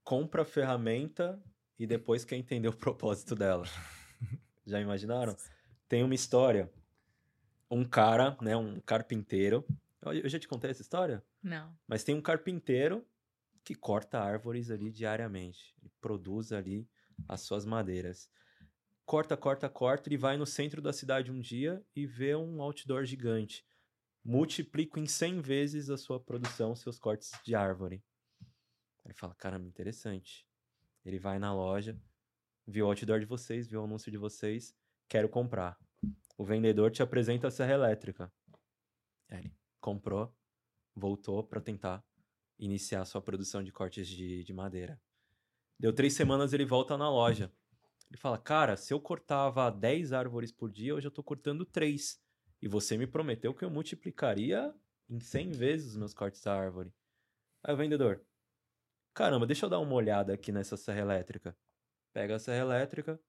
compra 0.02 0.40
a 0.40 0.44
ferramenta 0.46 1.38
e 1.78 1.86
depois 1.86 2.24
quer 2.24 2.36
entender 2.36 2.68
o 2.68 2.72
propósito 2.74 3.36
dela. 3.36 3.66
Já 4.66 4.80
imaginaram? 4.80 5.36
Tem 5.86 6.02
uma 6.02 6.14
história. 6.14 6.72
Um 7.70 7.84
cara, 7.84 8.34
né, 8.40 8.56
um 8.56 8.80
carpinteiro. 8.80 9.62
Eu 10.00 10.26
já 10.30 10.38
te 10.38 10.48
contei 10.48 10.70
essa 10.70 10.80
história? 10.80 11.22
não. 11.42 11.76
Mas 11.86 12.02
tem 12.02 12.14
um 12.14 12.22
carpinteiro 12.22 13.04
que 13.62 13.74
corta 13.74 14.18
árvores 14.18 14.70
ali 14.70 14.90
diariamente. 14.90 15.74
Ele 15.82 15.92
produz 16.00 16.50
ali 16.50 16.88
as 17.28 17.42
suas 17.42 17.64
madeiras. 17.64 18.30
Corta, 19.04 19.36
corta, 19.36 19.68
corta. 19.68 20.08
Ele 20.08 20.16
vai 20.16 20.36
no 20.36 20.46
centro 20.46 20.80
da 20.80 20.92
cidade 20.92 21.30
um 21.30 21.40
dia 21.40 21.84
e 21.94 22.06
vê 22.06 22.34
um 22.34 22.62
outdoor 22.62 23.04
gigante. 23.04 23.64
Multiplico 24.24 24.98
em 24.98 25.06
100 25.06 25.40
vezes 25.42 25.90
a 25.90 25.98
sua 25.98 26.18
produção, 26.18 26.74
seus 26.74 26.98
cortes 26.98 27.30
de 27.44 27.54
árvore. 27.54 28.02
Ele 29.04 29.14
fala: 29.14 29.34
caramba, 29.34 29.68
interessante. 29.68 30.46
Ele 31.04 31.18
vai 31.18 31.38
na 31.38 31.54
loja, 31.54 32.00
viu 32.66 32.86
o 32.86 32.88
outdoor 32.88 33.20
de 33.20 33.26
vocês, 33.26 33.68
viu 33.68 33.82
o 33.82 33.84
anúncio 33.84 34.10
de 34.10 34.16
vocês, 34.16 34.74
quero 35.06 35.28
comprar. 35.28 35.78
O 36.38 36.44
vendedor 36.44 36.90
te 36.90 37.02
apresenta 37.02 37.48
a 37.48 37.50
serra 37.50 37.74
elétrica. 37.74 38.32
Ele 39.28 39.54
comprou, 39.80 40.34
voltou 40.94 41.44
para 41.44 41.60
tentar 41.60 42.02
iniciar 42.58 43.04
sua 43.04 43.20
produção 43.20 43.62
de 43.62 43.70
cortes 43.70 44.08
de, 44.08 44.42
de 44.42 44.52
madeira. 44.52 45.00
Deu 45.78 45.92
três 45.92 46.14
semanas, 46.14 46.52
ele 46.52 46.64
volta 46.64 46.96
na 46.96 47.10
loja. 47.10 47.52
Ele 48.10 48.18
fala, 48.18 48.38
cara, 48.38 48.76
se 48.76 48.94
eu 48.94 49.00
cortava 49.00 49.70
10 49.70 50.12
árvores 50.12 50.52
por 50.52 50.70
dia, 50.70 50.94
hoje 50.94 51.06
eu 51.06 51.10
tô 51.10 51.22
cortando 51.22 51.64
3. 51.64 52.20
E 52.62 52.68
você 52.68 52.96
me 52.96 53.06
prometeu 53.06 53.52
que 53.52 53.64
eu 53.64 53.70
multiplicaria 53.70 54.72
em 55.08 55.18
100 55.20 55.50
vezes 55.52 55.90
os 55.92 55.96
meus 55.96 56.14
cortes 56.14 56.40
da 56.42 56.54
árvore. 56.54 56.92
Aí 57.62 57.74
o 57.74 57.76
vendedor, 57.76 58.24
caramba, 59.12 59.46
deixa 59.46 59.66
eu 59.66 59.70
dar 59.70 59.80
uma 59.80 59.94
olhada 59.94 60.32
aqui 60.32 60.52
nessa 60.52 60.76
serra 60.76 61.00
elétrica. 61.00 61.56
Pega 62.12 62.36
a 62.36 62.38
serra 62.38 62.60
elétrica, 62.62 63.20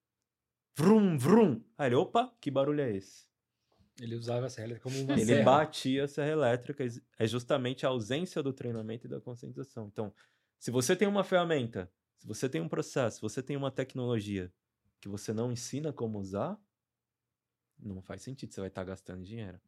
vrum, 0.78 1.18
vrum. 1.18 1.64
Aí 1.78 1.88
ele, 1.88 1.96
opa, 1.96 2.34
que 2.40 2.52
barulho 2.52 2.82
é 2.82 2.92
esse? 2.92 3.26
Ele 4.00 4.16
usava 4.16 4.46
essa 4.46 4.62
regra 4.62 4.80
como 4.80 5.00
uma 5.02 5.14
Ele 5.14 5.26
serra. 5.26 5.44
batia 5.44 6.04
a 6.04 6.08
serra 6.08 6.30
elétrica, 6.30 6.86
é 7.18 7.28
justamente 7.28 7.86
a 7.86 7.90
ausência 7.90 8.44
do 8.44 8.54
treinamento 8.54 9.08
e 9.08 9.10
da 9.10 9.22
conscientização. 9.22 9.88
Então, 9.88 10.14
se 10.60 10.70
você 10.70 10.96
tem 10.96 11.08
uma 11.08 11.24
ferramenta, 11.24 11.92
se 12.18 12.28
você 12.28 12.50
tem 12.50 12.62
um 12.62 12.70
processo, 12.70 13.18
se 13.18 13.22
você 13.22 13.42
tem 13.42 13.56
uma 13.56 13.72
tecnologia 13.72 14.52
que 15.00 15.08
você 15.08 15.34
não 15.34 15.52
ensina 15.52 15.94
como 15.94 16.20
usar, 16.20 16.58
não 17.80 18.02
faz 18.02 18.22
sentido, 18.22 18.54
você 18.54 18.62
vai 18.62 18.70
estar 18.70 18.84
gastando 18.84 19.24
dinheiro. 19.24 19.60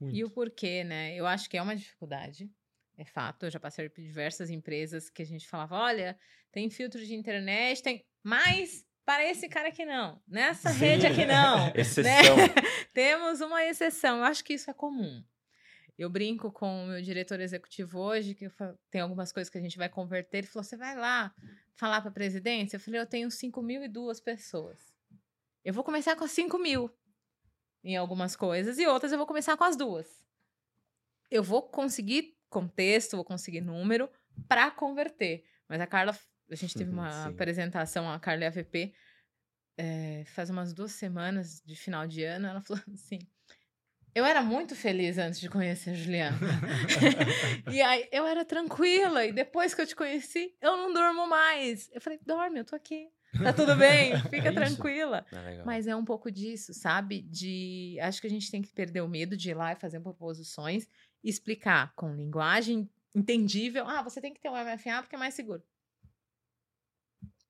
Muito. 0.00 0.16
E 0.16 0.24
o 0.24 0.30
porquê, 0.30 0.84
né? 0.84 1.14
Eu 1.14 1.26
acho 1.26 1.48
que 1.48 1.56
é 1.56 1.62
uma 1.62 1.76
dificuldade. 1.76 2.50
É 2.96 3.04
fato, 3.04 3.46
eu 3.46 3.50
já 3.50 3.58
passei 3.58 3.88
por 3.88 4.00
diversas 4.00 4.50
empresas 4.50 5.10
que 5.10 5.22
a 5.22 5.26
gente 5.26 5.48
falava: 5.48 5.76
olha, 5.76 6.18
tem 6.52 6.70
filtro 6.70 7.04
de 7.04 7.14
internet, 7.14 7.82
tem. 7.82 8.04
Mas 8.22 8.86
para 9.04 9.28
esse 9.28 9.48
cara 9.48 9.68
aqui 9.68 9.84
não. 9.84 10.22
Nessa 10.26 10.70
rede 10.70 11.06
aqui 11.06 11.26
não. 11.26 11.70
Exceção. 11.74 12.36
Temos 12.94 13.40
uma 13.40 13.64
exceção. 13.64 14.18
Eu 14.18 14.24
acho 14.24 14.44
que 14.44 14.54
isso 14.54 14.70
é 14.70 14.74
comum. 14.74 15.22
Eu 15.96 16.10
brinco 16.10 16.50
com 16.52 16.84
o 16.84 16.86
meu 16.88 17.02
diretor 17.02 17.40
executivo 17.40 18.00
hoje, 18.00 18.34
que 18.34 18.46
eu 18.46 18.50
fa- 18.50 18.76
tem 18.90 19.00
algumas 19.00 19.32
coisas 19.32 19.50
que 19.50 19.58
a 19.58 19.60
gente 19.60 19.78
vai 19.78 19.88
converter. 19.88 20.38
Ele 20.38 20.46
falou: 20.46 20.64
você 20.64 20.76
vai 20.76 20.96
lá 20.96 21.34
falar 21.76 22.00
para 22.00 22.10
a 22.10 22.14
presidência? 22.14 22.76
Eu 22.76 22.80
falei: 22.80 23.00
eu 23.00 23.06
tenho 23.06 23.30
5.002 23.30 24.20
pessoas. 24.20 24.92
Eu 25.64 25.72
vou 25.74 25.84
começar 25.84 26.16
com 26.16 26.24
as 26.24 26.30
5 26.32 26.58
mil 26.58 26.90
em 27.84 27.96
algumas 27.96 28.34
coisas 28.36 28.78
e 28.78 28.86
outras 28.86 29.12
eu 29.12 29.18
vou 29.18 29.26
começar 29.26 29.56
com 29.56 29.64
as 29.64 29.76
duas. 29.76 30.24
Eu 31.30 31.42
vou 31.42 31.62
conseguir 31.62 32.36
contexto, 32.48 33.16
vou 33.16 33.24
conseguir 33.24 33.60
número 33.60 34.08
para 34.48 34.70
converter. 34.70 35.44
Mas 35.68 35.80
a 35.80 35.86
Carla, 35.86 36.16
a 36.50 36.54
gente 36.54 36.76
teve 36.76 36.90
Uhum, 36.90 36.98
uma 36.98 37.10
sim. 37.10 37.28
apresentação, 37.28 38.10
a 38.10 38.18
Carla 38.20 38.44
e 38.44 38.46
a 38.46 38.50
VP, 38.50 38.94
é, 39.76 40.24
faz 40.26 40.50
umas 40.50 40.72
duas 40.72 40.92
semanas 40.92 41.62
de 41.64 41.74
final 41.76 42.06
de 42.06 42.22
ano, 42.24 42.46
ela 42.46 42.60
falou 42.60 42.82
assim. 42.94 43.18
Eu 44.14 44.24
era 44.24 44.42
muito 44.42 44.76
feliz 44.76 45.18
antes 45.18 45.40
de 45.40 45.48
conhecer 45.48 45.90
a 45.90 45.94
Juliana. 45.94 46.38
e 47.72 47.82
aí 47.82 48.08
eu 48.12 48.24
era 48.24 48.44
tranquila, 48.44 49.24
e 49.24 49.32
depois 49.32 49.74
que 49.74 49.80
eu 49.80 49.86
te 49.86 49.96
conheci, 49.96 50.54
eu 50.60 50.76
não 50.76 50.92
durmo 50.92 51.26
mais. 51.26 51.90
Eu 51.92 52.00
falei, 52.00 52.20
dorme, 52.24 52.60
eu 52.60 52.64
tô 52.64 52.76
aqui. 52.76 53.08
Tá 53.42 53.52
tudo 53.52 53.74
bem, 53.74 54.16
fica 54.30 54.48
É 54.48 54.52
tranquila. 54.52 55.26
É. 55.32 55.64
Mas 55.64 55.88
é 55.88 55.96
um 55.96 56.04
pouco 56.04 56.30
disso, 56.30 56.72
sabe? 56.72 57.22
De. 57.22 57.98
Acho 58.00 58.20
que 58.20 58.26
a 58.28 58.30
gente 58.30 58.50
tem 58.50 58.62
que 58.62 58.72
perder 58.72 59.00
o 59.00 59.08
medo 59.08 59.36
de 59.36 59.50
ir 59.50 59.54
lá 59.54 59.72
e 59.72 59.76
fazer 59.76 59.98
proposições 60.00 60.88
e 61.22 61.28
explicar 61.28 61.92
com 61.96 62.14
linguagem 62.14 62.88
entendível. 63.14 63.88
Ah, 63.88 64.02
você 64.02 64.20
tem 64.20 64.32
que 64.32 64.40
ter 64.40 64.48
um 64.48 64.54
MFA 64.54 65.02
porque 65.02 65.16
é 65.16 65.18
mais 65.18 65.34
seguro. 65.34 65.62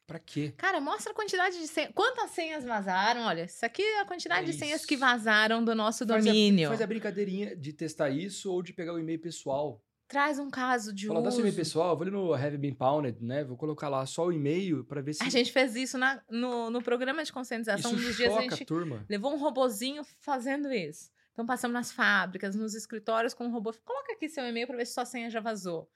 Pra 0.06 0.18
quê? 0.18 0.52
Cara, 0.58 0.80
mostra 0.80 1.12
a 1.12 1.14
quantidade 1.14 1.58
de 1.58 1.66
senhas. 1.66 1.90
Quantas 1.94 2.30
senhas 2.30 2.62
vazaram? 2.62 3.22
Olha, 3.22 3.44
isso 3.44 3.64
aqui 3.64 3.82
é 3.82 4.00
a 4.00 4.04
quantidade 4.04 4.42
É 4.48 4.52
de 4.52 4.58
senhas 4.58 4.84
que 4.84 4.96
vazaram 4.96 5.64
do 5.64 5.74
nosso 5.74 6.06
Faz 6.06 6.26
a- 6.26 6.28
domínio. 6.28 6.68
Faz 6.68 6.82
a, 6.82 6.86
brincadeirinha 6.86 7.56
de 7.56 7.72
testar 7.72 8.10
isso 8.10 8.52
ou 8.52 8.62
de 8.62 8.72
pegar 8.74 8.92
o 8.92 8.98
e-mail 8.98 9.18
pessoal. 9.18 9.82
Traz 10.06 10.38
um 10.38 10.50
caso 10.50 10.92
de 10.92 11.06
Fala, 11.06 11.22
dá 11.22 11.30
seu 11.30 11.40
e-mail 11.40 11.52
uso. 11.52 11.56
pessoal, 11.60 11.96
vou 11.96 12.02
ali 12.02 12.10
no 12.10 12.34
Have 12.34 12.58
Been 12.58 12.74
Pounded, 12.74 13.16
né? 13.24 13.42
Vou 13.42 13.56
colocar 13.56 13.88
lá 13.88 14.04
só 14.04 14.26
o 14.26 14.32
e-mail 14.32 14.84
pra 14.84 15.00
ver 15.00 15.14
se 15.14 15.22
A 15.24 15.30
gente 15.30 15.50
fez 15.50 15.74
isso 15.74 15.96
na- 15.96 16.22
no, 16.30 16.68
no 16.68 16.82
programa 16.82 17.24
de 17.24 17.32
conscientização. 17.32 17.90
isso 17.92 18.00
Um 18.00 18.06
dos 18.06 18.16
dias 18.16 18.36
a 18.36 18.42
gente 18.42 18.62
a 18.62 18.66
turma. 18.66 19.06
levou 19.08 19.32
um 19.32 19.38
robozinho 19.38 20.02
fazendo 20.20 20.70
isso. 20.70 21.10
Então 21.32 21.46
passamos 21.46 21.72
nas 21.72 21.90
fábricas, 21.90 22.54
nos 22.54 22.74
escritórios 22.74 23.32
com 23.32 23.46
um 23.46 23.50
robô. 23.50 23.72
Coloca 23.82 24.12
aqui 24.12 24.28
seu 24.28 24.44
e-mail 24.46 24.66
para 24.66 24.76
ver 24.76 24.84
se 24.86 24.92
sua 24.92 25.06
senha 25.06 25.30
já 25.30 25.40
vazou. 25.40 25.88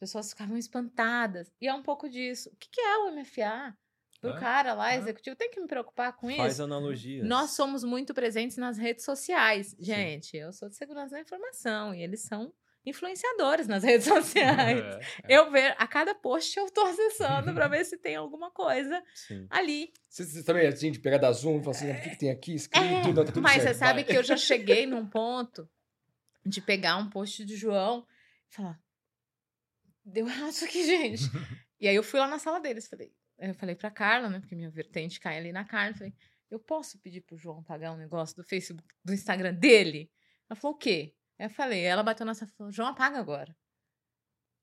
As 0.00 0.10
pessoas 0.12 0.30
ficavam 0.30 0.56
espantadas. 0.56 1.50
E 1.60 1.66
é 1.66 1.74
um 1.74 1.82
pouco 1.82 2.08
disso. 2.08 2.48
O 2.52 2.56
que, 2.56 2.68
que 2.70 2.80
é 2.80 2.98
o 2.98 3.10
MFA? 3.16 3.76
Pro 4.20 4.30
É, 4.30 4.38
cara 4.40 4.72
lá, 4.74 4.92
é. 4.92 4.96
executivo, 4.98 5.34
tem 5.36 5.50
que 5.50 5.60
me 5.60 5.66
preocupar 5.66 6.12
com 6.16 6.28
Faz 6.36 6.54
isso. 6.54 6.62
analogias. 6.62 7.26
Nós 7.26 7.50
somos 7.50 7.82
muito 7.84 8.12
presentes 8.14 8.56
nas 8.56 8.76
redes 8.78 9.04
sociais. 9.04 9.74
Gente, 9.78 10.36
eu 10.36 10.52
sou 10.52 10.68
de 10.68 10.76
segurança 10.76 11.16
da 11.16 11.20
informação 11.20 11.94
e 11.94 12.02
eles 12.02 12.22
são 12.22 12.52
influenciadores 12.86 13.66
nas 13.68 13.82
redes 13.84 14.06
sociais. 14.06 14.78
É. 14.78 15.00
Eu 15.28 15.50
ver 15.50 15.74
a 15.78 15.86
cada 15.86 16.14
post 16.14 16.56
eu 16.58 16.70
tô 16.70 16.80
acessando 16.82 17.52
para 17.54 17.68
ver 17.68 17.84
se 17.84 17.96
tem 17.98 18.16
alguma 18.16 18.50
coisa 18.52 19.00
Sim. 19.14 19.46
ali. 19.50 19.92
Você, 20.08 20.24
você 20.24 20.42
também 20.44 20.64
é 20.64 20.68
assim, 20.68 20.90
de 20.92 20.98
pegar 21.00 21.18
da 21.18 21.30
Zoom 21.32 21.58
e 21.58 21.60
falar 21.64 21.76
assim, 21.76 21.90
o 21.90 22.00
que, 22.02 22.10
que 22.10 22.18
tem 22.18 22.30
aqui 22.30 22.54
escrito? 22.54 22.84
É, 22.84 23.02
Não, 23.04 23.14
tá 23.14 23.24
tudo 23.24 23.40
mas 23.42 23.62
certo, 23.62 23.74
você 23.74 23.78
sabe 23.78 24.02
vai. 24.02 24.04
que 24.04 24.16
eu 24.16 24.22
já 24.24 24.36
cheguei 24.38 24.86
num 24.86 25.06
ponto 25.06 25.68
de 26.44 26.60
pegar 26.60 26.96
um 26.96 27.08
post 27.10 27.44
do 27.44 27.54
João 27.56 28.04
e 28.50 28.54
falar: 28.54 28.80
deu 30.08 30.26
errado 30.28 30.50
isso 30.50 30.64
aqui, 30.64 30.84
gente. 30.84 31.22
e 31.80 31.86
aí 31.88 31.94
eu 31.94 32.02
fui 32.02 32.18
lá 32.18 32.26
na 32.26 32.38
sala 32.38 32.60
deles, 32.60 32.88
falei, 32.88 33.12
eu 33.38 33.54
falei 33.54 33.74
pra 33.74 33.90
Carla, 33.90 34.28
né? 34.28 34.40
Porque 34.40 34.56
minha 34.56 34.70
vertente 34.70 35.20
cai 35.20 35.36
ali 35.38 35.52
na 35.52 35.64
Carla, 35.64 35.94
falei, 35.94 36.14
eu 36.50 36.58
posso 36.58 36.98
pedir 36.98 37.20
pro 37.20 37.36
João 37.36 37.62
pagar 37.62 37.92
um 37.92 37.96
negócio 37.96 38.34
do 38.36 38.42
Facebook, 38.44 38.88
do 39.04 39.12
Instagram 39.12 39.54
dele? 39.54 40.10
Ela 40.48 40.58
falou, 40.58 40.74
o 40.76 40.78
quê? 40.78 41.14
Eu 41.38 41.50
falei, 41.50 41.82
ela 41.84 42.02
bateu 42.02 42.26
nessa 42.26 42.46
falou, 42.46 42.72
João, 42.72 42.88
apaga 42.88 43.18
agora. 43.18 43.54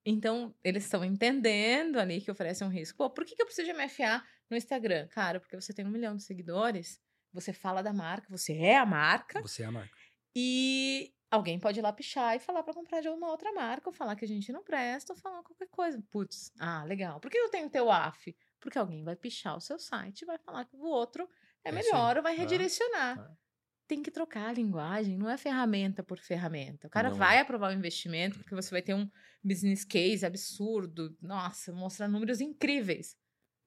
Então, 0.05 0.53
eles 0.63 0.83
estão 0.83 1.03
entendendo 1.03 1.97
ali 1.99 2.21
que 2.21 2.29
oferece 2.29 2.63
um 2.63 2.69
risco. 2.69 2.97
Pô, 2.97 3.09
por 3.09 3.25
que, 3.25 3.35
que 3.35 3.41
eu 3.41 3.45
preciso 3.45 3.71
de 3.71 3.73
MFA 3.73 4.23
no 4.49 4.55
Instagram? 4.57 5.07
Cara, 5.07 5.39
porque 5.39 5.55
você 5.55 5.73
tem 5.73 5.85
um 5.85 5.89
milhão 5.89 6.15
de 6.15 6.23
seguidores, 6.23 6.99
você 7.33 7.51
fala 7.51 7.81
da 7.81 7.91
marca, 7.91 8.27
você 8.29 8.53
é 8.53 8.77
a 8.77 8.85
marca, 8.85 9.41
Você 9.41 9.63
é 9.63 9.65
a 9.65 9.71
marca. 9.71 9.95
e 10.35 11.11
alguém 11.35 11.59
pode 11.59 11.79
ir 11.79 11.83
lá 11.83 11.93
pichar 11.93 12.35
e 12.35 12.39
falar 12.39 12.63
para 12.63 12.73
comprar 12.73 13.01
de 13.01 13.09
uma 13.09 13.29
outra 13.29 13.51
marca, 13.53 13.89
ou 13.89 13.93
falar 13.93 14.15
que 14.15 14.25
a 14.25 14.27
gente 14.27 14.51
não 14.51 14.63
presta, 14.63 15.13
ou 15.13 15.17
falar 15.19 15.43
qualquer 15.43 15.67
coisa. 15.69 16.01
Putz, 16.09 16.51
ah, 16.59 16.83
legal. 16.83 17.19
Por 17.19 17.29
que 17.29 17.37
eu 17.37 17.49
tenho 17.49 17.69
teu 17.69 17.91
AF? 17.91 18.35
Porque 18.59 18.77
alguém 18.77 19.03
vai 19.03 19.15
pichar 19.15 19.55
o 19.55 19.61
seu 19.61 19.77
site 19.77 20.21
e 20.21 20.25
vai 20.25 20.37
falar 20.39 20.65
que 20.65 20.75
o 20.75 20.81
outro 20.81 21.29
é 21.63 21.69
É 21.69 21.71
melhor 21.71 22.17
ou 22.17 22.23
vai 22.23 22.33
É. 22.33 22.37
redirecionar. 22.37 23.19
É. 23.19 23.45
Tem 23.87 24.01
que 24.01 24.09
trocar 24.09 24.49
a 24.49 24.53
linguagem, 24.53 25.15
não 25.15 25.29
é 25.29 25.37
ferramenta 25.37 26.01
por 26.01 26.17
ferramenta. 26.17 26.87
O 26.87 26.89
cara 26.89 27.09
Não 27.09 27.15
é. 27.17 27.19
vai 27.19 27.37
aprovar 27.39 27.69
o 27.69 27.73
investimento 27.77 28.39
porque 28.39 28.55
você 28.55 28.71
vai 28.71 28.81
ter 28.81 28.95
um 28.95 29.07
business 29.43 29.83
case 29.85 30.25
absurdo, 30.25 31.15
nossa, 31.21 31.71
mostrar 31.71 32.07
números 32.07 32.41
incríveis. 32.41 33.15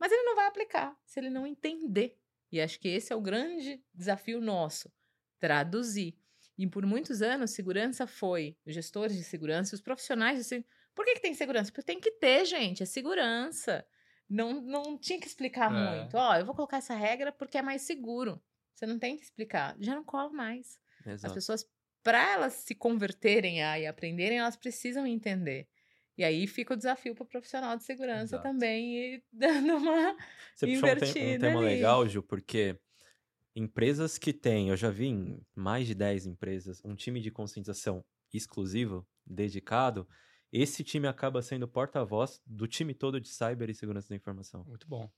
Mas 0.01 0.11
ele 0.11 0.23
não 0.25 0.35
vai 0.35 0.47
aplicar 0.47 0.97
se 1.05 1.21
ele 1.21 1.31
não 1.31 1.47
entender. 1.47 2.19
E 2.51 2.61
acho 2.61 2.81
que 2.81 2.89
esse 2.89 3.12
é 3.12 3.16
o 3.16 3.21
grande 3.21 3.85
desafio 3.95 4.41
nosso, 4.41 4.91
traduzir. 5.39 6.19
E 6.59 6.66
por 6.66 6.84
muitos 6.84 7.22
anos, 7.22 7.52
segurança 7.52 8.06
foi 8.06 8.56
os 8.66 8.74
gestores 8.74 9.16
de 9.16 9.22
segurança, 9.22 9.74
os 9.76 9.80
profissionais 9.80 10.36
de 10.38 10.44
segurança. 10.44 10.68
Por 10.94 11.04
que, 11.04 11.14
que 11.14 11.20
tem 11.22 11.32
segurança? 11.34 11.70
Porque 11.70 11.82
tem 11.86 12.00
que 12.00 12.11
ter, 12.12 12.44
gente, 12.44 12.82
é 12.82 12.86
segurança. 12.86 13.86
Não, 14.28 14.61
não 14.61 14.98
tinha 14.98 15.20
que 15.20 15.26
explicar 15.28 15.72
É. 15.72 16.00
muito. 16.00 16.16
Ó, 16.16 16.34
eu 16.36 16.44
vou 16.44 16.54
colocar 16.54 16.78
essa 16.78 16.94
regra 16.94 17.30
porque 17.30 17.56
é 17.59 17.62
mais 17.62 17.82
seguro. 17.82 18.42
Você 18.74 18.84
não 18.86 18.98
tem 18.98 19.16
que 19.16 19.22
explicar. 19.22 19.76
Já 19.78 19.94
não 19.94 20.02
cola 20.04 20.30
mais. 20.30 20.78
As 21.00 21.06
Exato. 21.14 21.34
pessoas, 21.34 21.64
para 22.02 22.32
elas 22.32 22.52
se 22.54 22.74
converterem 22.74 23.62
a 23.62 23.78
e 23.78 23.86
aprenderem, 23.86 24.38
elas 24.38 24.56
precisam 24.56 25.06
entender. 25.06 25.68
E 26.16 26.24
aí 26.24 26.48
fica 26.48 26.74
o 26.74 26.76
desafio 26.76 27.14
para 27.14 27.22
o 27.22 27.26
profissional 27.28 27.76
de 27.76 27.84
segurança 27.84 28.34
Exato. 28.36 28.42
também 28.42 28.96
ir 29.14 29.24
dando 29.32 29.76
uma. 29.76 30.16
Você 30.54 30.66
puxou 30.66 30.66
um, 30.66 30.66
te- 30.66 30.74
um 30.74 30.76
invertida 30.76 31.46
tema 31.46 31.61
ali. 31.61 31.68
legal, 31.68 32.09
Ju, 32.09 32.22
porque 32.24 32.76
empresas 33.59 34.16
que 34.16 34.32
têm, 34.32 34.68
eu 34.68 34.76
já 34.76 34.90
vi 34.90 35.06
em 35.06 35.40
mais 35.54 35.86
de 35.86 35.94
10 35.94 36.26
empresas, 36.26 36.80
um 36.84 36.94
time 36.94 37.20
de 37.20 37.30
conscientização 37.30 38.04
exclusivo, 38.32 39.06
dedicado, 39.26 40.09
esse 40.52 40.84
time 40.84 41.06
acaba 41.06 41.42
sendo 41.42 41.66
porta-voz 41.66 42.40
do 42.46 42.66
time 42.66 42.94
todo 42.94 43.20
de 43.20 43.28
cyber 43.28 43.68
e 43.68 43.74
segurança 43.74 44.09
da 44.09 44.16
informação. 44.16 44.64
Muito 44.64 44.86
bom. 44.86 45.11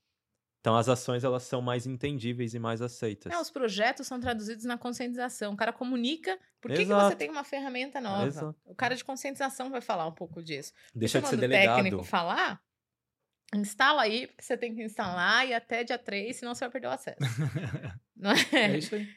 Então 0.59 0.75
as 0.75 0.87
ações 0.87 1.23
elas 1.23 1.43
são 1.43 1.61
mais 1.61 1.87
entendíveis 1.87 2.53
e 2.53 2.59
mais 2.59 2.81
aceitas. 2.81 3.31
Não, 3.31 3.41
os 3.41 3.49
projetos 3.49 4.05
são 4.05 4.19
traduzidos 4.19 4.63
na 4.65 4.77
conscientização. 4.77 5.53
O 5.53 5.57
cara 5.57 5.73
comunica 5.73 6.37
por 6.59 6.69
que, 6.69 6.77
que 6.77 6.85
você 6.85 7.15
tem 7.15 7.29
uma 7.29 7.43
ferramenta 7.43 7.99
nova. 7.99 8.27
Exato. 8.27 8.55
O 8.65 8.75
cara 8.75 8.95
de 8.95 9.03
conscientização 9.03 9.71
vai 9.71 9.81
falar 9.81 10.05
um 10.05 10.13
pouco 10.13 10.43
disso. 10.43 10.71
Deixa 10.93 11.19
de 11.19 11.27
ser 11.27 11.31
Quando 11.31 11.37
o 11.39 11.41
delegado. 11.41 11.77
técnico 11.77 12.03
falar, 12.03 12.61
instala 13.55 14.03
aí, 14.03 14.27
porque 14.27 14.43
você 14.43 14.55
tem 14.55 14.75
que 14.75 14.83
instalar 14.83 15.47
e 15.47 15.53
até 15.53 15.83
dia 15.83 15.97
3, 15.97 16.35
senão 16.35 16.53
você 16.53 16.65
vai 16.65 16.71
perder 16.71 16.87
o 16.87 16.91
acesso. 16.91 17.17
Não 18.21 18.31
É 18.31 18.73
é? 18.73 18.77
isso 18.77 18.93
aí. 18.95 19.07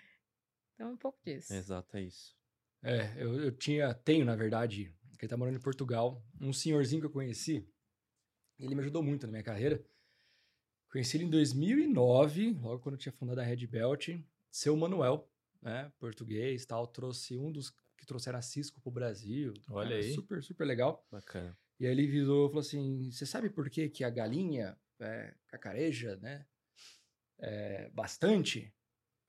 Então 0.75 0.89
é 0.89 0.91
um 0.91 0.97
pouco 0.97 1.19
disso. 1.25 1.53
Exato, 1.55 1.97
é 1.97 2.03
isso. 2.03 2.35
É, 2.83 3.15
eu, 3.23 3.39
eu 3.41 3.53
tinha, 3.53 3.93
tenho, 3.95 4.25
na 4.25 4.35
verdade, 4.35 4.95
que 5.19 5.25
ele 5.25 5.31
tá 5.31 5.37
morando 5.37 5.57
em 5.57 5.61
Portugal, 5.63 6.25
um 6.41 6.53
senhorzinho 6.53 7.01
que 7.01 7.07
eu 7.07 7.11
conheci, 7.13 7.69
ele 8.59 8.75
me 8.75 8.81
ajudou 8.81 9.03
muito 9.03 9.27
na 9.27 9.31
minha 9.33 9.43
carreira. 9.43 9.85
Conheci 10.91 11.17
ele 11.17 11.25
em 11.25 11.31
2009, 11.31 12.53
logo 12.61 12.81
quando 12.81 12.95
eu 12.95 12.99
tinha 12.99 13.13
fundado 13.13 13.41
a 13.41 13.45
Red 13.45 13.67
Belt, 13.67 14.09
seu 14.51 14.77
Manuel, 14.77 15.31
né, 15.61 15.93
português 15.99 16.65
tal, 16.65 16.87
trouxe 16.87 17.37
um 17.37 17.51
dos 17.53 17.71
que 17.97 18.07
trouxeram 18.07 18.39
a 18.39 18.43
Cisco 18.43 18.81
pro 18.81 18.91
Brasil. 18.91 19.53
Olha 19.71 19.91
cara, 19.91 20.01
aí. 20.01 20.15
Super, 20.15 20.43
super 20.43 20.65
legal. 20.67 21.07
Bacana. 21.11 21.57
E 21.81 21.87
aí 21.87 21.93
ele 21.93 22.07
virou 22.07 22.47
e 22.47 22.49
falou 22.49 22.61
assim, 22.61 23.11
você 23.11 23.27
sabe 23.27 23.51
por 23.51 23.69
que 23.69 23.89
que 23.89 24.05
a 24.05 24.11
galinha 24.11 24.79
é, 25.01 25.35
cacareja, 25.49 26.17
né, 26.17 26.47
é, 27.39 27.91
bastante? 27.91 28.73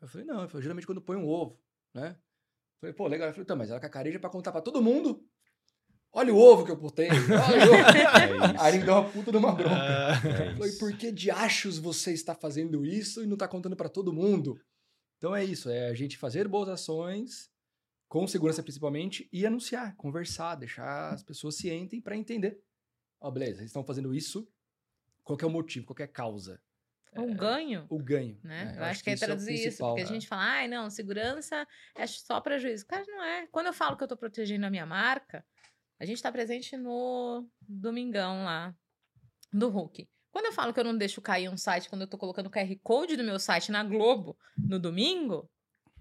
Eu 0.05 0.09
falei, 0.09 0.27
não, 0.27 0.39
ele 0.41 0.47
falou, 0.47 0.61
geralmente 0.61 0.85
quando 0.85 1.01
põe 1.01 1.17
um 1.17 1.27
ovo, 1.27 1.59
né? 1.91 2.09
Eu 2.11 2.79
falei, 2.79 2.93
pô, 2.93 3.07
legal. 3.07 3.27
Eu 3.27 3.33
falei, 3.33 3.45
tá, 3.45 3.55
mas 3.55 3.71
ela 3.71 3.79
cacareja 3.79 4.19
pra 4.19 4.29
contar 4.29 4.51
pra 4.51 4.61
todo 4.61 4.81
mundo. 4.81 5.27
Olha 6.13 6.31
o 6.31 6.37
ovo 6.37 6.63
que 6.63 6.69
eu 6.69 6.77
botei. 6.77 7.09
Olha 7.09 7.65
o 7.65 7.73
ovo. 7.73 8.55
É. 8.55 8.61
Aí 8.61 8.71
ele 8.71 8.77
me 8.79 8.85
deu 8.85 8.93
uma 8.93 9.09
puta 9.09 9.31
de 9.31 9.37
uma 9.37 9.51
bronca. 9.51 9.75
É 9.75 10.51
Eu 10.51 10.57
falei, 10.57 10.71
por 10.73 10.95
que 10.95 11.11
de 11.11 11.31
achos 11.31 11.79
você 11.79 12.13
está 12.13 12.35
fazendo 12.35 12.85
isso 12.85 13.23
e 13.23 13.25
não 13.25 13.35
tá 13.35 13.47
contando 13.47 13.75
pra 13.75 13.89
todo 13.89 14.13
mundo? 14.13 14.61
Então 15.17 15.35
é 15.35 15.43
isso, 15.43 15.69
é 15.71 15.87
a 15.87 15.93
gente 15.95 16.19
fazer 16.19 16.47
boas 16.47 16.69
ações, 16.69 17.49
com 18.07 18.27
segurança 18.27 18.61
principalmente, 18.61 19.27
e 19.33 19.43
anunciar, 19.43 19.95
conversar, 19.95 20.53
deixar 20.53 21.13
as 21.13 21.23
pessoas 21.23 21.55
cientes 21.55 21.99
pra 22.03 22.15
entender. 22.15 22.61
Ó, 23.19 23.31
beleza, 23.31 23.61
eles 23.61 23.69
estão 23.69 23.83
fazendo 23.83 24.13
isso, 24.13 24.47
qual 25.23 25.37
é 25.41 25.45
o 25.45 25.49
motivo, 25.49 25.87
qual 25.87 25.95
que 25.95 26.03
é 26.03 26.05
a 26.05 26.09
causa? 26.09 26.61
O 27.17 27.33
ganho. 27.33 27.85
O 27.89 27.97
ganho. 27.97 28.39
Né? 28.43 28.65
né? 28.65 28.75
eu 28.77 28.83
acho 28.83 29.03
que 29.03 29.09
é 29.09 29.13
isso 29.13 29.23
o 29.23 29.27
traduzir 29.27 29.67
isso, 29.67 29.77
porque 29.77 30.01
a 30.01 30.05
né? 30.05 30.09
gente 30.09 30.27
fala, 30.27 30.43
ai, 30.43 30.67
não, 30.67 30.89
segurança 30.89 31.67
é 31.95 32.05
só 32.07 32.41
prejuízo. 32.41 32.85
Cara, 32.85 33.03
não 33.07 33.23
é. 33.23 33.47
Quando 33.47 33.67
eu 33.67 33.73
falo 33.73 33.95
que 33.95 34.03
eu 34.03 34.07
tô 34.07 34.17
protegendo 34.17 34.65
a 34.65 34.69
minha 34.69 34.85
marca, 34.85 35.45
a 35.99 36.05
gente 36.05 36.21
tá 36.21 36.31
presente 36.31 36.75
no 36.75 37.47
Domingão 37.61 38.43
lá, 38.43 38.75
do 39.51 39.69
Hulk. 39.69 40.07
Quando 40.31 40.47
eu 40.47 40.51
falo 40.51 40.73
que 40.73 40.79
eu 40.79 40.83
não 40.83 40.97
deixo 40.97 41.21
cair 41.21 41.47
um 41.47 41.55
site, 41.55 41.87
quando 41.87 42.01
eu 42.01 42.07
tô 42.07 42.17
colocando 42.17 42.47
o 42.47 42.51
QR 42.51 42.77
Code 42.83 43.15
do 43.15 43.23
meu 43.23 43.39
site 43.39 43.71
na 43.71 43.83
Globo 43.83 44.37
no 44.57 44.77
domingo, 44.77 45.49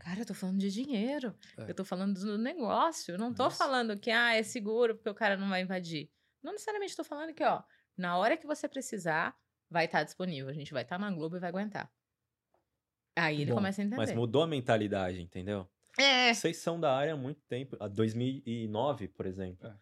cara, 0.00 0.20
eu 0.20 0.26
tô 0.26 0.34
falando 0.34 0.58
de 0.58 0.70
dinheiro. 0.70 1.38
É. 1.56 1.70
Eu 1.70 1.74
tô 1.74 1.84
falando 1.84 2.18
do 2.18 2.36
negócio. 2.36 3.14
Eu 3.14 3.18
não 3.18 3.32
tô 3.32 3.44
Nossa. 3.44 3.56
falando 3.56 3.96
que, 3.96 4.10
ah, 4.10 4.34
é 4.34 4.42
seguro 4.42 4.96
porque 4.96 5.08
o 5.08 5.14
cara 5.14 5.36
não 5.36 5.48
vai 5.48 5.62
invadir. 5.62 6.10
Não 6.42 6.50
necessariamente 6.50 6.96
tô 6.96 7.04
falando 7.04 7.32
que, 7.32 7.44
ó, 7.44 7.62
na 7.96 8.18
hora 8.18 8.36
que 8.36 8.46
você 8.46 8.68
precisar, 8.68 9.36
vai 9.74 9.84
estar 9.86 10.04
disponível. 10.04 10.48
A 10.48 10.54
gente 10.54 10.72
vai 10.72 10.82
estar 10.82 10.98
na 10.98 11.10
Globo 11.10 11.36
e 11.36 11.40
vai 11.40 11.50
aguentar. 11.50 11.90
Aí 13.16 13.42
ele 13.42 13.50
Bom, 13.50 13.56
começa 13.56 13.82
a 13.82 13.84
entender. 13.84 13.96
Mas 14.00 14.12
mudou 14.12 14.42
a 14.42 14.46
mentalidade, 14.46 15.20
entendeu? 15.20 15.68
É. 15.98 16.32
Vocês 16.32 16.56
são 16.56 16.80
da 16.80 16.96
área 16.96 17.12
há 17.14 17.16
muito 17.16 17.40
tempo. 17.48 17.76
Há 17.78 17.86
2009, 17.88 19.08
por 19.08 19.26
exemplo. 19.26 19.68
É. 19.68 19.74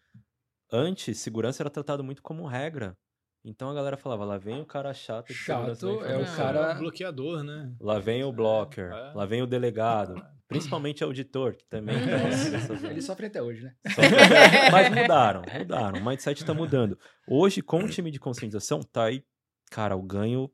Antes, 0.71 1.19
segurança 1.19 1.63
era 1.63 1.69
tratado 1.69 2.03
muito 2.03 2.21
como 2.21 2.45
regra. 2.47 2.97
Então 3.45 3.69
a 3.69 3.73
galera 3.73 3.97
falava, 3.97 4.23
lá 4.23 4.37
vem 4.37 4.61
o 4.61 4.65
cara 4.65 4.93
chato 4.93 5.27
de 5.27 5.33
Chato 5.33 6.01
é 6.05 6.17
o 6.17 6.25
cara- 6.35 6.73
bloqueador, 6.75 7.43
né? 7.43 7.75
Lá 7.79 7.99
vem 7.99 8.23
o 8.23 8.31
blocker, 8.31 8.91
É. 8.91 9.13
lá 9.13 9.25
vem 9.25 9.41
o 9.41 9.47
delegado, 9.47 10.15
principalmente 10.47 11.03
auditor, 11.03 11.53
que 11.57 11.65
também 11.65 11.95
tá 11.99 12.17
nessas 12.23 12.81
Ele 12.85 13.01
sofre 13.01 13.25
até 13.25 13.41
hoje, 13.41 13.63
né? 13.63 13.75
Mas 14.71 14.89
mudaram, 14.95 15.41
mudaram. 15.59 15.99
O 15.99 16.05
mindset 16.05 16.45
tá 16.45 16.53
mudando. 16.53 16.97
Hoje, 17.27 17.61
com 17.61 17.83
o 17.83 17.89
time 17.89 18.09
de 18.09 18.19
conscientização, 18.19 18.81
tá 18.81 19.05
aí, 19.05 19.25
cara, 19.73 19.95
o 19.95 20.03
ganho 20.03 20.51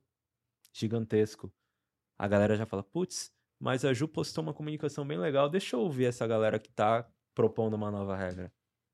gigantesco. 0.74 1.54
A 2.18 2.28
galera 2.28 2.56
já 2.56 2.66
fala, 2.66 2.84
putz, 2.84 3.32
mas 3.60 3.84
a 3.84 3.94
Ju 3.94 4.08
postou 4.08 4.42
uma 4.42 4.54
comunicação 4.54 5.06
bem 5.06 5.18
legal, 5.18 5.50
deixa 5.50 5.76
eu 5.76 5.82
ouvir 5.82 6.06
essa 6.06 6.26
galera 6.26 6.60
que 6.60 6.72
tá 6.72 7.06
propondo 7.36 7.74
uma 7.74 7.92
nova 7.92 8.16
regra. 8.16 8.52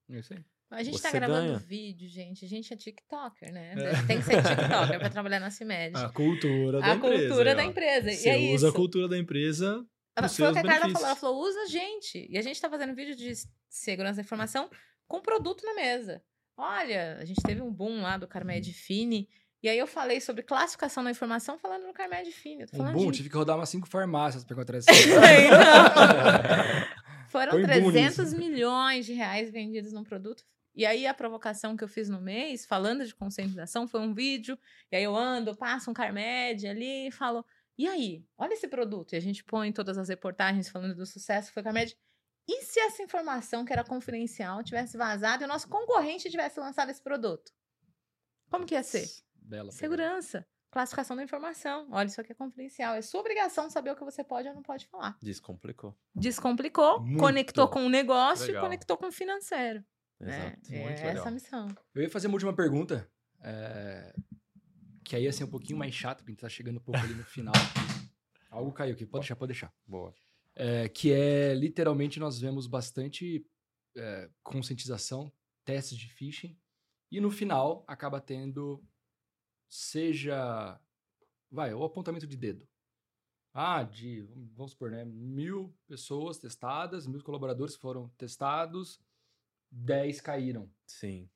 É 0.10 0.18
isso 0.20 0.34
aí. 0.34 0.44
A 0.72 0.82
gente 0.84 1.00
tá 1.00 1.10
Você 1.10 1.20
gravando 1.20 1.46
ganha. 1.48 1.60
vídeo, 1.60 2.10
gente. 2.10 2.44
A 2.44 2.48
gente 2.48 2.74
é 2.74 2.76
TikToker, 2.76 3.54
né? 3.54 3.74
É. 3.74 3.76
Tem 4.08 4.18
que 4.18 4.24
ser 4.24 4.42
TikToker 4.42 4.98
pra 5.00 5.10
trabalhar 5.12 5.40
na 5.40 5.52
CIMED. 5.52 5.96
A 5.96 6.10
cultura 6.10 6.80
da 6.80 6.88
A 6.88 6.96
empresa. 6.96 7.28
cultura 7.28 7.50
aí, 7.52 7.56
da 7.56 7.64
empresa. 7.64 8.12
Você 8.12 8.28
e 8.28 8.32
é 8.32 8.38
usa 8.56 8.68
isso. 8.68 8.68
a 8.68 8.74
cultura 8.74 9.08
da 9.08 9.18
empresa 9.18 9.86
Ela- 10.18 10.28
Foi 10.28 10.48
o 10.50 10.54
que 10.54 10.60
a 10.60 10.64
Carla 10.64 10.90
falou. 10.90 11.06
Ela 11.08 11.16
falou, 11.16 11.44
usa 11.48 11.60
a 11.62 11.68
gente. 11.68 12.28
E 12.30 12.38
a 12.38 12.42
gente 12.42 12.60
tá 12.60 12.68
fazendo 12.70 12.96
vídeo 12.96 13.16
de 13.16 13.32
segurança 13.70 14.16
da 14.16 14.22
informação 14.24 14.70
com 15.08 15.22
produto 15.22 15.64
na 15.64 15.76
mesa. 15.76 16.22
Olha, 16.58 17.18
a 17.20 17.26
gente 17.26 17.42
teve 17.44 17.62
um 17.62 17.72
boom 17.72 18.02
lá 18.02 18.18
do 18.18 18.28
Carmed 18.28 18.74
Fini. 18.74 19.30
E 19.66 19.68
aí 19.68 19.80
eu 19.80 19.88
falei 19.88 20.22
sobre 20.22 20.44
classificação 20.44 21.04
da 21.04 21.10
informação 21.10 21.58
falando 21.58 21.88
no 21.88 21.94
Carmed 21.94 22.32
Fini. 22.32 22.62
Eu 22.62 22.70
tô 22.70 22.84
Um 22.84 22.94
boom, 22.94 23.10
de... 23.10 23.18
tive 23.18 23.32
que 23.32 23.36
rodar 23.36 23.56
umas 23.56 23.68
cinco 23.68 23.88
farmácias 23.88 24.44
pra 24.44 24.54
encontrar 24.54 24.78
esse. 24.78 24.88
Foram 27.30 27.54
boom 27.54 27.64
300 27.64 28.26
nisso. 28.26 28.38
milhões 28.38 29.08
de 29.08 29.14
reais 29.14 29.50
vendidos 29.50 29.92
num 29.92 30.04
produto. 30.04 30.44
E 30.76 30.86
aí 30.86 31.08
a 31.08 31.16
provocação 31.16 31.76
que 31.76 31.84
eu 31.84 31.88
fiz 31.88 32.08
no 32.08 32.22
mês, 32.22 32.64
falando 32.64 33.08
de 33.08 33.16
conscientização, 33.16 33.88
foi 33.88 34.02
um 34.02 34.14
vídeo. 34.14 34.56
E 34.92 34.98
aí 34.98 35.04
eu 35.04 35.16
ando, 35.16 35.56
passo 35.56 35.90
um 35.90 35.96
Carmed 35.96 36.68
ali 36.68 37.08
e 37.08 37.12
falo: 37.12 37.44
e 37.76 37.88
aí, 37.88 38.24
olha 38.38 38.54
esse 38.54 38.68
produto. 38.68 39.14
E 39.14 39.16
a 39.16 39.20
gente 39.20 39.44
põe 39.44 39.72
todas 39.72 39.98
as 39.98 40.10
reportagens 40.10 40.70
falando 40.70 40.94
do 40.94 41.08
sucesso 41.08 41.48
que 41.48 41.56
foi 41.56 41.62
o 41.62 41.64
Carmed. 41.64 41.98
E 42.48 42.62
se 42.62 42.80
essa 42.80 43.02
informação 43.02 43.66
que 43.66 43.74
era 43.74 43.84
confidencial 43.84 44.64
tivesse 44.64 44.96
vazado 44.96 45.42
e 45.42 45.46
o 45.46 45.48
nosso 45.48 45.68
concorrente 45.68 46.30
tivesse 46.30 46.60
lançado 46.60 46.92
esse 46.92 47.02
produto? 47.02 47.52
Como 48.52 48.64
que 48.64 48.76
ia 48.76 48.84
ser? 48.84 49.08
Bela. 49.46 49.72
Segurança. 49.72 50.46
Classificação 50.72 51.16
da 51.16 51.24
informação. 51.24 51.88
Olha, 51.92 52.08
isso 52.08 52.20
aqui 52.20 52.34
é 52.34 52.36
confidencial. 52.36 52.96
É 52.96 53.02
sua 53.02 53.22
obrigação 53.22 53.70
saber 53.70 53.92
o 53.92 53.96
que 53.96 54.04
você 54.04 54.24
pode 54.24 54.48
ou 54.50 54.54
não 54.54 54.62
pode 54.62 54.86
falar 54.88 55.18
Descomplicou. 55.22 55.98
descomplicou, 56.14 57.00
Muito. 57.00 57.20
conectou 57.20 57.68
com 57.70 57.86
o 57.86 57.90
negócio 57.90 58.48
Legal. 58.48 58.62
e 58.64 58.66
conectou 58.66 58.98
com 58.98 59.08
o 59.08 59.12
financeiro. 59.12 59.84
Exato. 60.20 60.74
É, 60.74 60.84
muito 60.84 61.00
é 61.02 61.06
legal. 61.06 61.10
essa 61.12 61.28
a 61.30 61.32
missão. 61.32 61.68
Eu 61.94 62.02
ia 62.02 62.10
fazer 62.10 62.28
uma 62.28 62.34
última 62.36 62.54
pergunta. 62.54 63.10
é, 63.42 64.14
Que 65.06 65.16
aí 65.16 65.24
ia 65.24 65.32
ser 65.32 65.46
um 65.46 65.50
pouquinho 65.50 65.78
mais 65.80 65.94
chato, 65.94 66.18
porque 66.18 66.32
a 66.32 66.34
gente 66.34 66.42
tá 66.42 66.50
chegando 66.50 66.78
um 66.78 66.84
pouco 66.84 67.00
ali 67.00 67.14
no 67.14 67.24
final. 67.24 67.54
Algo 68.50 68.72
caiu 68.74 68.94
aqui. 68.94 69.06
Pode 69.06 69.22
deixar, 69.22 69.36
pode 69.38 69.52
deixar. 69.54 69.74
Boa. 69.88 70.14
É, 70.56 70.90
que 70.90 71.12
é, 71.14 71.54
literalmente, 71.54 72.20
nós 72.20 72.40
vemos 72.40 72.66
bastante 72.68 73.46
é, 73.96 74.30
conscientização, 74.44 75.32
testes 75.64 75.98
de 75.98 76.10
phishing. 76.12 76.58
E 77.12 77.22
no 77.22 77.30
final, 77.32 77.84
acaba 77.88 78.20
tendo, 78.20 78.84
seja, 79.70 80.80
vai, 81.52 81.74
o 81.74 81.84
apontamento 81.84 82.28
de 82.28 82.38
dedo. 82.38 82.68
Ah, 83.54 83.84
de, 83.84 84.22
vamos 84.54 84.72
supor, 84.72 84.92
né, 84.92 85.06
mil 85.06 85.74
pessoas 85.88 86.38
testadas, 86.38 87.08
mil 87.08 87.24
colaboradores 87.24 87.76
foram 87.76 88.10
testados, 88.18 89.00
10 89.72 90.20
caíram. 90.22 90.70
Sim. 90.86 91.30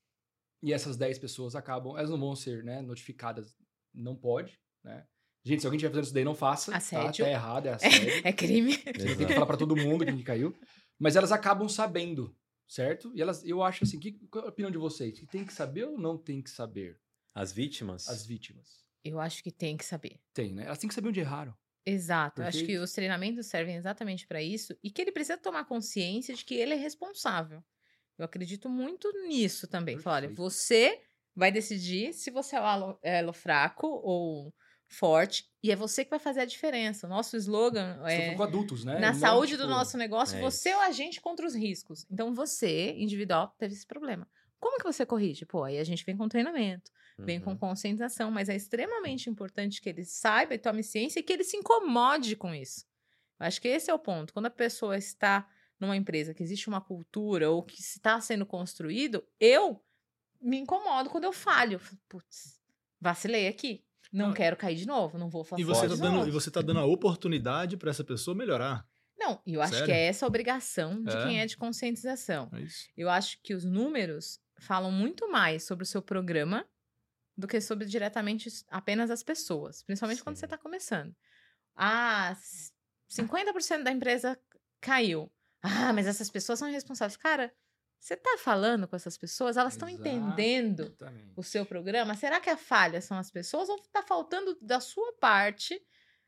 E 0.61 0.73
essas 0.73 0.97
10 0.97 1.17
pessoas 1.19 1.55
acabam, 1.55 1.97
elas 1.97 2.09
não 2.09 2.19
vão 2.19 2.35
ser 2.35 2.63
né, 2.63 2.81
notificadas, 2.81 3.55
não 3.93 4.15
pode, 4.15 4.59
né? 4.83 5.07
Gente, 5.43 5.61
se 5.61 5.67
alguém 5.67 5.77
estiver 5.77 5.91
fazendo 5.91 6.03
isso 6.03 6.13
daí, 6.13 6.25
não 6.25 6.35
faça. 6.35 6.75
Assédio. 6.75 7.23
Tá, 7.23 7.23
tá 7.23 7.29
errado, 7.29 7.65
é 7.67 7.73
assédio. 7.73 8.21
É 8.25 8.33
crime. 8.33 8.73
Você 8.73 9.15
tem 9.15 9.27
que 9.27 9.33
falar 9.33 9.45
pra 9.45 9.57
todo 9.57 9.75
mundo 9.75 10.05
quem 10.05 10.17
que 10.17 10.23
caiu. 10.23 10.53
Mas 10.99 11.15
elas 11.15 11.31
acabam 11.31 11.69
sabendo, 11.69 12.35
certo? 12.67 13.11
E 13.15 13.21
elas, 13.21 13.43
eu 13.45 13.63
acho 13.63 13.85
assim, 13.85 13.97
que, 13.97 14.11
qual 14.27 14.43
é 14.43 14.47
a 14.47 14.51
opinião 14.51 14.69
de 14.69 14.77
vocês? 14.77 15.17
Que 15.17 15.25
tem 15.25 15.45
que 15.45 15.53
saber 15.53 15.85
ou 15.85 15.97
não 15.97 16.17
tem 16.17 16.41
que 16.41 16.49
saber 16.49 16.99
As 17.39 17.51
vítimas? 17.51 18.07
as 18.07 18.25
vítimas? 18.25 18.85
Eu 19.03 19.19
acho 19.19 19.41
que 19.41 19.51
tem 19.51 19.77
que 19.77 19.85
saber. 19.85 20.19
Tem, 20.33 20.53
né? 20.53 20.65
Elas 20.65 20.77
têm 20.77 20.87
que 20.87 20.93
saber 20.93 21.09
onde 21.09 21.19
erraram. 21.19 21.53
Exato. 21.85 22.41
Eu 22.41 22.47
acho 22.47 22.57
que 22.59 22.65
Perfeito. 22.65 22.83
os 22.83 22.91
treinamentos 22.91 23.47
servem 23.47 23.75
exatamente 23.75 24.27
para 24.27 24.41
isso 24.41 24.77
e 24.83 24.91
que 24.91 25.01
ele 25.01 25.11
precisa 25.11 25.37
tomar 25.37 25.65
consciência 25.65 26.35
de 26.35 26.43
que 26.43 26.53
ele 26.55 26.73
é 26.73 26.77
responsável. 26.77 27.63
Eu 28.17 28.25
acredito 28.25 28.69
muito 28.69 29.09
nisso 29.27 29.67
também. 29.67 29.97
Falar, 29.97 30.17
olha, 30.17 30.27
Perfeito. 30.27 30.41
você 30.51 31.01
vai 31.35 31.51
decidir 31.51 32.13
se 32.13 32.29
você 32.29 32.57
é 32.57 32.61
o 32.61 32.65
elo, 32.67 32.99
elo 33.01 33.33
fraco 33.33 33.87
ou 33.87 34.53
forte 34.87 35.45
e 35.63 35.71
é 35.71 35.75
você 35.75 36.03
que 36.03 36.09
vai 36.09 36.19
fazer 36.19 36.41
a 36.41 36.45
diferença. 36.45 37.07
O 37.07 37.09
nosso 37.09 37.37
slogan 37.37 37.97
Você 38.03 38.11
é 38.11 38.17
falando 38.21 38.37
com 38.37 38.43
adultos, 38.43 38.83
né? 38.83 38.99
Na 38.99 39.13
Não, 39.13 39.19
saúde 39.19 39.51
tipo, 39.53 39.63
do 39.63 39.69
nosso 39.69 39.97
negócio, 39.97 40.37
é 40.37 40.41
você 40.41 40.69
é 40.69 40.77
o 40.77 40.81
agente 40.81 41.21
contra 41.21 41.45
os 41.45 41.55
riscos. 41.55 42.05
Então, 42.09 42.33
você, 42.33 42.93
individual, 42.97 43.55
teve 43.57 43.73
esse 43.73 43.85
problema. 43.85 44.27
Como 44.59 44.77
que 44.77 44.83
você 44.83 45.05
corrige? 45.05 45.45
Pô, 45.45 45.63
aí 45.63 45.77
a 45.77 45.83
gente 45.83 46.03
vem 46.03 46.17
com 46.17 46.27
treinamento, 46.27 46.91
vem 47.25 47.39
com 47.39 47.51
Uhum. 47.51 47.57
conscientização, 47.57 48.31
mas 48.31 48.49
é 48.49 48.55
extremamente 48.55 49.29
importante 49.29 49.81
que 49.81 49.89
ele 49.89 50.03
saiba 50.05 50.53
e 50.53 50.57
tome 50.59 50.83
ciência 50.83 51.19
e 51.19 51.23
que 51.23 51.33
ele 51.33 51.43
se 51.43 51.57
incomode 51.57 52.35
com 52.35 52.53
isso. 52.53 52.85
Eu 53.39 53.45
acho 53.45 53.61
que 53.61 53.67
esse 53.67 53.89
é 53.89 53.93
o 53.93 53.99
ponto. 53.99 54.33
Quando 54.33 54.47
a 54.47 54.51
pessoa 54.51 54.97
está 54.97 55.47
numa 55.79 55.95
empresa 55.95 56.33
que 56.33 56.43
existe 56.43 56.67
uma 56.67 56.81
cultura 56.81 57.49
ou 57.49 57.63
que 57.63 57.79
está 57.79 58.19
sendo 58.19 58.45
construído, 58.45 59.23
eu 59.39 59.81
me 60.41 60.57
incomodo 60.57 61.09
quando 61.09 61.23
eu 61.25 61.33
falho. 61.33 61.79
Putz, 62.09 62.59
vacilei 62.99 63.47
aqui. 63.47 63.83
Não, 64.11 64.33
quero 64.33 64.57
cair 64.57 64.75
de 64.75 64.87
novo, 64.87 65.17
não 65.19 65.29
vou 65.29 65.43
fazer 65.43 65.61
E 65.61 65.65
você, 65.65 65.87
tá 65.87 65.95
dando, 65.95 66.11
novo. 66.15 66.27
e 66.27 66.31
você 66.31 66.49
tá 66.49 66.61
dando 66.61 66.79
a 66.79 66.85
oportunidade 66.85 67.77
para 67.77 67.91
essa 67.91 68.03
pessoa 68.03 68.35
melhorar. 68.35 68.85
Não, 69.17 69.39
e 69.45 69.53
eu 69.53 69.61
acho 69.61 69.73
que 69.73 69.77
Sério? 69.79 69.93
é 69.93 70.05
essa 70.07 70.25
a 70.25 70.27
obrigação 70.27 71.03
de 71.03 71.15
É? 71.15 71.23
quem 71.23 71.39
é 71.41 71.45
de 71.45 71.55
conscientização. 71.57 72.49
É. 72.53 72.65
Eu 72.97 73.09
acho 73.09 73.39
que 73.43 73.53
os 73.53 73.63
números 73.63 74.39
falam 74.59 74.91
muito 74.91 75.29
mais 75.29 75.63
sobre 75.63 75.83
o 75.83 75.85
seu 75.85 76.01
programa 76.01 76.65
do 77.39 77.47
que 77.47 77.61
sobre 77.61 77.85
diretamente 77.85 78.49
apenas 78.67 79.09
as 79.09 79.23
pessoas, 79.23 79.81
principalmente 79.83 80.21
quando 80.23 80.35
Sim. 80.35 80.41
você 80.41 80.45
está 80.45 80.57
começando. 80.57 81.15
Ah, 81.75 82.31
s- 82.31 82.71
50% 83.09 83.83
da 83.83 83.91
empresa 83.91 84.39
caiu. 84.81 85.31
Ah, 85.61 85.91
mas 85.93 86.07
essas 86.07 86.29
pessoas 86.29 86.59
são 86.59 86.69
responsáveis. 86.69 87.17
Cara, 87.17 87.53
você 87.99 88.13
está 88.13 88.37
falando 88.37 88.87
com 88.87 88.95
essas 88.95 89.17
pessoas? 89.17 89.57
Elas 89.57 89.73
estão 89.73 89.89
entendendo 89.89 90.95
o 91.35 91.43
seu 91.43 91.65
programa? 91.65 92.15
Será 92.15 92.39
que 92.39 92.49
a 92.49 92.55
falha 92.57 93.01
são 93.01 93.17
as 93.17 93.29
pessoas 93.29 93.67
ou 93.69 93.75
está 93.77 94.01
faltando 94.03 94.57
da 94.61 94.79
sua 94.79 95.11
parte 95.19 95.81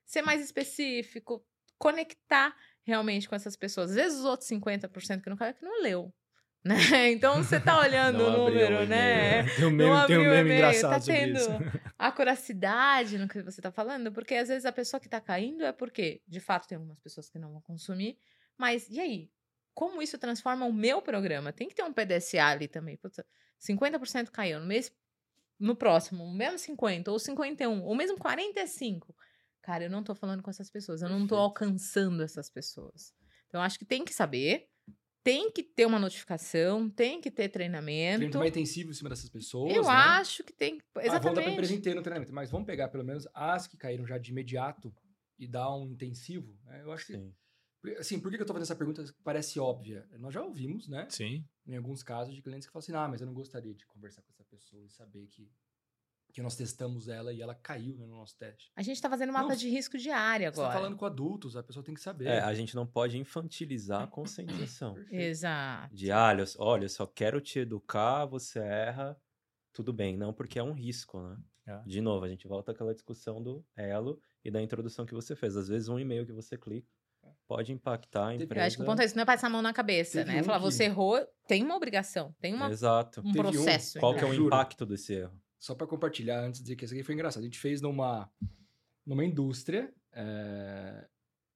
ser 0.06 0.22
mais 0.22 0.42
específico, 0.44 1.46
conectar 1.78 2.56
realmente 2.84 3.28
com 3.30 3.36
essas 3.36 3.56
pessoas? 3.56 3.92
Às 3.92 3.96
vezes 3.96 4.20
os 4.20 4.26
outros 4.26 4.50
50% 4.50 5.22
que 5.24 5.30
não 5.30 5.38
caiu 5.38 5.52
é 5.52 5.54
que 5.54 5.64
não 5.64 5.82
leu. 5.82 6.14
Né? 6.64 6.76
Então 7.12 7.44
você 7.44 7.60
tá 7.60 7.80
olhando 7.80 8.20
Não 8.20 8.46
o 8.46 8.50
número, 8.50 8.86
né? 8.86 9.40
e-mail. 9.42 9.56
Tem 9.56 9.66
um 9.66 9.70
Não 9.72 9.78
meme, 9.78 9.90
tem 9.92 10.00
abriu 10.00 10.20
um 10.22 10.24
meme 10.24 10.40
e-mail, 10.42 10.54
engraçado 10.58 10.92
tá 10.92 11.00
tendo 11.00 11.38
isso. 11.38 11.50
a 11.98 12.12
curacidade 12.12 13.18
no 13.18 13.28
que 13.28 13.42
você 13.42 13.62
tá 13.62 13.72
falando, 13.72 14.12
porque 14.12 14.36
às 14.36 14.48
vezes 14.48 14.66
a 14.66 14.72
pessoa 14.72 15.00
que 15.00 15.10
tá 15.10 15.20
caindo 15.20 15.64
é 15.64 15.72
porque, 15.72 16.22
de 16.28 16.40
fato, 16.40 16.68
tem 16.68 16.76
algumas 16.76 17.00
pessoas 17.00 17.30
que 17.30 17.40
não 17.40 17.52
vão 17.52 17.62
consumir, 17.62 18.18
mas 18.58 18.88
e 18.90 19.00
aí? 19.00 19.30
Como 19.74 20.02
isso 20.02 20.18
transforma 20.18 20.66
o 20.66 20.74
meu 20.74 21.02
programa? 21.02 21.54
Tem 21.54 21.68
que 21.68 21.74
ter 21.74 21.84
um 21.84 21.94
PDSA 21.94 22.44
ali 22.44 22.68
também. 22.68 22.98
Putz, 22.98 23.22
50% 23.60 24.30
caiu 24.30 24.60
no 24.60 24.66
mês, 24.66 24.92
no 25.58 25.76
próximo, 25.76 26.30
mesmo 26.34 26.60
50, 26.60 27.12
ou 27.12 27.18
51, 27.18 27.84
ou 27.84 27.96
mesmo 27.96 28.18
45. 28.18 29.16
Cara, 29.62 29.86
eu 29.86 29.90
não 29.90 30.04
tô 30.04 30.14
falando 30.14 30.42
com 30.42 30.50
essas 30.50 30.70
pessoas, 30.70 31.02
eu 31.02 31.10
não 31.10 31.26
tô 31.26 31.36
alcançando 31.36 32.22
essas 32.24 32.50
pessoas. 32.50 33.14
Então, 33.48 33.62
eu 33.62 33.66
acho 33.66 33.78
que 33.78 33.86
tem 33.86 34.04
que 34.04 34.14
saber, 34.14 34.68
tem 35.24 35.52
que 35.52 35.64
ter 35.64 35.86
uma 35.86 36.00
notificação, 36.00 36.90
tem 36.90 37.22
que 37.22 37.30
ter 37.30 37.50
treinamento. 37.50 38.20
Treinamento 38.20 38.60
intensivo 38.60 38.92
em 38.92 38.94
cima 38.94 39.10
dessas 39.10 39.30
pessoas. 39.30 39.76
Eu 39.76 39.84
né? 39.84 39.90
acho 39.90 40.44
que 40.44 40.54
tem. 40.54 40.80
Ah, 40.80 40.80
vamos 40.80 40.94
dar 40.94 41.20
pra 41.20 41.32
Exatamente. 41.32 41.54
empresa 41.54 41.74
inteira 41.74 42.00
no 42.00 42.04
treinamento, 42.04 42.34
mas 42.34 42.50
vamos 42.50 42.66
pegar 42.66 42.88
pelo 42.90 43.04
menos 43.04 43.28
as 43.34 43.68
que 43.68 43.78
caíram 43.78 44.06
já 44.06 44.18
de 44.18 44.32
imediato 44.32 44.94
e 45.38 45.48
dar 45.48 45.76
um 45.76 45.90
intensivo. 45.92 46.58
né? 46.66 46.82
Eu 46.84 46.92
acho 46.92 47.08
que. 47.08 47.14
Sim. 47.14 47.34
Assim, 47.98 48.20
por 48.20 48.30
que 48.30 48.38
que 48.38 48.44
eu 48.44 48.46
tô 48.46 48.54
fazendo 48.54 48.66
essa 48.66 48.76
pergunta? 48.76 49.04
Parece 49.24 49.60
óbvia. 49.60 50.08
Nós 50.20 50.32
já 50.32 50.44
ouvimos, 50.44 50.88
né? 50.88 51.08
Sim. 51.10 51.44
Em 51.66 51.76
alguns 51.76 52.04
casos 52.04 52.36
de 52.36 52.42
clientes 52.42 52.68
que 52.68 52.72
falam 52.72 52.84
assim: 52.84 52.94
ah, 52.94 53.08
mas 53.08 53.22
eu 53.22 53.28
não 53.28 53.34
gostaria 53.34 53.74
de 53.74 53.86
conversar 53.88 54.22
com 54.22 54.30
essa 54.30 54.44
pessoa 54.44 54.86
e 54.86 54.90
saber 54.90 55.28
que, 55.28 55.50
que 56.32 56.42
nós 56.42 56.56
testamos 56.56 57.08
ela 57.08 57.32
e 57.34 57.42
ela 57.42 57.54
caiu 57.54 57.98
né, 57.98 58.06
no 58.06 58.16
nosso 58.16 58.38
teste. 58.38 58.72
A 58.76 58.82
gente 58.82 59.02
tá 59.02 59.10
fazendo 59.10 59.34
mapa 59.34 59.50
Não, 59.50 59.56
de 59.56 59.70
risco 59.70 59.98
diário 59.98 60.46
Você 60.52 60.60
agora. 60.60 60.74
tá 60.74 60.80
falando 60.80 60.98
com 60.98 61.06
adultos, 61.06 61.56
a 61.58 61.64
pessoa 61.64 61.84
tem 61.84 61.94
que 61.94 62.02
saber. 62.02 62.28
É, 62.28 62.40
a 62.40 62.54
gente 62.54 62.76
não 62.76 62.86
pode 62.88 63.18
infantilizar 63.18 64.04
a 64.04 64.08
conscientização. 64.08 64.96
Exato. 65.12 65.94
De, 65.94 66.12
ah, 66.12 66.28
olha, 66.30 66.44
olha, 66.58 66.86
eu 66.86 66.90
só 66.90 67.06
quero 67.06 67.40
te 67.42 67.60
educar, 67.60 68.26
você 68.26 68.60
erra, 68.60 69.18
tudo 69.74 69.92
bem. 69.94 70.18
Não, 70.18 70.34
porque 70.34 70.58
é 70.60 70.64
um 70.64 70.74
risco, 70.74 71.22
né? 71.22 71.38
É. 71.68 71.80
De 71.86 72.02
novo, 72.02 72.26
a 72.26 72.30
gente 72.30 72.48
volta 72.48 72.72
àquela 72.72 72.94
discussão 72.94 73.42
do 73.42 73.64
elo 73.76 74.20
e 74.44 74.50
da 74.50 74.62
introdução 74.62 75.06
que 75.06 75.14
você 75.14 75.36
fez. 75.36 75.56
Às 75.56 75.68
vezes, 75.68 75.88
um 75.90 76.00
e-mail 76.00 76.26
que 76.26 76.32
você 76.34 76.58
clica 76.58 76.88
pode 77.48 77.72
impactar 77.72 78.28
a 78.30 78.36
empresa. 78.36 78.56
Eu 78.62 78.66
acho 78.66 78.78
que 78.78 78.84
o 78.84 78.86
ponto 78.86 79.02
é 79.02 79.06
isso, 79.06 79.16
não 79.16 79.24
é 79.24 79.26
passar 79.26 79.48
a 79.48 79.50
mão 79.50 79.62
na 79.62 79.72
cabeça, 79.74 80.20
Teve 80.20 80.32
né? 80.34 80.42
um 80.42 80.44
Falar, 80.44 80.58
que- 80.60 80.64
você 80.66 80.86
errou, 80.86 81.20
tem 81.48 81.62
uma 81.64 81.76
obrigação, 81.76 82.34
tem 82.40 82.54
uma, 82.54 82.70
Exato. 82.72 83.20
um 83.22 83.32
Teve 83.32 83.40
um- 83.40 83.52
processo. 83.52 84.00
Qual 84.00 84.14
ainda. 84.14 84.26
que 84.26 84.32
é 84.36 84.40
o 84.40 84.46
impacto 84.48 84.86
desse 84.86 85.14
erro? 85.14 85.41
Só 85.62 85.76
para 85.76 85.86
compartilhar 85.86 86.44
antes 86.44 86.60
de 86.60 86.64
dizer 86.64 86.76
que 86.76 86.86
isso 86.86 86.94
aqui 86.96 87.04
foi 87.04 87.14
engraçado. 87.14 87.44
A 87.44 87.46
gente 87.46 87.60
fez 87.60 87.82
numa, 87.82 88.28
numa 89.06 89.24
indústria, 89.24 89.94
é, 90.12 91.08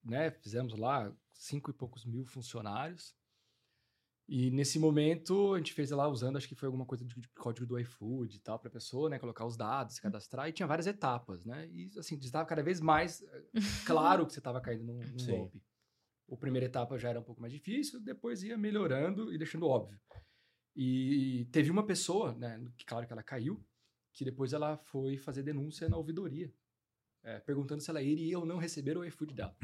né? 0.04 0.30
Fizemos 0.30 0.78
lá 0.78 1.12
cinco 1.34 1.72
e 1.72 1.74
poucos 1.74 2.06
mil 2.06 2.24
funcionários. 2.24 3.16
E 4.30 4.52
nesse 4.52 4.78
momento 4.78 5.56
a 5.56 5.58
gente 5.58 5.74
fez 5.74 5.90
lá 5.90 6.08
usando, 6.08 6.38
acho 6.38 6.48
que 6.48 6.54
foi 6.54 6.68
alguma 6.68 6.86
coisa 6.86 7.04
de 7.04 7.20
de 7.20 7.28
código 7.30 7.66
do 7.66 7.80
iFood 7.80 8.36
e 8.36 8.40
tal, 8.40 8.60
para 8.60 8.70
a 8.70 8.72
pessoa, 8.72 9.10
né, 9.10 9.18
colocar 9.18 9.44
os 9.44 9.58
dados, 9.58 9.96
se 9.96 10.02
cadastrar, 10.02 10.50
e 10.50 10.54
tinha 10.54 10.68
várias 10.68 10.86
etapas, 10.86 11.44
né? 11.44 11.68
E 11.72 11.90
assim, 11.98 12.16
estava 12.20 12.46
cada 12.46 12.62
vez 12.62 12.80
mais 12.80 13.24
eh, 13.24 13.44
claro 13.88 14.28
que 14.28 14.34
você 14.34 14.40
estava 14.40 14.62
caindo 14.62 14.84
num, 14.84 15.00
num 15.00 15.26
golpe. 15.26 15.64
A 16.32 16.38
primeira 16.38 16.68
etapa 16.68 16.98
já 17.00 17.10
era 17.10 17.20
um 17.20 17.24
pouco 17.24 17.42
mais 17.42 17.54
difícil, 17.54 18.00
depois 18.00 18.44
ia 18.44 18.56
melhorando 18.56 19.34
e 19.34 19.38
deixando 19.38 19.68
óbvio. 19.68 20.00
E 20.76 21.48
teve 21.52 21.72
uma 21.72 21.86
pessoa, 21.86 22.36
né, 22.36 22.64
que 22.78 22.86
claro 22.86 23.08
que 23.08 23.14
ela 23.14 23.24
caiu, 23.24 23.66
que 24.16 24.26
depois 24.26 24.54
ela 24.54 24.78
foi 24.78 25.18
fazer 25.18 25.44
denúncia 25.44 25.88
na 25.90 25.98
ouvidoria. 25.98 26.52
é, 27.28 27.40
perguntando 27.40 27.82
se 27.82 27.90
ela 27.90 28.04
iria 28.04 28.38
ou 28.38 28.46
não 28.46 28.58
receber 28.60 28.96
o 28.96 29.04
iFood 29.04 29.34
dela. 29.34 29.56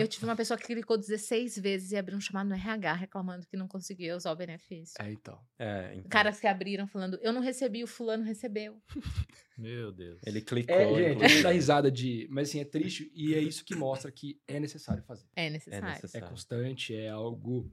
Eu 0.00 0.08
tive 0.08 0.24
uma 0.24 0.34
pessoa 0.34 0.58
que 0.58 0.66
clicou 0.66 0.98
16 0.98 1.56
vezes 1.58 1.92
e 1.92 1.96
abriu 1.96 2.18
um 2.18 2.20
chamado 2.20 2.48
no 2.48 2.56
RH 2.56 2.92
reclamando 2.94 3.46
que 3.46 3.56
não 3.56 3.68
conseguia 3.68 4.16
usar 4.16 4.32
o 4.32 4.36
benefício. 4.36 5.00
É, 5.00 5.12
então. 5.12 5.40
É, 5.56 5.92
então, 5.94 6.10
Caras 6.10 6.40
que 6.40 6.48
abriram 6.48 6.88
falando, 6.88 7.20
eu 7.22 7.32
não 7.32 7.40
recebi, 7.40 7.84
o 7.84 7.86
fulano 7.86 8.24
recebeu. 8.24 8.82
Meu 9.56 9.92
Deus. 9.92 10.20
ele 10.26 10.40
clicou. 10.40 10.74
É, 10.74 11.12
gente, 11.14 11.28
gente 11.28 11.42
dá 11.44 11.50
risada 11.52 11.88
de. 11.90 12.26
Mas 12.30 12.48
assim, 12.48 12.58
é 12.60 12.64
triste 12.64 13.12
e 13.14 13.32
é 13.34 13.38
isso 13.40 13.64
que 13.64 13.76
mostra 13.76 14.10
que 14.10 14.40
é 14.48 14.58
necessário 14.58 15.02
fazer. 15.04 15.26
É 15.36 15.46
É 15.46 15.50
necessário. 15.50 15.86
É 15.86 15.92
necessário. 15.92 16.28
constante, 16.28 16.94
é 16.96 17.10
algo. 17.10 17.72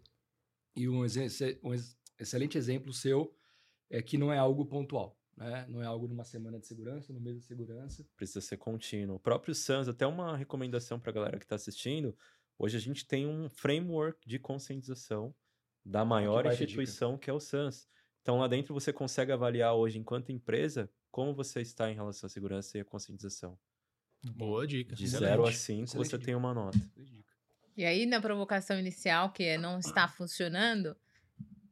E 0.76 0.88
um, 0.88 1.03
exe- 1.03 1.59
um 1.63 1.74
ex- 1.74 1.97
excelente 2.20 2.57
exemplo 2.59 2.93
seu 2.93 3.34
é 3.89 4.03
que 4.03 4.20
não 4.20 4.32
é 4.32 4.38
algo 4.38 4.65
pontual. 4.68 5.16
Né? 5.38 5.67
Não 5.69 5.81
é 5.83 5.85
algo 5.85 6.07
numa 6.07 6.23
semana 6.23 6.59
de 6.59 6.65
segurança, 6.65 7.13
no 7.13 7.21
mês 7.21 7.38
de 7.38 7.43
segurança. 7.43 8.03
precisa 8.17 8.41
ser 8.41 8.57
contínuo. 8.57 9.17
O 9.17 9.19
próprio 9.19 9.53
SANS, 9.53 9.88
até 9.88 10.05
uma 10.07 10.35
recomendação 10.35 10.99
para 10.99 11.11
a 11.11 11.13
galera 11.13 11.38
que 11.38 11.45
está 11.45 11.55
assistindo, 11.55 12.17
hoje 12.57 12.75
a 12.75 12.79
gente 12.79 13.05
tem 13.05 13.27
um 13.27 13.47
framework 13.47 14.27
de 14.27 14.39
conscientização 14.39 15.33
da 15.85 16.03
maior 16.03 16.43
baita 16.43 16.63
instituição 16.63 17.17
que 17.17 17.29
é 17.29 17.33
o 17.33 17.39
SANS. 17.39 17.88
Então 18.21 18.39
lá 18.39 18.47
dentro 18.47 18.73
você 18.73 18.91
consegue 18.91 19.31
avaliar 19.31 19.75
hoje, 19.75 19.99
enquanto 19.99 20.31
empresa, 20.31 20.89
como 21.11 21.33
você 21.33 21.61
está 21.61 21.89
em 21.89 21.95
relação 21.95 22.27
à 22.27 22.29
segurança 22.29 22.77
e 22.77 22.81
à 22.81 22.85
conscientização. 22.85 23.57
Boa 24.23 24.65
dica. 24.65 24.95
De 24.95 25.05
Excelente. 25.05 25.29
0 25.29 25.45
a 25.45 25.51
5 25.51 25.83
Excelente 25.83 25.95
você 25.95 26.17
dica. 26.17 26.25
tem 26.25 26.35
uma 26.35 26.53
nota. 26.53 26.79
E 27.77 27.85
aí, 27.85 28.07
na 28.07 28.19
provocação 28.19 28.79
inicial, 28.79 29.31
que 29.31 29.43
é 29.43 29.57
não 29.57 29.77
está 29.77 30.07
funcionando, 30.07 30.97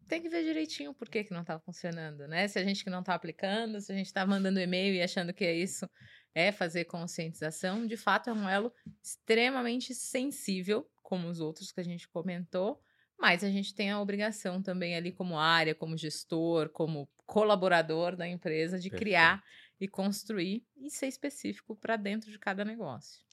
tem 0.07 0.21
que 0.21 0.29
ver 0.29 0.43
direitinho 0.43 0.93
por 0.93 1.09
que, 1.09 1.23
que 1.23 1.33
não 1.33 1.41
está 1.41 1.59
funcionando, 1.59 2.27
né? 2.27 2.47
Se 2.47 2.59
a 2.59 2.63
gente 2.63 2.83
que 2.83 2.89
não 2.89 2.99
está 2.99 3.13
aplicando, 3.13 3.79
se 3.81 3.91
a 3.91 3.95
gente 3.95 4.07
está 4.07 4.25
mandando 4.25 4.59
e-mail 4.59 4.93
e 4.93 5.01
achando 5.01 5.33
que 5.33 5.43
é 5.43 5.53
isso, 5.53 5.89
é 6.33 6.51
fazer 6.51 6.85
conscientização, 6.85 7.85
de 7.85 7.97
fato 7.97 8.29
é 8.29 8.33
um 8.33 8.47
elo 8.47 8.73
extremamente 9.01 9.93
sensível, 9.93 10.89
como 11.01 11.27
os 11.27 11.39
outros 11.39 11.71
que 11.71 11.79
a 11.79 11.83
gente 11.83 12.07
comentou, 12.07 12.81
mas 13.17 13.43
a 13.43 13.49
gente 13.49 13.73
tem 13.73 13.91
a 13.91 14.01
obrigação 14.01 14.61
também 14.61 14.95
ali 14.95 15.11
como 15.11 15.37
área, 15.37 15.73
como 15.73 15.97
gestor, 15.97 16.69
como 16.69 17.07
colaborador 17.25 18.15
da 18.15 18.27
empresa, 18.27 18.77
de 18.77 18.89
criar 18.89 19.43
e 19.79 19.87
construir 19.87 20.65
e 20.75 20.89
ser 20.89 21.07
específico 21.07 21.75
para 21.75 21.95
dentro 21.95 22.29
de 22.29 22.37
cada 22.37 22.65
negócio. 22.65 23.25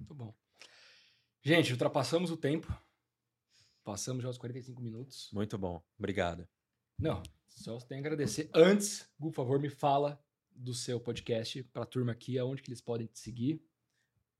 Muito 0.00 0.14
bom. 0.14 0.34
Gente, 1.42 1.72
ultrapassamos 1.72 2.30
o 2.30 2.36
tempo. 2.36 2.74
Passamos 3.84 4.22
já 4.22 4.28
os 4.28 4.38
45 4.38 4.80
minutos. 4.82 5.30
Muito 5.32 5.56
bom. 5.58 5.82
Obrigado. 5.98 6.46
Não, 6.98 7.22
só 7.48 7.78
tenho 7.80 8.00
a 8.00 8.06
agradecer. 8.06 8.50
Antes, 8.54 9.08
por 9.18 9.32
favor, 9.32 9.58
me 9.58 9.70
fala 9.70 10.22
do 10.54 10.74
seu 10.74 11.00
podcast 11.00 11.62
para 11.64 11.82
a 11.82 11.86
turma 11.86 12.12
aqui, 12.12 12.38
aonde 12.38 12.62
que 12.62 12.70
eles 12.70 12.80
podem 12.80 13.06
te 13.06 13.18
seguir. 13.18 13.62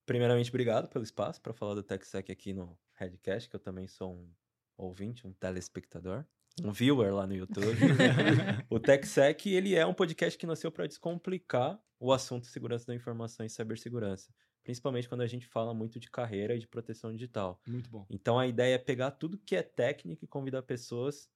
Primeiramente, 0.04 0.50
obrigado 0.50 0.88
pelo 0.88 1.04
espaço 1.04 1.40
para 1.40 1.52
falar 1.52 1.74
do 1.74 1.82
TechSec 1.82 2.30
aqui 2.30 2.52
no 2.52 2.78
Redcast, 2.94 3.48
que 3.48 3.56
eu 3.56 3.60
também 3.60 3.86
sou 3.86 4.12
um 4.12 4.30
ouvinte, 4.76 5.26
um 5.26 5.32
telespectador, 5.32 6.24
um 6.62 6.72
viewer 6.72 7.14
lá 7.14 7.26
no 7.26 7.34
YouTube. 7.34 7.78
o 8.68 8.78
TechSec, 8.78 9.48
ele 9.48 9.74
é 9.74 9.86
um 9.86 9.94
podcast 9.94 10.38
que 10.38 10.46
nasceu 10.46 10.70
para 10.70 10.86
descomplicar 10.86 11.80
o 11.98 12.12
assunto 12.12 12.46
segurança 12.46 12.86
da 12.86 12.94
informação 12.94 13.44
e 13.44 13.50
cibersegurança, 13.50 14.32
principalmente 14.62 15.08
quando 15.08 15.22
a 15.22 15.26
gente 15.26 15.46
fala 15.46 15.74
muito 15.74 15.98
de 15.98 16.10
carreira 16.10 16.54
e 16.54 16.58
de 16.58 16.66
proteção 16.66 17.12
digital. 17.12 17.60
Muito 17.66 17.90
bom. 17.90 18.06
Então 18.10 18.38
a 18.38 18.46
ideia 18.46 18.74
é 18.74 18.78
pegar 18.78 19.10
tudo 19.12 19.38
que 19.38 19.56
é 19.56 19.62
técnico 19.62 20.24
e 20.24 20.28
convidar 20.28 20.62
pessoas 20.62 21.28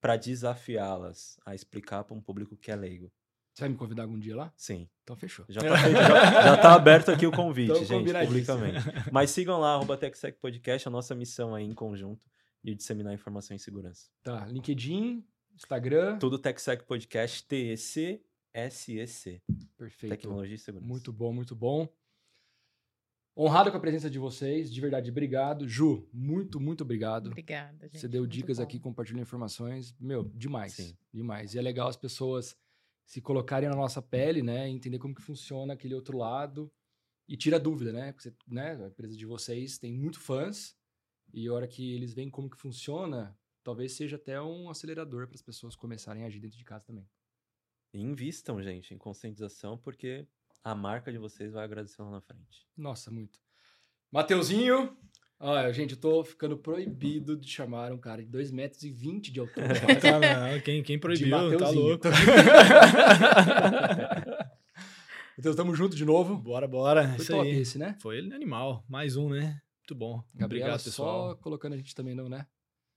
para 0.00 0.16
desafiá-las 0.16 1.38
a 1.46 1.54
explicar 1.54 2.04
para 2.04 2.14
um 2.14 2.20
público 2.20 2.56
que 2.56 2.70
é 2.70 2.76
leigo. 2.76 3.10
Você 3.54 3.62
vai 3.62 3.68
me 3.70 3.76
convidar 3.76 4.02
algum 4.02 4.18
dia 4.18 4.34
lá? 4.34 4.52
Sim. 4.56 4.88
Então 5.04 5.14
fechou. 5.14 5.46
Já 5.48 5.60
tá, 5.60 5.78
feito, 5.78 5.96
já, 5.96 6.42
já 6.42 6.56
tá 6.56 6.74
aberto 6.74 7.10
aqui 7.12 7.24
o 7.24 7.30
convite, 7.32 7.70
Então, 7.70 7.84
gente, 7.84 8.12
publicamente. 8.26 8.80
Mas 9.12 9.30
sigam 9.30 9.60
lá, 9.60 9.74
arroba 9.74 9.96
TechSec 9.96 10.40
Podcast, 10.40 10.88
a 10.88 10.90
nossa 10.90 11.14
missão 11.14 11.54
aí 11.54 11.64
em 11.64 11.72
conjunto 11.72 12.28
de 12.62 12.74
disseminar 12.74 13.14
informação 13.14 13.54
em 13.54 13.58
segurança. 13.58 14.10
Tá, 14.24 14.44
LinkedIn, 14.46 15.24
Instagram. 15.54 16.18
Tudo 16.18 16.36
TechSec 16.36 16.84
Podcast, 16.84 17.46
T-E-C-S-E-C. 17.46 18.22
Perfeito. 19.76 20.10
Tecnologia 20.10 20.56
e 20.56 20.58
segurança. 20.58 20.88
Muito 20.88 21.12
bom, 21.12 21.32
muito 21.32 21.54
bom. 21.54 21.88
Honrado 23.36 23.70
com 23.70 23.76
a 23.76 23.80
presença 23.80 24.08
de 24.08 24.18
vocês, 24.18 24.72
de 24.72 24.80
verdade, 24.80 25.10
obrigado. 25.10 25.68
Ju, 25.68 26.08
muito, 26.12 26.60
muito 26.60 26.82
obrigado. 26.84 27.26
Obrigada, 27.26 27.88
gente. 27.88 27.98
Você 27.98 28.06
deu 28.06 28.24
dicas 28.26 28.58
bom. 28.58 28.62
aqui, 28.62 28.78
compartilhou 28.78 29.20
informações. 29.20 29.92
Meu, 29.98 30.22
demais. 30.22 30.74
Sim. 30.74 30.96
Demais. 31.12 31.54
E 31.54 31.58
é 31.58 31.62
legal 31.62 31.88
as 31.88 31.96
pessoas 31.96 32.56
se 33.04 33.20
colocarem 33.20 33.68
na 33.68 33.74
nossa 33.74 34.00
pele, 34.00 34.40
né? 34.40 34.68
Entender 34.68 34.98
como 34.98 35.14
que 35.14 35.22
funciona 35.22 35.72
aquele 35.72 35.94
outro 35.94 36.16
lado. 36.16 36.72
E 37.26 37.36
tira 37.36 37.58
dúvida, 37.58 37.92
né? 37.92 38.12
Porque 38.12 38.30
você, 38.30 38.36
né? 38.46 38.76
A 38.84 38.86
empresa 38.86 39.16
de 39.16 39.26
vocês 39.26 39.78
tem 39.78 39.92
muito 39.92 40.20
fãs. 40.20 40.76
E 41.32 41.48
a 41.48 41.52
hora 41.52 41.66
que 41.66 41.92
eles 41.92 42.14
veem 42.14 42.30
como 42.30 42.48
que 42.48 42.56
funciona, 42.56 43.36
talvez 43.64 43.94
seja 43.94 44.14
até 44.14 44.40
um 44.40 44.70
acelerador 44.70 45.26
para 45.26 45.34
as 45.34 45.42
pessoas 45.42 45.74
começarem 45.74 46.22
a 46.22 46.26
agir 46.26 46.38
dentro 46.38 46.56
de 46.56 46.64
casa 46.64 46.84
também. 46.84 47.08
E 47.92 48.00
invistam, 48.00 48.62
gente, 48.62 48.94
em 48.94 48.98
conscientização, 48.98 49.76
porque 49.76 50.28
a 50.64 50.74
marca 50.74 51.12
de 51.12 51.18
vocês 51.18 51.52
vai 51.52 51.62
agradecer 51.64 52.02
lá 52.02 52.10
na 52.10 52.20
frente. 52.20 52.66
Nossa, 52.76 53.10
muito. 53.10 53.38
Mateuzinho. 54.10 54.96
Olha, 55.38 55.70
gente, 55.72 55.92
eu 55.94 56.00
tô 56.00 56.24
ficando 56.24 56.56
proibido 56.56 57.36
de 57.36 57.46
chamar 57.48 57.92
um 57.92 57.98
cara 57.98 58.24
de 58.24 58.30
2,20 58.30 58.52
metros 58.52 58.82
e 58.84 58.90
20 58.90 59.30
de 59.32 59.40
altura. 59.40 59.66
Tá, 60.00 60.18
não, 60.50 60.60
quem, 60.60 60.82
quem 60.82 60.98
proibiu, 60.98 61.30
tá 61.30 61.42
Mateuzinho. 61.42 61.82
louco. 61.86 62.08
Então, 65.36 65.52
tamo 65.52 65.74
junto 65.74 65.96
de 65.96 66.04
novo. 66.04 66.36
Bora, 66.36 66.66
bora. 66.68 67.08
Foi 67.08 67.16
Isso 67.16 67.32
top 67.32 67.48
aí. 67.48 67.56
esse, 67.56 67.76
né? 67.76 67.96
Foi 68.00 68.20
animal. 68.20 68.84
Mais 68.88 69.16
um, 69.16 69.28
né? 69.28 69.60
Muito 69.80 69.94
bom. 69.94 70.22
Gabriela 70.32 70.66
Obrigado, 70.68 70.84
pessoal. 70.84 71.30
só 71.30 71.34
colocando 71.36 71.72
a 71.72 71.76
gente 71.76 71.92
também, 71.92 72.14
não, 72.14 72.28
né? 72.28 72.46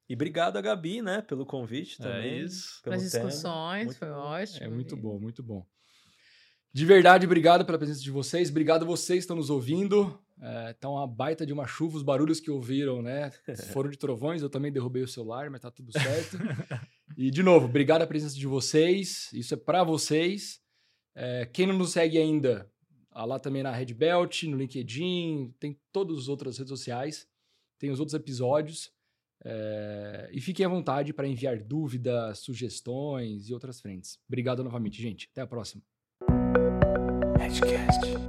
E 0.08 0.14
obrigado 0.14 0.56
a 0.56 0.62
Gabi, 0.62 1.02
né, 1.02 1.22
pelo 1.24 1.46
convite 1.48 1.98
É 2.00 2.04
também. 2.04 2.42
isso. 2.44 2.80
Pelo 2.84 2.96
As 2.96 3.12
tema. 3.12 3.26
discussões, 3.26 3.98
foi 3.98 4.08
bom. 4.08 4.14
ótimo. 4.16 4.64
É 4.66 4.70
muito 4.70 4.96
bom, 4.96 5.20
muito 5.20 5.42
bom. 5.44 5.66
De 6.74 6.86
verdade, 6.86 7.26
obrigado 7.26 7.66
pela 7.66 7.78
presença 7.78 8.02
de 8.02 8.12
vocês. 8.12 8.50
Obrigado 8.50 8.84
a 8.84 8.86
vocês 8.86 9.20
que 9.20 9.24
estão 9.24 9.36
nos 9.36 9.50
ouvindo. 9.50 10.20
É, 10.40 10.74
tá 10.74 10.90
uma 10.90 11.08
baita 11.08 11.46
de 11.46 11.54
uma 11.54 11.66
chuva. 11.66 11.98
Os 11.98 12.04
barulhos 12.04 12.40
que 12.40 12.52
ouviram, 12.52 13.02
né? 13.02 13.32
Foram 13.74 13.90
de 13.90 13.98
trovões. 13.98 14.42
Eu 14.42 14.50
também 14.50 14.72
derrubei 14.72 15.02
o 15.02 15.08
celular, 15.08 15.50
mas 15.50 15.62
tá 15.62 15.72
tudo 15.72 15.92
certo. 15.92 16.38
e, 17.18 17.32
de 17.32 17.42
novo, 17.42 17.66
obrigado 17.66 18.02
a 18.04 18.08
presença 18.08 18.36
de 18.36 18.46
vocês. 18.46 19.30
Isso 19.34 19.54
é 19.54 19.58
para 19.58 19.84
vocês. 19.84 20.62
É, 21.16 21.46
quem 21.46 21.66
não 21.66 21.78
nos 21.78 21.92
segue 21.92 22.20
ainda, 22.20 22.72
ah, 23.12 23.26
lá 23.26 23.40
também 23.40 23.64
na 23.64 23.72
Red 23.72 23.94
Belt, 23.94 24.44
no 24.44 24.58
LinkedIn, 24.58 25.56
tem 25.60 25.80
todas 25.92 26.18
as 26.20 26.28
outras 26.28 26.58
redes 26.58 26.70
sociais. 26.70 27.28
Tem 27.80 27.90
os 27.90 28.00
outros 28.00 28.14
episódios. 28.14 28.92
É, 29.44 30.30
e 30.32 30.42
fiquem 30.42 30.66
à 30.66 30.70
vontade 30.70 31.14
para 31.14 31.28
enviar 31.28 31.58
dúvidas, 31.60 32.40
sugestões 32.40 33.50
e 33.50 33.54
outras 33.54 33.80
frentes. 33.82 34.20
Obrigado 34.28 34.64
novamente, 34.64 35.02
gente. 35.02 35.30
Até 35.32 35.42
a 35.42 35.48
próxima. 35.48 35.82
Edgecast. 37.48 38.27